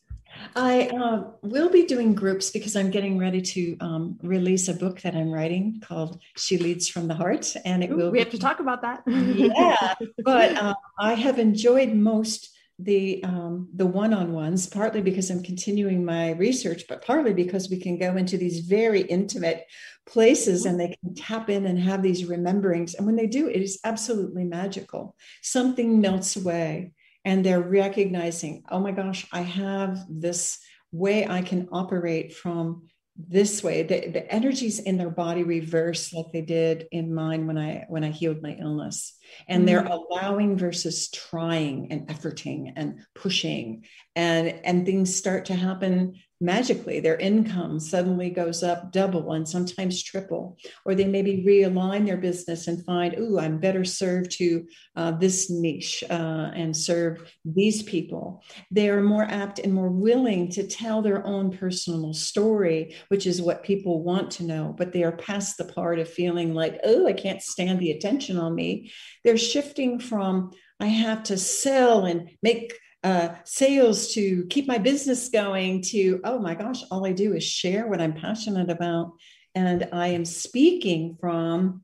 I 0.56 0.88
uh, 0.88 1.24
will 1.42 1.70
be 1.70 1.86
doing 1.86 2.16
groups 2.16 2.50
because 2.52 2.76
I'm 2.76 2.90
getting 2.90 3.18
ready 3.18 3.42
to 3.42 3.78
um, 3.80 4.20
release 4.24 4.68
a 4.68 4.74
book 4.74 5.02
that 5.02 5.16
I'm 5.16 5.32
writing 5.32 5.82
called 5.86 6.20
"She 6.38 6.58
Leads 6.58 6.88
from 6.88 7.08
the 7.08 7.14
Heart," 7.14 7.56
and 7.66 7.84
it 7.84 7.92
Ooh, 7.92 7.98
will. 7.98 8.12
We 8.12 8.20
have 8.20 8.32
to 8.32 8.40
talk 8.40 8.60
about 8.60 8.82
that. 8.82 9.04
yeah, 9.08 9.94
but 10.24 10.58
uh, 10.58 10.74
I 11.00 11.14
have 11.14 11.40
enjoyed 11.40 11.94
most 11.94 12.50
the 12.84 13.24
um, 13.24 13.70
the 13.76 13.86
one-on-ones 13.86 14.68
partly 14.68 15.02
because 15.02 15.30
i'm 15.30 15.42
continuing 15.44 16.04
my 16.04 16.32
research 16.32 16.84
but 16.90 17.06
partly 17.06 17.34
because 17.34 17.70
we 17.70 17.80
can 17.80 17.98
go 17.98 18.16
into 18.18 18.38
these 18.38 18.60
very 18.60 19.02
intimate 19.02 19.66
places 20.06 20.66
and 20.66 20.80
they 20.80 20.98
can 21.02 21.16
tap 21.16 21.50
in 21.50 21.66
and 21.66 21.80
have 21.80 22.02
these 22.02 22.26
rememberings. 22.26 22.94
And 22.96 23.06
when 23.06 23.16
they 23.16 23.28
do 23.28 23.48
it 23.48 23.62
is 23.62 23.80
absolutely 23.84 24.44
magical. 24.44 25.16
Something 25.42 26.02
melts 26.02 26.36
away 26.36 26.94
and 27.26 27.46
they're 27.46 27.62
recognizing 27.62 28.64
oh 28.70 28.80
my 28.80 28.92
gosh 28.92 29.26
i 29.32 29.42
have 29.42 29.98
this 30.10 30.60
way 30.92 31.26
i 31.26 31.42
can 31.42 31.70
operate 31.72 32.34
from 32.34 32.84
this 33.16 33.64
way. 33.64 33.84
The, 33.84 34.10
the 34.10 34.32
energies 34.34 34.80
in 34.80 34.98
their 34.98 35.12
body 35.12 35.44
reverse 35.44 36.14
like 36.14 36.32
they 36.34 36.42
did 36.42 36.88
in 36.92 37.14
mine 37.14 37.46
when 37.46 37.58
i 37.58 37.86
when 37.88 38.04
i 38.04 38.10
healed 38.10 38.42
my 38.42 38.58
illness 38.60 39.18
and 39.48 39.68
they're 39.68 39.86
allowing 39.86 40.58
versus 40.58 41.10
trying 41.10 41.92
and 41.92 42.08
efforting 42.08 42.74
and 42.76 43.00
pushing. 43.16 43.86
And 44.16 44.48
and 44.64 44.86
things 44.86 45.16
start 45.16 45.46
to 45.46 45.56
happen 45.56 46.16
magically. 46.44 47.00
Their 47.00 47.16
income 47.16 47.80
suddenly 47.80 48.30
goes 48.30 48.64
up 48.64 48.92
double 48.92 49.32
and 49.32 49.48
sometimes 49.48 50.04
triple. 50.04 50.58
Or 50.86 50.94
they 50.94 51.06
maybe 51.06 51.46
realign 51.48 52.06
their 52.06 52.18
business 52.18 52.68
and 52.68 52.84
find 52.86 53.16
oh 53.18 53.40
i'm 53.40 53.60
better 53.60 53.86
served 53.86 54.32
to 54.32 54.68
uh, 54.96 55.12
this 55.12 55.50
niche 55.50 56.04
uh, 56.10 56.52
and 56.54 56.76
serve 56.76 57.32
these 57.46 57.82
people. 57.84 58.44
They 58.72 58.90
are 58.90 59.02
more 59.02 59.24
apt 59.24 59.60
and 59.60 59.74
more 59.74 59.90
willing 59.90 60.50
to 60.52 60.68
tell 60.68 61.02
their 61.02 61.26
own 61.26 61.56
personal 61.58 62.14
story 62.14 62.96
which 63.08 63.26
is 63.26 63.42
what 63.42 63.64
people 63.64 64.04
want 64.04 64.32
to 64.32 64.44
know. 64.44 64.76
But 64.78 64.92
they 64.92 65.04
are 65.04 65.12
past 65.14 65.58
the 65.58 65.66
part 65.66 66.00
of 66.00 66.10
feeling 66.10 66.54
like 66.54 66.80
oh 66.84 67.08
i 67.08 67.14
can't 67.14 67.42
stand 67.42 67.80
the 67.80 67.92
attention 67.92 68.38
on 68.38 68.54
me 68.54 68.92
they're 69.24 69.38
shifting 69.38 70.00
from 70.00 70.52
I 70.80 70.88
have 70.88 71.24
to 71.24 71.38
sell 71.38 72.06
and 72.06 72.30
make 72.42 72.74
uh, 73.04 73.36
sales 73.44 74.14
to 74.14 74.46
keep 74.50 74.68
my 74.68 74.78
business 74.78 75.30
going 75.30 75.82
to, 75.82 76.22
oh 76.24 76.40
my 76.40 76.56
gosh, 76.56 76.84
all 76.90 77.06
I 77.06 77.12
do 77.12 77.34
is 77.34 77.44
share 77.44 77.88
what 77.88 78.02
I'm 78.02 78.14
passionate 78.14 78.70
about. 78.70 79.14
And 79.56 79.88
I 79.92 80.08
am 80.08 80.26
speaking 80.26 81.18
from 81.20 81.84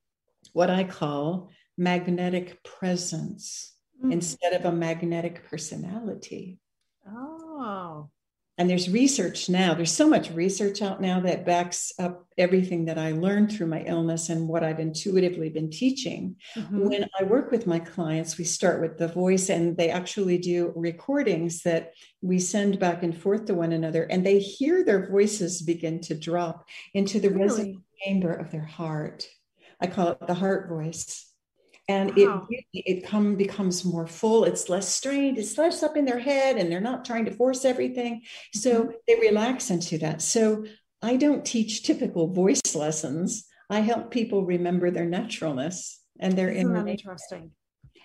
what 0.53 0.69
I 0.69 0.83
call 0.83 1.51
magnetic 1.77 2.63
presence 2.63 3.73
mm. 4.03 4.11
instead 4.11 4.53
of 4.53 4.65
a 4.65 4.71
magnetic 4.71 5.47
personality. 5.49 6.59
Oh, 7.07 8.09
and 8.59 8.69
there's 8.69 8.89
research 8.89 9.49
now 9.49 9.73
there's 9.73 9.91
so 9.91 10.07
much 10.07 10.29
research 10.31 10.81
out 10.81 11.01
now 11.01 11.21
that 11.21 11.45
backs 11.45 11.93
up 11.97 12.27
everything 12.37 12.85
that 12.85 12.97
i 12.99 13.11
learned 13.11 13.51
through 13.51 13.65
my 13.65 13.81
illness 13.83 14.29
and 14.29 14.47
what 14.47 14.63
i've 14.63 14.79
intuitively 14.79 15.49
been 15.49 15.71
teaching 15.71 16.35
mm-hmm. 16.55 16.87
when 16.87 17.09
i 17.19 17.23
work 17.23 17.49
with 17.49 17.65
my 17.65 17.79
clients 17.79 18.37
we 18.37 18.43
start 18.43 18.81
with 18.81 18.97
the 18.97 19.07
voice 19.07 19.49
and 19.49 19.77
they 19.77 19.89
actually 19.89 20.37
do 20.37 20.73
recordings 20.75 21.63
that 21.63 21.93
we 22.21 22.37
send 22.37 22.77
back 22.77 23.01
and 23.01 23.19
forth 23.19 23.45
to 23.45 23.53
one 23.55 23.71
another 23.71 24.03
and 24.03 24.25
they 24.25 24.39
hear 24.39 24.83
their 24.83 25.09
voices 25.09 25.61
begin 25.61 26.01
to 26.01 26.13
drop 26.13 26.67
into 26.93 27.19
the 27.19 27.29
really? 27.29 27.43
resonant 27.43 27.83
chamber 28.05 28.33
of 28.33 28.51
their 28.51 28.65
heart 28.65 29.27
i 29.81 29.87
call 29.87 30.09
it 30.09 30.27
the 30.27 30.33
heart 30.33 30.67
voice 30.67 31.28
and 31.89 32.15
wow. 32.15 32.47
it 32.49 32.65
it 32.73 33.05
come 33.05 33.35
becomes 33.35 33.83
more 33.83 34.05
full. 34.05 34.45
It's 34.45 34.69
less 34.69 34.87
strained. 34.87 35.39
It's 35.39 35.57
less 35.57 35.81
up 35.81 35.97
in 35.97 36.05
their 36.05 36.19
head 36.19 36.55
and 36.57 36.71
they're 36.71 36.79
not 36.79 37.03
trying 37.03 37.25
to 37.25 37.31
force 37.31 37.65
everything. 37.65 38.21
So 38.53 38.83
mm-hmm. 38.83 38.91
they 39.07 39.15
relax 39.19 39.69
into 39.71 39.97
that. 39.97 40.21
So 40.21 40.65
i 41.01 41.15
don't 41.15 41.45
teach 41.45 41.83
typical 41.83 42.27
voice 42.33 42.75
lessons. 42.75 43.45
I 43.69 43.79
help 43.79 44.11
people 44.11 44.45
remember 44.45 44.91
their 44.91 45.05
naturalness 45.05 45.99
and 46.19 46.37
their 46.37 46.49
Isn't 46.49 46.75
inner 46.75 46.87
interesting? 46.87 47.51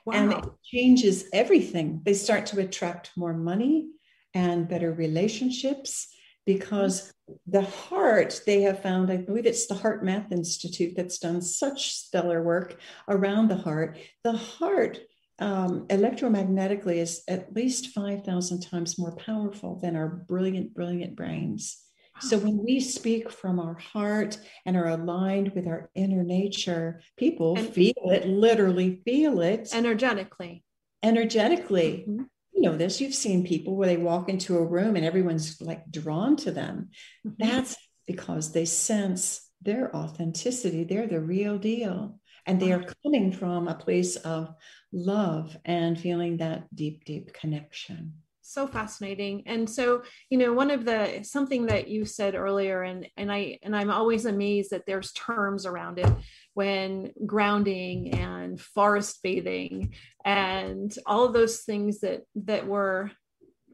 Wow. 0.06 0.14
and 0.14 0.32
it 0.32 0.44
changes 0.64 1.24
everything. 1.32 2.00
They 2.04 2.14
start 2.14 2.46
to 2.46 2.60
attract 2.60 3.10
more 3.16 3.32
money 3.32 3.88
and 4.34 4.68
better 4.68 4.92
relationships 4.92 6.08
because 6.44 7.12
the 7.46 7.62
heart 7.62 8.42
they 8.46 8.62
have 8.62 8.82
found 8.82 9.10
i 9.10 9.16
believe 9.16 9.46
it's 9.46 9.66
the 9.66 9.74
HeartMath 9.74 10.30
Institute 10.30 10.94
that's 10.96 11.18
done 11.18 11.40
such 11.40 11.92
stellar 11.94 12.42
work 12.42 12.78
around 13.08 13.48
the 13.48 13.56
heart. 13.56 13.98
The 14.22 14.32
heart 14.36 14.98
um, 15.38 15.86
electromagnetically 15.88 16.96
is 16.96 17.22
at 17.28 17.54
least 17.54 17.88
5000 17.88 18.60
times 18.60 18.98
more 18.98 19.16
powerful 19.16 19.80
than 19.80 19.96
our 19.96 20.08
brilliant 20.08 20.74
brilliant 20.74 21.16
brains. 21.16 21.80
So 22.20 22.38
when 22.38 22.62
we 22.64 22.78
speak 22.78 23.28
from 23.28 23.58
our 23.58 23.74
heart 23.74 24.38
and 24.64 24.76
are 24.76 24.86
aligned 24.86 25.52
with 25.54 25.66
our 25.66 25.90
inner 25.96 26.22
nature 26.22 27.00
people 27.16 27.58
and 27.58 27.68
feel 27.68 27.92
it 28.04 28.28
literally 28.28 29.02
feel 29.04 29.40
it. 29.40 29.70
Energetically. 29.74 30.62
Energetically. 31.02 32.04
Mm-hmm 32.08 32.22
know 32.64 32.76
this 32.76 33.00
you've 33.00 33.14
seen 33.14 33.46
people 33.46 33.76
where 33.76 33.88
they 33.88 33.96
walk 33.96 34.28
into 34.28 34.56
a 34.56 34.64
room 34.64 34.96
and 34.96 35.04
everyone's 35.04 35.60
like 35.60 35.90
drawn 35.90 36.36
to 36.36 36.50
them. 36.50 36.90
Mm-hmm. 37.26 37.48
that's 37.48 37.76
because 38.06 38.52
they 38.52 38.64
sense 38.64 39.48
their 39.62 39.94
authenticity. 39.96 40.84
They're 40.84 41.06
the 41.06 41.20
real 41.20 41.58
deal. 41.58 42.18
And 42.46 42.60
they 42.60 42.72
are 42.72 42.84
coming 43.02 43.32
from 43.32 43.68
a 43.68 43.74
place 43.74 44.16
of 44.16 44.54
love 44.92 45.56
and 45.64 45.98
feeling 45.98 46.36
that 46.36 46.66
deep 46.74 47.04
deep 47.06 47.32
connection 47.32 48.14
so 48.44 48.66
fascinating. 48.66 49.42
And 49.46 49.68
so 49.68 50.02
you 50.30 50.38
know 50.38 50.52
one 50.52 50.70
of 50.70 50.84
the 50.84 51.22
something 51.22 51.66
that 51.66 51.88
you 51.88 52.04
said 52.04 52.34
earlier 52.34 52.82
and 52.82 53.06
and 53.16 53.32
i 53.32 53.58
and 53.62 53.74
i'm 53.74 53.90
always 53.90 54.26
amazed 54.26 54.70
that 54.70 54.86
there's 54.86 55.12
terms 55.12 55.66
around 55.66 55.98
it 55.98 56.12
when 56.54 57.12
grounding 57.26 58.14
and 58.14 58.60
forest 58.60 59.20
bathing 59.22 59.94
and 60.24 60.96
all 61.06 61.24
of 61.24 61.32
those 61.32 61.60
things 61.60 62.00
that 62.00 62.22
that 62.34 62.66
were 62.66 63.10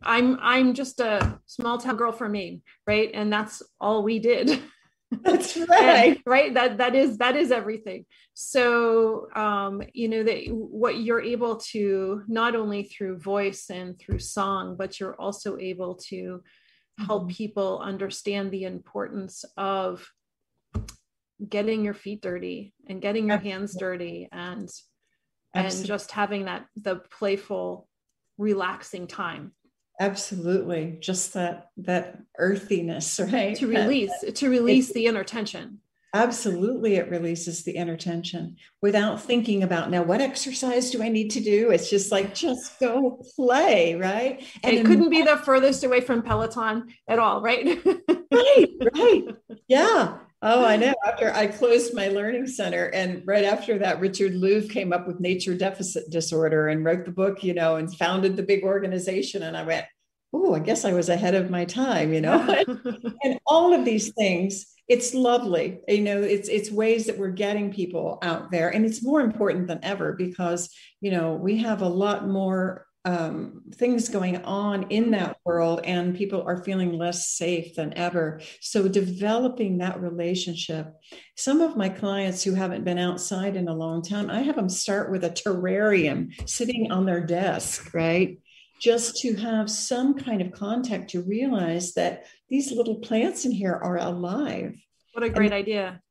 i'm 0.03 0.39
i'm 0.41 0.75
just 0.75 1.01
a 1.01 1.39
small 1.47 1.79
town 1.79 1.97
girl 1.97 2.13
from 2.13 2.33
maine 2.33 2.63
right? 2.91 3.11
And 3.15 3.33
that's 3.33 3.63
all 3.81 4.03
we 4.03 4.19
did 4.19 4.61
that's 5.23 5.57
right 5.57 6.09
and, 6.09 6.23
right 6.25 6.55
that 6.55 6.79
that 6.79 6.95
is 6.95 7.19
that 7.19 7.35
is 7.35 7.51
everything 7.51 8.05
so 8.35 9.27
um 9.35 9.83
you 9.93 10.09
know 10.09 10.23
that 10.23 10.45
what 10.51 10.99
you're 10.99 11.21
able 11.21 11.57
to 11.57 12.23
not 12.29 12.55
only 12.55 12.85
through 12.85 13.19
voice 13.19 13.71
and 13.71 13.99
through 13.99 14.21
song 14.21 14.77
but 14.77 15.01
you're 15.01 15.21
also 15.21 15.59
able 15.59 15.97
to 15.97 16.41
help 16.99 17.23
mm-hmm. 17.23 17.37
people 17.37 17.81
understand 17.83 18.51
the 18.51 18.65
importance 18.65 19.45
of 19.57 20.07
getting 21.49 21.85
your 21.85 21.95
feet 21.95 22.21
dirty 22.21 22.75
and 22.89 23.01
getting 23.01 23.27
your 23.27 23.39
hands 23.39 23.77
dirty 23.77 24.29
and 24.31 24.69
Absolutely. 25.55 25.81
and 25.81 25.87
just 25.87 26.11
having 26.13 26.45
that 26.45 26.67
the 26.77 26.97
playful 27.19 27.89
relaxing 28.39 29.07
time 29.07 29.53
absolutely. 30.01 30.97
Just 31.01 31.35
that 31.35 31.71
that 31.77 32.19
earthiness 32.39 33.21
right? 33.21 33.57
To 33.57 33.69
release 33.69 34.11
that, 34.23 34.35
to 34.37 34.51
release 34.51 34.93
the 34.93 35.07
inner 35.07 35.23
tension. 35.23 35.79
Absolutely 36.13 36.97
it 36.97 37.09
releases 37.09 37.63
the 37.63 37.77
inner 37.77 37.97
tension 37.97 38.57
without 38.83 39.23
thinking 39.23 39.63
about 39.63 39.91
now 39.93 40.03
what 40.03 40.21
exercise 40.21 40.91
do 40.91 41.05
i 41.05 41.09
need 41.09 41.31
to 41.31 41.41
do? 41.41 41.71
It's 41.71 41.89
just 41.89 42.11
like 42.11 42.35
just 42.35 42.81
go 42.81 43.23
play 43.37 43.95
right? 43.95 44.45
And 44.65 44.77
it 44.77 44.85
couldn't 44.85 45.11
be 45.11 45.23
the 45.23 45.37
furthest 45.37 45.85
away 45.85 46.01
from 46.01 46.23
peloton 46.23 46.89
at 47.07 47.21
all 47.21 47.41
right? 47.41 47.79
Right 48.33 48.69
right. 48.95 49.25
Yeah 49.67 50.19
Oh, 50.43 50.65
I 50.65 50.77
know. 50.77 50.95
After 51.07 51.33
I 51.33 51.49
closed 51.49 51.95
my 51.95 52.09
learning 52.09 52.47
center, 52.47 52.87
and 52.87 53.23
right 53.27 53.45
after 53.45 53.79
that, 53.79 54.01
Richard 54.01 54.33
Louv 54.33 54.71
came 54.71 54.91
up 54.91 55.07
with 55.07 55.21
nature 55.21 55.55
deficit 55.55 56.09
disorder 56.09 56.69
and 56.69 56.83
wrote 56.83 57.05
the 57.05 57.11
book, 57.11 57.45
you 57.45 57.53
know, 57.53 57.77
and 57.77 57.95
founded 57.95 58.37
the 58.37 58.43
big 58.43 58.65
organization. 58.65 59.43
And 59.43 59.55
I 59.55 59.65
went, 59.65 59.85
oh, 60.33 60.55
I 60.55 60.61
guess 60.61 60.87
I 60.87 60.95
was 60.95 61.11
ahead 61.11 61.35
of 61.35 61.51
my 61.51 61.67
time, 61.67 62.15
you 62.15 62.23
know. 62.23 62.41
and 63.23 63.39
all 63.47 63.75
of 63.75 63.85
these 63.85 64.15
things, 64.15 64.65
it's 64.89 65.15
lovely. 65.15 65.81
You 65.87 66.01
know, 66.01 66.23
it's 66.23 66.49
it's 66.49 66.71
ways 66.71 67.05
that 67.07 67.19
we're 67.19 67.29
getting 67.29 67.71
people 67.71 68.19
out 68.23 68.51
there, 68.51 68.71
and 68.71 68.87
it's 68.87 69.05
more 69.05 69.21
important 69.21 69.67
than 69.67 69.81
ever 69.83 70.15
because 70.15 70.75
you 71.03 71.11
know 71.11 71.35
we 71.35 71.59
have 71.59 71.83
a 71.83 71.89
lot 71.89 72.27
more 72.27 72.87
um, 73.05 73.63
things 73.75 74.11
going 74.11 74.45
on 74.45 74.85
in 74.91 75.13
that 75.13 75.39
world, 75.45 75.81
and 75.85 76.17
people 76.17 76.43
are 76.43 76.63
feeling 76.63 76.93
less 76.93 77.29
safe 77.29 77.75
than 77.75 77.97
ever. 77.97 78.41
So, 78.61 78.89
developing 78.89 79.79
that 79.79 80.01
relationship. 80.01 80.95
Some 81.37 81.63
of 81.63 81.77
my 81.77 81.89
clients 81.89 82.43
who 82.43 82.55
haven't 82.55 82.85
been 82.85 82.99
outside 82.99 83.57
in 83.57 83.69
a 83.69 83.75
long 83.75 84.03
time, 84.03 84.31
I 84.31 84.43
have 84.43 84.57
them 84.57 84.69
start 84.69 85.11
with 85.11 85.25
a 85.25 85.31
terrarium 85.31 86.33
sitting 86.49 86.93
on 86.93 87.07
their 87.07 87.25
desk, 87.25 87.95
right? 87.95 88.39
Just 88.83 89.17
to 89.19 89.35
have 89.37 89.71
some 89.71 90.15
kind 90.15 90.43
of 90.43 90.53
contact 90.53 91.11
to 91.11 91.23
realize 91.23 91.95
that 91.95 92.27
these 92.49 92.73
little 92.73 92.97
plants 92.97 93.47
in 93.47 93.53
here 93.53 93.75
are 93.75 93.99
alive. 93.99 94.77
What 95.13 95.25
a 95.25 95.31
great 95.31 95.53
and, 95.53 95.55
idea. 95.55 96.03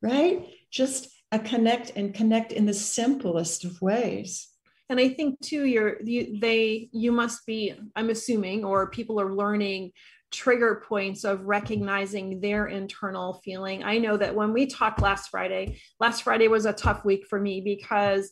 Right? 0.00 0.46
Just 0.70 1.08
a 1.32 1.38
connect 1.38 1.92
and 1.96 2.14
connect 2.14 2.52
in 2.52 2.66
the 2.66 2.74
simplest 2.74 3.64
of 3.64 3.80
ways 3.82 4.49
and 4.90 5.00
i 5.00 5.08
think 5.08 5.40
too 5.40 5.64
you're 5.64 5.96
you, 6.02 6.38
they 6.40 6.90
you 6.92 7.10
must 7.10 7.46
be 7.46 7.72
i'm 7.96 8.10
assuming 8.10 8.64
or 8.64 8.90
people 8.90 9.18
are 9.18 9.34
learning 9.34 9.90
trigger 10.30 10.82
points 10.86 11.24
of 11.24 11.44
recognizing 11.44 12.40
their 12.40 12.66
internal 12.66 13.40
feeling. 13.44 13.82
I 13.82 13.98
know 13.98 14.16
that 14.16 14.34
when 14.34 14.52
we 14.52 14.66
talked 14.66 15.00
last 15.00 15.30
friday 15.30 15.80
last 15.98 16.22
friday 16.22 16.48
was 16.48 16.66
a 16.66 16.72
tough 16.72 17.04
week 17.04 17.26
for 17.28 17.40
me 17.40 17.60
because 17.60 18.30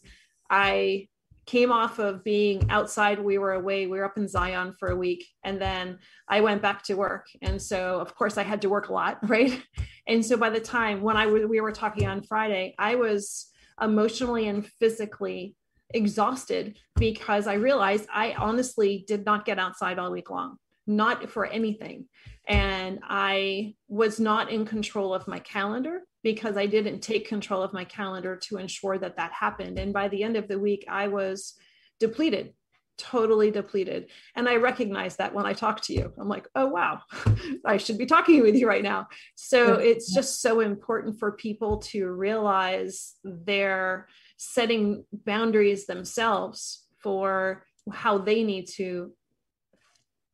i 0.51 1.09
came 1.47 1.73
off 1.73 1.99
of 1.99 2.23
being 2.23 2.69
outside. 2.69 3.19
We 3.19 3.39
were 3.39 3.55
away. 3.55 3.87
We 3.87 3.97
were 3.97 4.05
up 4.05 4.19
in 4.19 4.29
zion 4.29 4.75
for 4.79 4.89
a 4.89 4.97
week 4.97 5.27
and 5.45 5.59
then 5.59 5.99
i 6.29 6.41
went 6.41 6.61
back 6.61 6.83
to 6.85 6.95
work. 6.95 7.27
And 7.43 7.61
so 7.61 8.01
of 8.01 8.15
course 8.15 8.37
i 8.37 8.43
had 8.43 8.63
to 8.63 8.69
work 8.69 8.89
a 8.89 8.93
lot 8.93 9.19
right? 9.29 9.61
And 10.07 10.25
so 10.25 10.37
by 10.37 10.51
the 10.51 10.61
time 10.61 11.01
when 11.01 11.17
i 11.17 11.27
we 11.27 11.61
were 11.61 11.73
talking 11.73 12.07
on 12.07 12.23
friday 12.23 12.75
i 12.79 12.95
was 12.95 13.47
emotionally 13.81 14.49
and 14.49 14.67
physically 14.79 15.55
exhausted 15.95 16.79
because 16.97 17.47
I 17.47 17.55
realized 17.55 18.07
I 18.13 18.35
honestly 18.35 19.05
did 19.07 19.25
not 19.25 19.45
get 19.45 19.59
outside 19.59 19.99
all 19.99 20.11
week 20.13 20.31
long. 20.31 20.59
not 20.87 21.29
for 21.29 21.45
anything. 21.45 22.07
And 22.49 23.01
I 23.03 23.75
was 23.89 24.19
not 24.19 24.51
in 24.51 24.65
control 24.65 25.13
of 25.15 25.29
my 25.29 25.39
calendar 25.39 26.01
because 26.23 26.57
I 26.57 26.65
didn't 26.67 27.01
take 27.01 27.29
control 27.29 27.63
of 27.63 27.75
my 27.75 27.85
calendar 27.85 28.37
to 28.49 28.57
ensure 28.57 28.99
that 28.99 29.17
that 29.19 29.33
happened. 29.33 29.79
And 29.79 29.93
by 29.93 30.09
the 30.09 30.23
end 30.23 30.37
of 30.37 30.49
the 30.49 30.59
week, 30.59 30.87
I 30.89 31.09
was 31.09 31.55
depleted, 32.01 32.55
totally 32.97 33.51
depleted. 33.51 34.11
And 34.35 34.49
I 34.49 34.57
recognize 34.57 35.17
that 35.17 35.35
when 35.35 35.45
I 35.45 35.53
talk 35.53 35.83
to 35.83 35.93
you. 35.93 36.11
I'm 36.19 36.29
like, 36.29 36.49
oh, 36.55 36.67
wow, 36.69 37.03
I 37.67 37.77
should 37.77 37.99
be 37.99 38.07
talking 38.07 38.41
with 38.41 38.57
you 38.57 38.67
right 38.67 38.83
now. 38.83 39.09
So 39.35 39.75
it's 39.75 40.13
just 40.13 40.41
so 40.41 40.61
important 40.61 41.19
for 41.19 41.33
people 41.33 41.79
to 41.79 42.09
realize 42.11 43.15
they're 43.23 44.09
setting 44.39 45.05
boundaries 45.13 45.87
themselves 45.87 46.87
for 47.03 47.65
how 47.93 48.19
they 48.19 48.43
need 48.45 48.67
to 48.67 49.13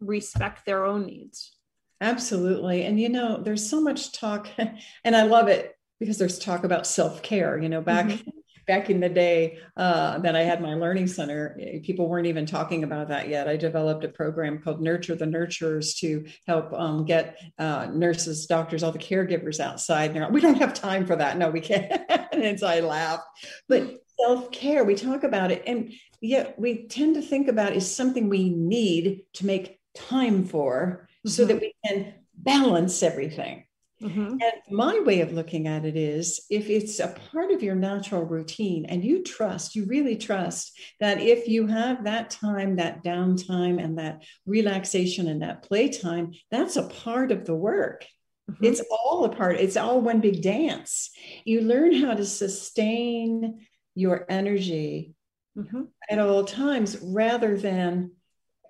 respect 0.01 0.65
their 0.65 0.85
own 0.85 1.07
needs. 1.07 1.57
Absolutely. 2.01 2.85
And 2.85 3.01
you 3.01 3.09
know, 3.09 3.39
there's 3.43 3.69
so 3.69 3.81
much 3.81 4.13
talk, 4.13 4.49
and 5.05 5.17
I 5.17 5.23
love 5.25 5.49
it 5.49 5.77
because 5.99 6.19
there's 6.19 6.39
talk 6.39 6.65
about 6.65 6.87
self-care. 6.87 7.59
You 7.59 7.69
know, 7.69 7.81
back 7.81 8.07
mm-hmm. 8.07 8.31
Back 8.67 8.91
in 8.91 9.01
the 9.01 9.09
day 9.09 9.59
uh, 9.77 10.19
that 10.19 10.37
I 10.37 10.43
had 10.43 10.61
my 10.61 10.75
learning 10.75 11.07
center, 11.07 11.59
eh, 11.61 11.79
people 11.83 12.09
weren't 12.09 12.27
even 12.27 12.47
talking 12.47 12.85
about 12.85 13.09
that 13.09 13.29
yet. 13.29 13.49
I 13.49 13.57
developed 13.57 14.05
a 14.05 14.09
program 14.09 14.59
called 14.59 14.81
Nurture 14.81 15.15
the 15.15 15.25
Nurturers 15.25 15.97
to 15.99 16.25
help 16.47 16.73
um, 16.73 17.05
get 17.05 17.39
uh, 17.59 17.89
nurses, 17.93 18.47
doctors, 18.47 18.83
all 18.83 18.93
the 18.93 18.99
caregivers 18.99 19.61
outside. 19.61 20.11
And 20.13 20.21
like, 20.21 20.33
we 20.33 20.41
don't 20.41 20.59
have 20.59 20.75
time 20.75 21.07
for 21.07 21.17
that. 21.17 21.39
No, 21.39 21.51
we 21.51 21.61
can't. 21.61 21.93
and 22.33 22.59
so 22.59 22.67
I 22.67 22.81
laugh. 22.81 23.21
But 23.69 24.01
self-care, 24.21 24.85
we 24.85 24.95
talk 24.95 25.25
about 25.25 25.51
it, 25.51 25.63
and 25.67 25.93
yet 26.21 26.59
we 26.59 26.87
tend 26.87 27.15
to 27.17 27.23
think 27.23 27.49
about 27.49 27.75
is 27.75 27.93
something 27.93 28.29
we 28.29 28.51
need 28.51 29.23
to 29.35 29.47
make 29.47 29.81
time 29.95 30.45
for 30.45 31.09
mm-hmm. 31.09 31.29
so 31.29 31.45
that 31.45 31.61
we 31.61 31.75
can 31.85 32.15
balance 32.37 33.03
everything. 33.03 33.65
Mm-hmm. 34.03 34.37
And 34.41 34.53
my 34.71 35.01
way 35.01 35.21
of 35.21 35.33
looking 35.33 35.67
at 35.67 35.85
it 35.85 35.97
is 35.97 36.45
if 36.51 36.69
it's 36.69 36.99
a 36.99 37.17
part 37.33 37.53
of 37.53 37.63
your 37.63 37.75
natural 37.75 38.25
routine 38.25 38.87
and 38.87 39.05
you 39.05 39.23
trust, 39.23 39.77
you 39.77 39.87
really 39.87 40.17
trust 40.17 40.79
that 41.01 41.21
if 41.21 41.49
you 41.49 41.67
have 41.69 42.05
that 42.05 42.31
time, 42.31 42.77
that 42.77 43.05
downtime, 43.05 43.83
and 43.83 43.99
that 43.99 44.25
relaxation 44.47 45.29
and 45.29 45.43
that 45.43 45.63
playtime, 45.63 46.33
that's 46.51 46.77
a 46.77 46.89
part 46.89 47.31
of 47.31 47.45
the 47.45 47.55
work. 47.55 48.05
Mm-hmm. 48.51 48.65
It's 48.65 48.83
all 48.91 49.25
a 49.25 49.35
part, 49.35 49.57
it's 49.57 49.77
all 49.77 50.01
one 50.01 50.21
big 50.21 50.43
dance. 50.43 51.11
You 51.45 51.63
learn 51.63 51.95
how 51.95 52.15
to 52.15 52.27
sustain 52.27 53.67
your 53.95 54.27
energy 54.29 55.15
mm-hmm. 55.57 55.83
at 56.11 56.19
all 56.19 56.45
times 56.45 56.99
rather 57.01 57.57
than 57.57 58.11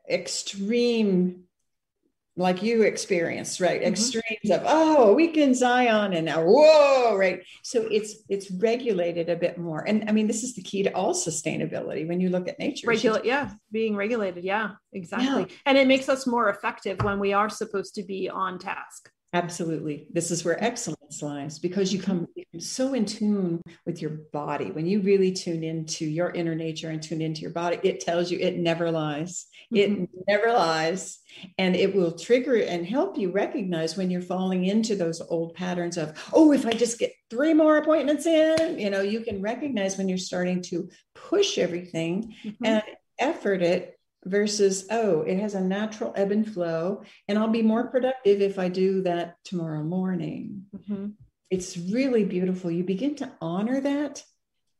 extreme 0.08 1.43
like 2.36 2.62
you 2.62 2.82
experienced 2.82 3.60
right? 3.60 3.80
Mm-hmm. 3.80 3.92
extremes 3.92 4.50
of 4.50 4.62
oh 4.66 5.14
weekend 5.14 5.56
zion 5.56 6.14
and 6.14 6.26
now 6.26 6.42
whoa 6.44 7.16
right? 7.16 7.42
So 7.62 7.86
it's 7.90 8.16
it's 8.28 8.50
regulated 8.50 9.28
a 9.28 9.36
bit 9.36 9.58
more. 9.58 9.86
And 9.86 10.08
i 10.08 10.12
mean 10.12 10.26
this 10.26 10.42
is 10.42 10.54
the 10.54 10.62
key 10.62 10.82
to 10.82 10.94
all 10.94 11.14
sustainability 11.14 12.06
when 12.06 12.20
you 12.20 12.30
look 12.30 12.48
at 12.48 12.58
nature. 12.58 12.86
Regulate 12.86 13.24
yeah 13.24 13.50
being 13.70 13.96
regulated. 13.96 14.44
Yeah 14.44 14.72
exactly. 14.92 15.42
Yeah. 15.42 15.56
and 15.66 15.78
it 15.78 15.86
makes 15.86 16.08
us 16.08 16.26
more 16.26 16.48
effective 16.50 17.00
when 17.02 17.18
we 17.18 17.32
are 17.32 17.48
supposed 17.48 17.94
to 17.96 18.02
be 18.02 18.28
on 18.28 18.58
task 18.58 19.10
Absolutely. 19.34 20.06
This 20.12 20.30
is 20.30 20.44
where 20.44 20.62
excellence 20.62 21.20
lies 21.20 21.58
because 21.58 21.92
you 21.92 22.00
come 22.00 22.28
so 22.60 22.94
in 22.94 23.04
tune 23.04 23.60
with 23.84 24.00
your 24.00 24.12
body. 24.32 24.70
When 24.70 24.86
you 24.86 25.00
really 25.00 25.32
tune 25.32 25.64
into 25.64 26.04
your 26.06 26.30
inner 26.30 26.54
nature 26.54 26.88
and 26.88 27.02
tune 27.02 27.20
into 27.20 27.40
your 27.40 27.50
body, 27.50 27.80
it 27.82 27.98
tells 27.98 28.30
you 28.30 28.38
it 28.38 28.56
never 28.56 28.92
lies. 28.92 29.46
Mm-hmm. 29.74 30.04
It 30.04 30.08
never 30.28 30.52
lies. 30.52 31.18
And 31.58 31.74
it 31.74 31.96
will 31.96 32.12
trigger 32.12 32.62
and 32.62 32.86
help 32.86 33.18
you 33.18 33.32
recognize 33.32 33.96
when 33.96 34.08
you're 34.08 34.22
falling 34.22 34.66
into 34.66 34.94
those 34.94 35.20
old 35.20 35.54
patterns 35.54 35.96
of, 35.96 36.16
oh, 36.32 36.52
if 36.52 36.64
I 36.64 36.70
just 36.70 37.00
get 37.00 37.12
three 37.28 37.54
more 37.54 37.76
appointments 37.76 38.26
in, 38.26 38.78
you 38.78 38.88
know, 38.88 39.02
you 39.02 39.22
can 39.22 39.42
recognize 39.42 39.98
when 39.98 40.08
you're 40.08 40.16
starting 40.16 40.62
to 40.62 40.88
push 41.16 41.58
everything 41.58 42.36
mm-hmm. 42.44 42.64
and 42.64 42.82
effort 43.18 43.62
it 43.62 43.93
versus 44.24 44.86
oh 44.90 45.20
it 45.22 45.38
has 45.38 45.54
a 45.54 45.60
natural 45.60 46.12
ebb 46.16 46.30
and 46.30 46.52
flow 46.52 47.02
and 47.28 47.38
i'll 47.38 47.48
be 47.48 47.62
more 47.62 47.88
productive 47.88 48.40
if 48.40 48.58
i 48.58 48.68
do 48.68 49.02
that 49.02 49.36
tomorrow 49.44 49.82
morning. 49.82 50.64
Mm-hmm. 50.74 51.08
it's 51.50 51.76
really 51.76 52.24
beautiful. 52.24 52.70
You 52.70 52.84
begin 52.84 53.14
to 53.16 53.30
honor 53.40 53.80
that 53.80 54.22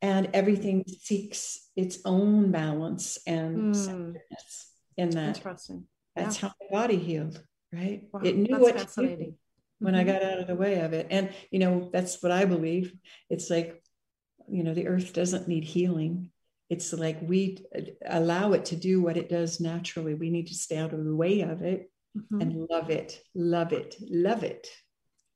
and 0.03 0.29
everything 0.35 0.85
seeks 0.87 1.69
its 1.77 1.99
own 2.05 2.51
balance 2.51 3.19
and 3.27 3.75
mm. 3.75 4.17
in 4.97 5.11
that. 5.11 5.39
Interesting. 5.39 5.87
That's 6.15 6.43
yeah. 6.43 6.49
how 6.49 6.55
my 6.61 6.81
body 6.81 6.97
healed 6.97 7.43
right? 7.75 8.09
Wow, 8.13 8.21
it 8.23 8.37
knew 8.37 8.59
what 8.59 8.79
to 8.79 9.07
do 9.07 9.35
when 9.79 9.95
mm-hmm. 9.95 10.01
i 10.01 10.05
got 10.05 10.23
out 10.23 10.39
of 10.39 10.47
the 10.47 10.55
way 10.55 10.81
of 10.81 10.93
it. 10.93 11.09
And 11.11 11.31
you 11.51 11.59
know 11.59 11.91
that's 11.93 12.23
what 12.23 12.33
i 12.33 12.45
believe. 12.45 12.95
It's 13.31 13.51
like 13.51 13.83
you 14.49 14.63
know 14.63 14.75
the 14.75 14.89
earth 14.89 15.13
doesn't 15.13 15.49
need 15.49 15.65
healing 15.65 16.31
it's 16.71 16.93
like 16.93 17.19
we 17.23 17.65
allow 18.07 18.53
it 18.53 18.65
to 18.67 18.77
do 18.77 19.03
what 19.03 19.17
it 19.17 19.29
does 19.29 19.61
naturally. 19.61 20.15
We 20.15 20.31
need 20.31 20.47
to 20.49 20.55
stay 20.55 20.79
out 20.79 20.93
of 20.93 21.05
the 21.05 21.15
way 21.15 21.43
of 21.43 21.63
it 21.63 21.91
mm-hmm. 22.17 22.41
and 22.41 22.67
love 22.71 22.91
it, 22.91 23.21
love 23.35 23.73
it, 23.73 23.97
love 24.01 24.43
it. 24.45 24.69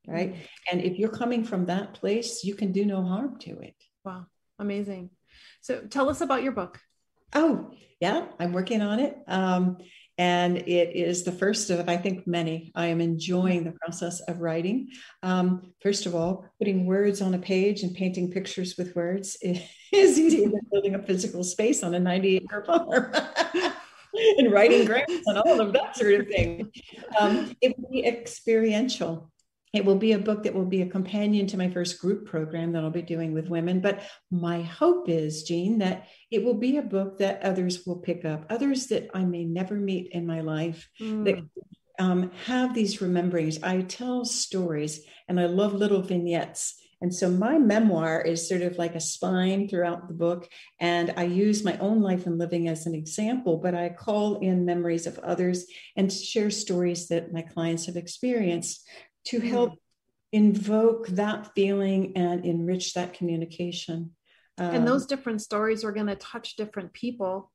Right. 0.06 0.32
Mm-hmm. 0.32 0.42
And 0.72 0.82
if 0.82 0.98
you're 0.98 1.10
coming 1.10 1.44
from 1.44 1.66
that 1.66 1.94
place, 1.94 2.42
you 2.42 2.54
can 2.54 2.72
do 2.72 2.86
no 2.86 3.02
harm 3.02 3.38
to 3.40 3.58
it. 3.58 3.74
Wow. 4.04 4.26
Amazing. 4.58 5.10
So 5.60 5.82
tell 5.82 6.08
us 6.08 6.22
about 6.22 6.42
your 6.42 6.52
book. 6.52 6.80
Oh, 7.34 7.72
yeah, 8.00 8.26
I'm 8.40 8.52
working 8.52 8.80
on 8.80 9.00
it. 9.00 9.18
Um, 9.26 9.78
and 10.18 10.58
it 10.58 10.96
is 10.96 11.22
the 11.22 11.32
first 11.32 11.70
of, 11.70 11.88
I 11.88 11.96
think, 11.96 12.26
many. 12.26 12.72
I 12.74 12.86
am 12.86 13.00
enjoying 13.00 13.62
the 13.62 13.72
process 13.72 14.20
of 14.22 14.40
writing. 14.40 14.88
Um, 15.22 15.72
first 15.80 16.06
of 16.06 16.14
all, 16.16 16.44
putting 16.58 16.86
words 16.86 17.22
on 17.22 17.34
a 17.34 17.38
page 17.38 17.84
and 17.84 17.94
painting 17.94 18.30
pictures 18.30 18.74
with 18.76 18.96
words 18.96 19.36
is 19.42 20.18
easier 20.18 20.50
than 20.50 20.60
building 20.72 20.96
a 20.96 21.02
physical 21.02 21.44
space 21.44 21.84
on 21.84 21.94
a 21.94 22.00
90 22.00 22.36
acre 22.36 22.64
farm. 22.64 23.12
and 24.38 24.50
writing 24.50 24.84
grants 24.84 25.22
and 25.26 25.38
all 25.38 25.60
of 25.60 25.72
that 25.72 25.96
sort 25.96 26.14
of 26.14 26.26
thing. 26.26 26.72
Um, 27.20 27.54
it 27.60 27.78
would 27.78 27.90
be 27.90 28.04
experiential. 28.04 29.30
It 29.72 29.84
will 29.84 29.96
be 29.96 30.12
a 30.12 30.18
book 30.18 30.42
that 30.44 30.54
will 30.54 30.64
be 30.64 30.82
a 30.82 30.86
companion 30.86 31.46
to 31.48 31.58
my 31.58 31.70
first 31.70 32.00
group 32.00 32.26
program 32.26 32.72
that 32.72 32.82
I'll 32.82 32.90
be 32.90 33.02
doing 33.02 33.32
with 33.32 33.48
women. 33.48 33.80
But 33.80 34.02
my 34.30 34.62
hope 34.62 35.08
is, 35.08 35.42
Jean, 35.42 35.78
that 35.78 36.08
it 36.30 36.44
will 36.44 36.54
be 36.54 36.76
a 36.76 36.82
book 36.82 37.18
that 37.18 37.42
others 37.42 37.86
will 37.86 37.98
pick 37.98 38.24
up, 38.24 38.46
others 38.50 38.86
that 38.88 39.10
I 39.14 39.24
may 39.24 39.44
never 39.44 39.74
meet 39.74 40.10
in 40.12 40.26
my 40.26 40.40
life 40.40 40.88
mm. 41.00 41.24
that 41.24 41.44
um, 41.98 42.30
have 42.46 42.74
these 42.74 43.00
rememberings. 43.00 43.62
I 43.62 43.82
tell 43.82 44.24
stories 44.24 45.00
and 45.28 45.38
I 45.38 45.46
love 45.46 45.74
little 45.74 46.02
vignettes. 46.02 46.74
And 47.00 47.14
so 47.14 47.30
my 47.30 47.58
memoir 47.58 48.20
is 48.20 48.48
sort 48.48 48.62
of 48.62 48.76
like 48.76 48.96
a 48.96 49.00
spine 49.00 49.68
throughout 49.68 50.08
the 50.08 50.14
book. 50.14 50.48
And 50.80 51.14
I 51.16 51.24
use 51.24 51.62
my 51.62 51.78
own 51.78 52.00
life 52.00 52.26
and 52.26 52.38
living 52.38 52.66
as 52.66 52.86
an 52.86 52.94
example, 52.94 53.58
but 53.58 53.74
I 53.74 53.90
call 53.90 54.40
in 54.40 54.64
memories 54.64 55.06
of 55.06 55.18
others 55.20 55.66
and 55.96 56.12
share 56.12 56.50
stories 56.50 57.06
that 57.08 57.32
my 57.32 57.42
clients 57.42 57.86
have 57.86 57.96
experienced 57.96 58.84
to 59.26 59.40
hmm. 59.40 59.46
help 59.46 59.78
invoke 60.32 61.06
that 61.08 61.54
feeling 61.54 62.16
and 62.16 62.44
enrich 62.44 62.94
that 62.94 63.14
communication. 63.14 64.12
Um, 64.58 64.74
and 64.74 64.88
those 64.88 65.06
different 65.06 65.40
stories 65.40 65.84
are 65.84 65.92
going 65.92 66.08
to 66.08 66.16
touch 66.16 66.56
different 66.56 66.92
people 66.92 67.50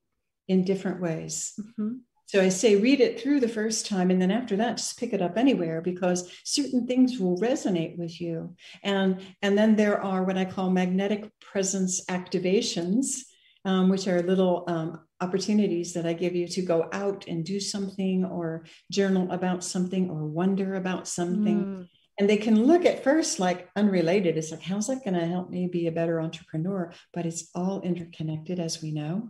in 0.48 0.64
different 0.64 1.02
ways. 1.02 1.54
Mm-hmm. 1.60 1.96
So 2.26 2.42
I 2.42 2.50
say 2.50 2.78
read 2.78 3.00
it 3.00 3.22
through 3.22 3.42
the 3.42 3.48
first 3.48 3.86
time, 3.86 4.10
and 4.10 4.20
then 4.20 4.32
after 4.32 4.56
that, 4.56 4.78
just 4.78 4.98
pick 4.98 5.14
it 5.14 5.22
up 5.22 5.38
anywhere 5.38 5.82
because 5.82 6.32
certain 6.44 6.88
things 6.88 7.20
will 7.20 7.38
resonate 7.38 7.98
with 7.98 8.20
you. 8.20 8.56
And 8.82 9.22
and 9.42 9.58
then 9.58 9.76
there 9.76 10.02
are 10.02 10.24
what 10.24 10.38
I 10.38 10.46
call 10.46 10.72
magnetic 10.72 11.30
presence 11.42 12.04
activations, 12.06 13.18
um, 13.66 13.90
which 13.90 14.08
are 14.08 14.22
little 14.24 14.64
um, 14.68 15.02
opportunities 15.24 15.94
that 15.94 16.06
I 16.06 16.14
give 16.14 16.36
you 16.36 16.48
to 16.50 16.62
go 16.62 16.90
out 16.92 17.28
and 17.28 17.46
do 17.46 17.60
something 17.60 18.26
or 18.26 18.66
journal 18.92 19.32
about 19.32 19.64
something 19.64 20.10
or 20.10 20.26
wonder 20.26 20.76
about 20.76 21.08
something. 21.08 21.60
Mm. 21.66 21.88
And 22.20 22.30
they 22.30 22.38
can 22.38 22.66
look 22.66 22.86
at 22.86 23.04
first 23.04 23.40
like 23.40 23.70
unrelated. 23.76 24.38
It's 24.38 24.52
like, 24.52 24.62
how's 24.62 24.88
that 24.88 25.04
going 25.04 25.20
to 25.20 25.26
help 25.26 25.50
me 25.50 25.68
be 25.68 25.88
a 25.88 25.98
better 26.00 26.22
entrepreneur? 26.22 26.92
But 27.14 27.26
it's 27.26 27.50
all 27.56 27.82
interconnected, 27.82 28.60
as 28.60 28.82
we 28.84 28.92
know. 28.92 29.30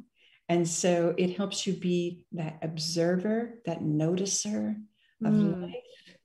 And 0.49 0.67
so 0.67 1.15
it 1.17 1.37
helps 1.37 1.65
you 1.65 1.73
be 1.73 2.25
that 2.33 2.59
observer, 2.61 3.61
that 3.65 3.81
noticer 3.81 4.75
of 5.23 5.33
mm. 5.33 5.61
life, 5.61 6.17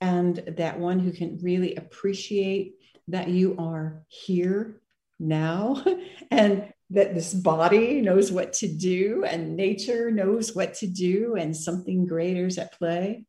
and 0.00 0.36
that 0.56 0.78
one 0.78 0.98
who 0.98 1.12
can 1.12 1.38
really 1.42 1.74
appreciate 1.74 2.76
that 3.08 3.28
you 3.28 3.56
are 3.58 4.02
here 4.08 4.80
now 5.20 5.84
and 6.30 6.72
that 6.90 7.14
this 7.14 7.32
body 7.32 8.00
knows 8.00 8.32
what 8.32 8.52
to 8.52 8.68
do 8.68 9.24
and 9.24 9.56
nature 9.56 10.10
knows 10.10 10.54
what 10.56 10.74
to 10.74 10.88
do 10.88 11.36
and 11.36 11.56
something 11.56 12.06
greater 12.06 12.46
is 12.46 12.58
at 12.58 12.76
play. 12.76 13.24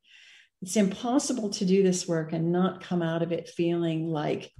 It's 0.62 0.78
impossible 0.78 1.50
to 1.52 1.66
do 1.66 1.84
this 1.84 2.08
work 2.08 2.34
and 2.34 2.52
not 2.52 2.82
come 2.82 3.02
out 3.02 3.22
of 3.22 3.32
it 3.32 3.50
feeling 3.50 4.08
like 4.08 4.52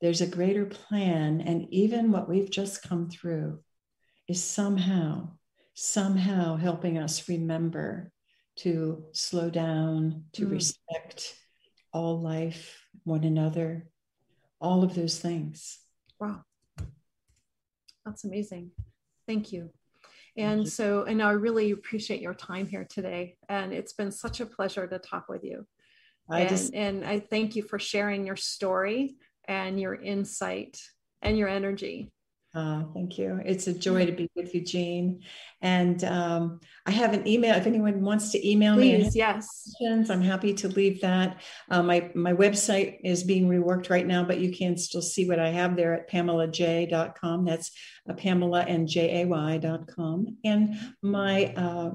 there's 0.00 0.20
a 0.20 0.26
greater 0.26 0.66
plan. 0.66 1.40
And 1.42 1.66
even 1.70 2.12
what 2.12 2.28
we've 2.28 2.50
just 2.50 2.82
come 2.82 3.10
through 3.10 3.60
is 4.28 4.42
somehow, 4.42 5.30
somehow 5.74 6.56
helping 6.56 6.98
us 6.98 7.28
remember 7.28 8.12
to 8.56 9.04
slow 9.12 9.50
down, 9.50 10.24
to 10.34 10.46
mm. 10.46 10.52
respect 10.52 11.34
all 11.92 12.20
life, 12.20 12.82
one 13.04 13.24
another, 13.24 13.88
all 14.60 14.84
of 14.84 14.94
those 14.94 15.18
things. 15.18 15.78
Wow. 16.20 16.42
That's 18.08 18.24
amazing. 18.24 18.70
Thank 19.26 19.52
you. 19.52 19.70
And 20.36 20.64
you. 20.64 20.70
so, 20.70 21.02
and 21.02 21.22
I 21.22 21.32
really 21.32 21.72
appreciate 21.72 22.22
your 22.22 22.32
time 22.32 22.66
here 22.66 22.86
today. 22.88 23.36
And 23.50 23.74
it's 23.74 23.92
been 23.92 24.10
such 24.10 24.40
a 24.40 24.46
pleasure 24.46 24.86
to 24.86 24.98
talk 24.98 25.28
with 25.28 25.44
you. 25.44 25.66
I 26.30 26.40
and, 26.40 26.48
just, 26.48 26.74
and 26.74 27.04
I 27.04 27.20
thank 27.20 27.54
you 27.54 27.62
for 27.62 27.78
sharing 27.78 28.26
your 28.26 28.36
story 28.36 29.16
and 29.46 29.78
your 29.78 29.94
insight 29.94 30.80
and 31.20 31.36
your 31.36 31.48
energy. 31.48 32.10
Uh, 32.54 32.84
thank 32.94 33.18
you. 33.18 33.40
It's 33.44 33.66
a 33.66 33.74
joy 33.74 34.06
to 34.06 34.12
be 34.12 34.30
with 34.34 34.54
you, 34.54 34.62
Jean. 34.62 35.20
And 35.60 36.02
um, 36.04 36.60
I 36.86 36.90
have 36.90 37.12
an 37.12 37.28
email. 37.28 37.54
If 37.54 37.66
anyone 37.66 38.00
wants 38.00 38.32
to 38.32 38.48
email 38.48 38.74
Please, 38.74 39.14
me, 39.14 39.20
yes, 39.20 39.74
questions, 39.76 40.08
I'm 40.08 40.22
happy 40.22 40.54
to 40.54 40.68
leave 40.68 41.02
that. 41.02 41.42
Uh, 41.70 41.82
my 41.82 42.10
my 42.14 42.32
website 42.32 43.00
is 43.04 43.22
being 43.22 43.48
reworked 43.48 43.90
right 43.90 44.06
now, 44.06 44.24
but 44.24 44.38
you 44.38 44.50
can 44.50 44.78
still 44.78 45.02
see 45.02 45.28
what 45.28 45.38
I 45.38 45.50
have 45.50 45.76
there 45.76 45.92
at 45.92 46.10
pamelajay.com. 46.10 47.44
That's 47.44 47.70
uh, 48.08 48.14
Pamela 48.14 48.62
and 48.62 48.88
J 48.88 49.22
A 49.22 49.26
Y.com. 49.26 50.38
And 50.42 50.74
my 51.02 51.52
uh, 51.54 51.90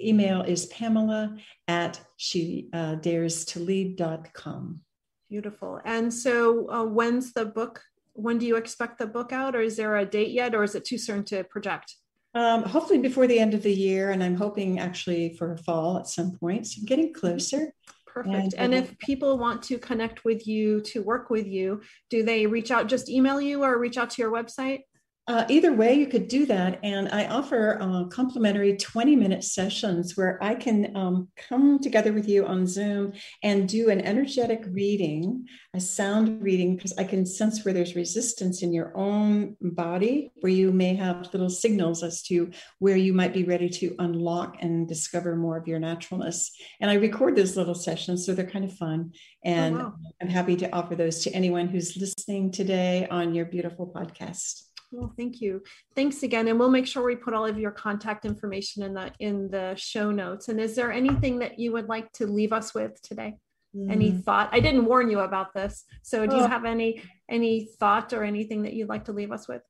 email 0.00 0.40
is 0.40 0.66
Pamela 0.66 1.36
at 1.66 2.00
she 2.16 2.70
uh, 2.72 2.94
dares 2.94 3.44
to 3.46 3.60
lead.com. 3.60 4.80
Beautiful. 5.28 5.80
And 5.84 6.12
so, 6.12 6.70
uh, 6.70 6.84
when's 6.84 7.34
the 7.34 7.44
book 7.44 7.82
when 8.18 8.36
do 8.38 8.46
you 8.46 8.56
expect 8.56 8.98
the 8.98 9.06
book 9.06 9.32
out 9.32 9.54
or 9.54 9.60
is 9.60 9.76
there 9.76 9.96
a 9.96 10.04
date 10.04 10.30
yet 10.30 10.54
or 10.54 10.64
is 10.64 10.74
it 10.74 10.84
too 10.84 10.98
soon 10.98 11.24
to 11.24 11.44
project? 11.44 11.94
Um, 12.34 12.64
hopefully 12.64 12.98
before 12.98 13.26
the 13.26 13.38
end 13.38 13.54
of 13.54 13.62
the 13.62 13.72
year 13.72 14.10
and 14.10 14.22
i'm 14.22 14.36
hoping 14.36 14.78
actually 14.78 15.34
for 15.36 15.56
fall 15.56 15.96
at 15.96 16.06
some 16.06 16.32
point 16.32 16.66
so 16.66 16.80
I'm 16.80 16.84
getting 16.84 17.12
closer. 17.14 17.72
Perfect. 18.06 18.34
And, 18.34 18.54
and 18.54 18.74
if 18.74 18.98
people 18.98 19.38
want 19.38 19.62
to 19.64 19.78
connect 19.78 20.24
with 20.24 20.46
you 20.46 20.80
to 20.82 21.02
work 21.02 21.30
with 21.30 21.46
you 21.46 21.80
do 22.10 22.22
they 22.22 22.46
reach 22.46 22.70
out 22.70 22.86
just 22.86 23.08
email 23.08 23.40
you 23.40 23.62
or 23.62 23.78
reach 23.78 23.96
out 23.96 24.10
to 24.10 24.22
your 24.22 24.32
website 24.32 24.80
uh, 25.28 25.44
either 25.50 25.74
way, 25.74 25.92
you 25.92 26.06
could 26.06 26.26
do 26.26 26.46
that. 26.46 26.80
And 26.82 27.10
I 27.10 27.26
offer 27.26 27.76
uh, 27.82 28.04
complimentary 28.04 28.78
20 28.78 29.14
minute 29.14 29.44
sessions 29.44 30.16
where 30.16 30.42
I 30.42 30.54
can 30.54 30.96
um, 30.96 31.28
come 31.36 31.78
together 31.80 32.14
with 32.14 32.26
you 32.26 32.46
on 32.46 32.66
Zoom 32.66 33.12
and 33.42 33.68
do 33.68 33.90
an 33.90 34.00
energetic 34.00 34.64
reading, 34.70 35.46
a 35.74 35.80
sound 35.80 36.42
reading, 36.42 36.76
because 36.76 36.96
I 36.96 37.04
can 37.04 37.26
sense 37.26 37.62
where 37.62 37.74
there's 37.74 37.94
resistance 37.94 38.62
in 38.62 38.72
your 38.72 38.96
own 38.96 39.54
body, 39.60 40.32
where 40.36 40.52
you 40.52 40.72
may 40.72 40.94
have 40.94 41.28
little 41.34 41.50
signals 41.50 42.02
as 42.02 42.22
to 42.22 42.50
where 42.78 42.96
you 42.96 43.12
might 43.12 43.34
be 43.34 43.44
ready 43.44 43.68
to 43.68 43.94
unlock 43.98 44.56
and 44.60 44.88
discover 44.88 45.36
more 45.36 45.58
of 45.58 45.68
your 45.68 45.78
naturalness. 45.78 46.52
And 46.80 46.90
I 46.90 46.94
record 46.94 47.36
those 47.36 47.54
little 47.54 47.74
sessions, 47.74 48.24
so 48.24 48.32
they're 48.32 48.46
kind 48.46 48.64
of 48.64 48.72
fun. 48.72 49.12
And 49.44 49.76
oh, 49.76 49.78
wow. 49.78 49.94
I'm 50.22 50.28
happy 50.28 50.56
to 50.56 50.74
offer 50.74 50.96
those 50.96 51.22
to 51.24 51.32
anyone 51.32 51.68
who's 51.68 51.98
listening 51.98 52.50
today 52.50 53.06
on 53.10 53.34
your 53.34 53.44
beautiful 53.44 53.92
podcast. 53.94 54.67
Well, 54.90 55.12
thank 55.16 55.40
you. 55.40 55.62
Thanks 55.94 56.22
again. 56.22 56.48
And 56.48 56.58
we'll 56.58 56.70
make 56.70 56.86
sure 56.86 57.04
we 57.04 57.16
put 57.16 57.34
all 57.34 57.44
of 57.44 57.58
your 57.58 57.70
contact 57.70 58.24
information 58.24 58.82
in 58.82 58.94
the 58.94 59.12
in 59.18 59.50
the 59.50 59.74
show 59.76 60.10
notes. 60.10 60.48
And 60.48 60.58
is 60.60 60.74
there 60.74 60.90
anything 60.90 61.40
that 61.40 61.58
you 61.58 61.72
would 61.72 61.88
like 61.88 62.10
to 62.12 62.26
leave 62.26 62.52
us 62.52 62.74
with 62.74 63.00
today? 63.02 63.36
Mm. 63.76 63.92
Any 63.92 64.12
thought? 64.12 64.48
I 64.52 64.60
didn't 64.60 64.86
warn 64.86 65.10
you 65.10 65.20
about 65.20 65.52
this. 65.52 65.84
So 66.02 66.26
do 66.26 66.36
oh. 66.36 66.42
you 66.42 66.46
have 66.46 66.64
any 66.64 67.02
any 67.28 67.68
thought 67.78 68.12
or 68.14 68.24
anything 68.24 68.62
that 68.62 68.72
you'd 68.72 68.88
like 68.88 69.04
to 69.06 69.12
leave 69.12 69.30
us 69.30 69.46
with? 69.46 69.62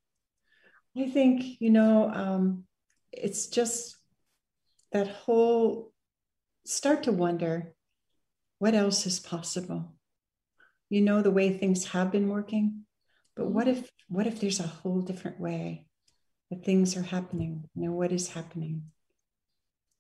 I 0.97 1.11
think, 1.11 1.61
you 1.61 1.71
know, 1.71 2.11
um, 2.11 2.65
it's 3.13 3.49
just 3.49 3.97
that 4.93 5.09
whole 5.09 5.93
start 6.65 7.05
to 7.05 7.13
wonder 7.13 7.73
what 8.59 8.75
else 8.75 9.07
is 9.07 9.19
possible. 9.19 9.95
You 10.91 11.03
know 11.03 11.23
the 11.23 11.31
way 11.31 11.57
things 11.57 11.87
have 11.87 12.11
been 12.11 12.29
working 12.29 12.85
but 13.39 13.47
what 13.47 13.69
if 13.69 13.89
what 14.09 14.27
if 14.27 14.41
there's 14.41 14.61
a 14.61 14.67
whole 14.67 15.01
different 15.01 15.39
way 15.39 15.87
that 16.51 16.65
things 16.65 16.97
are 16.97 17.03
happening? 17.03 17.65
You 17.75 17.87
know, 17.87 17.93
what 17.93 18.13
is 18.13 18.29
happening? 18.29 18.85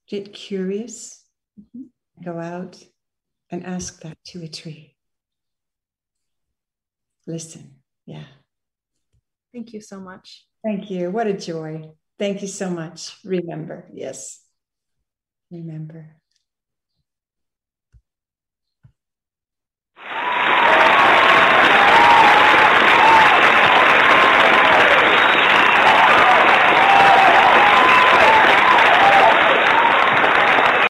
Get 0.08 0.32
curious, 0.32 1.24
mm-hmm. 1.60 1.84
go 2.24 2.38
out 2.38 2.82
and 3.50 3.64
ask 3.64 4.00
that 4.02 4.16
to 4.28 4.42
a 4.42 4.48
tree. 4.48 4.96
Listen. 7.26 7.76
Yeah. 8.06 8.24
Thank 9.52 9.74
you 9.74 9.80
so 9.82 10.00
much. 10.00 10.46
Thank 10.64 10.90
you. 10.90 11.10
What 11.10 11.26
a 11.26 11.34
joy. 11.34 11.90
Thank 12.18 12.42
you 12.42 12.48
so 12.48 12.70
much. 12.70 13.16
Remember, 13.24 13.88
yes. 13.92 14.42
Remember. 15.50 16.16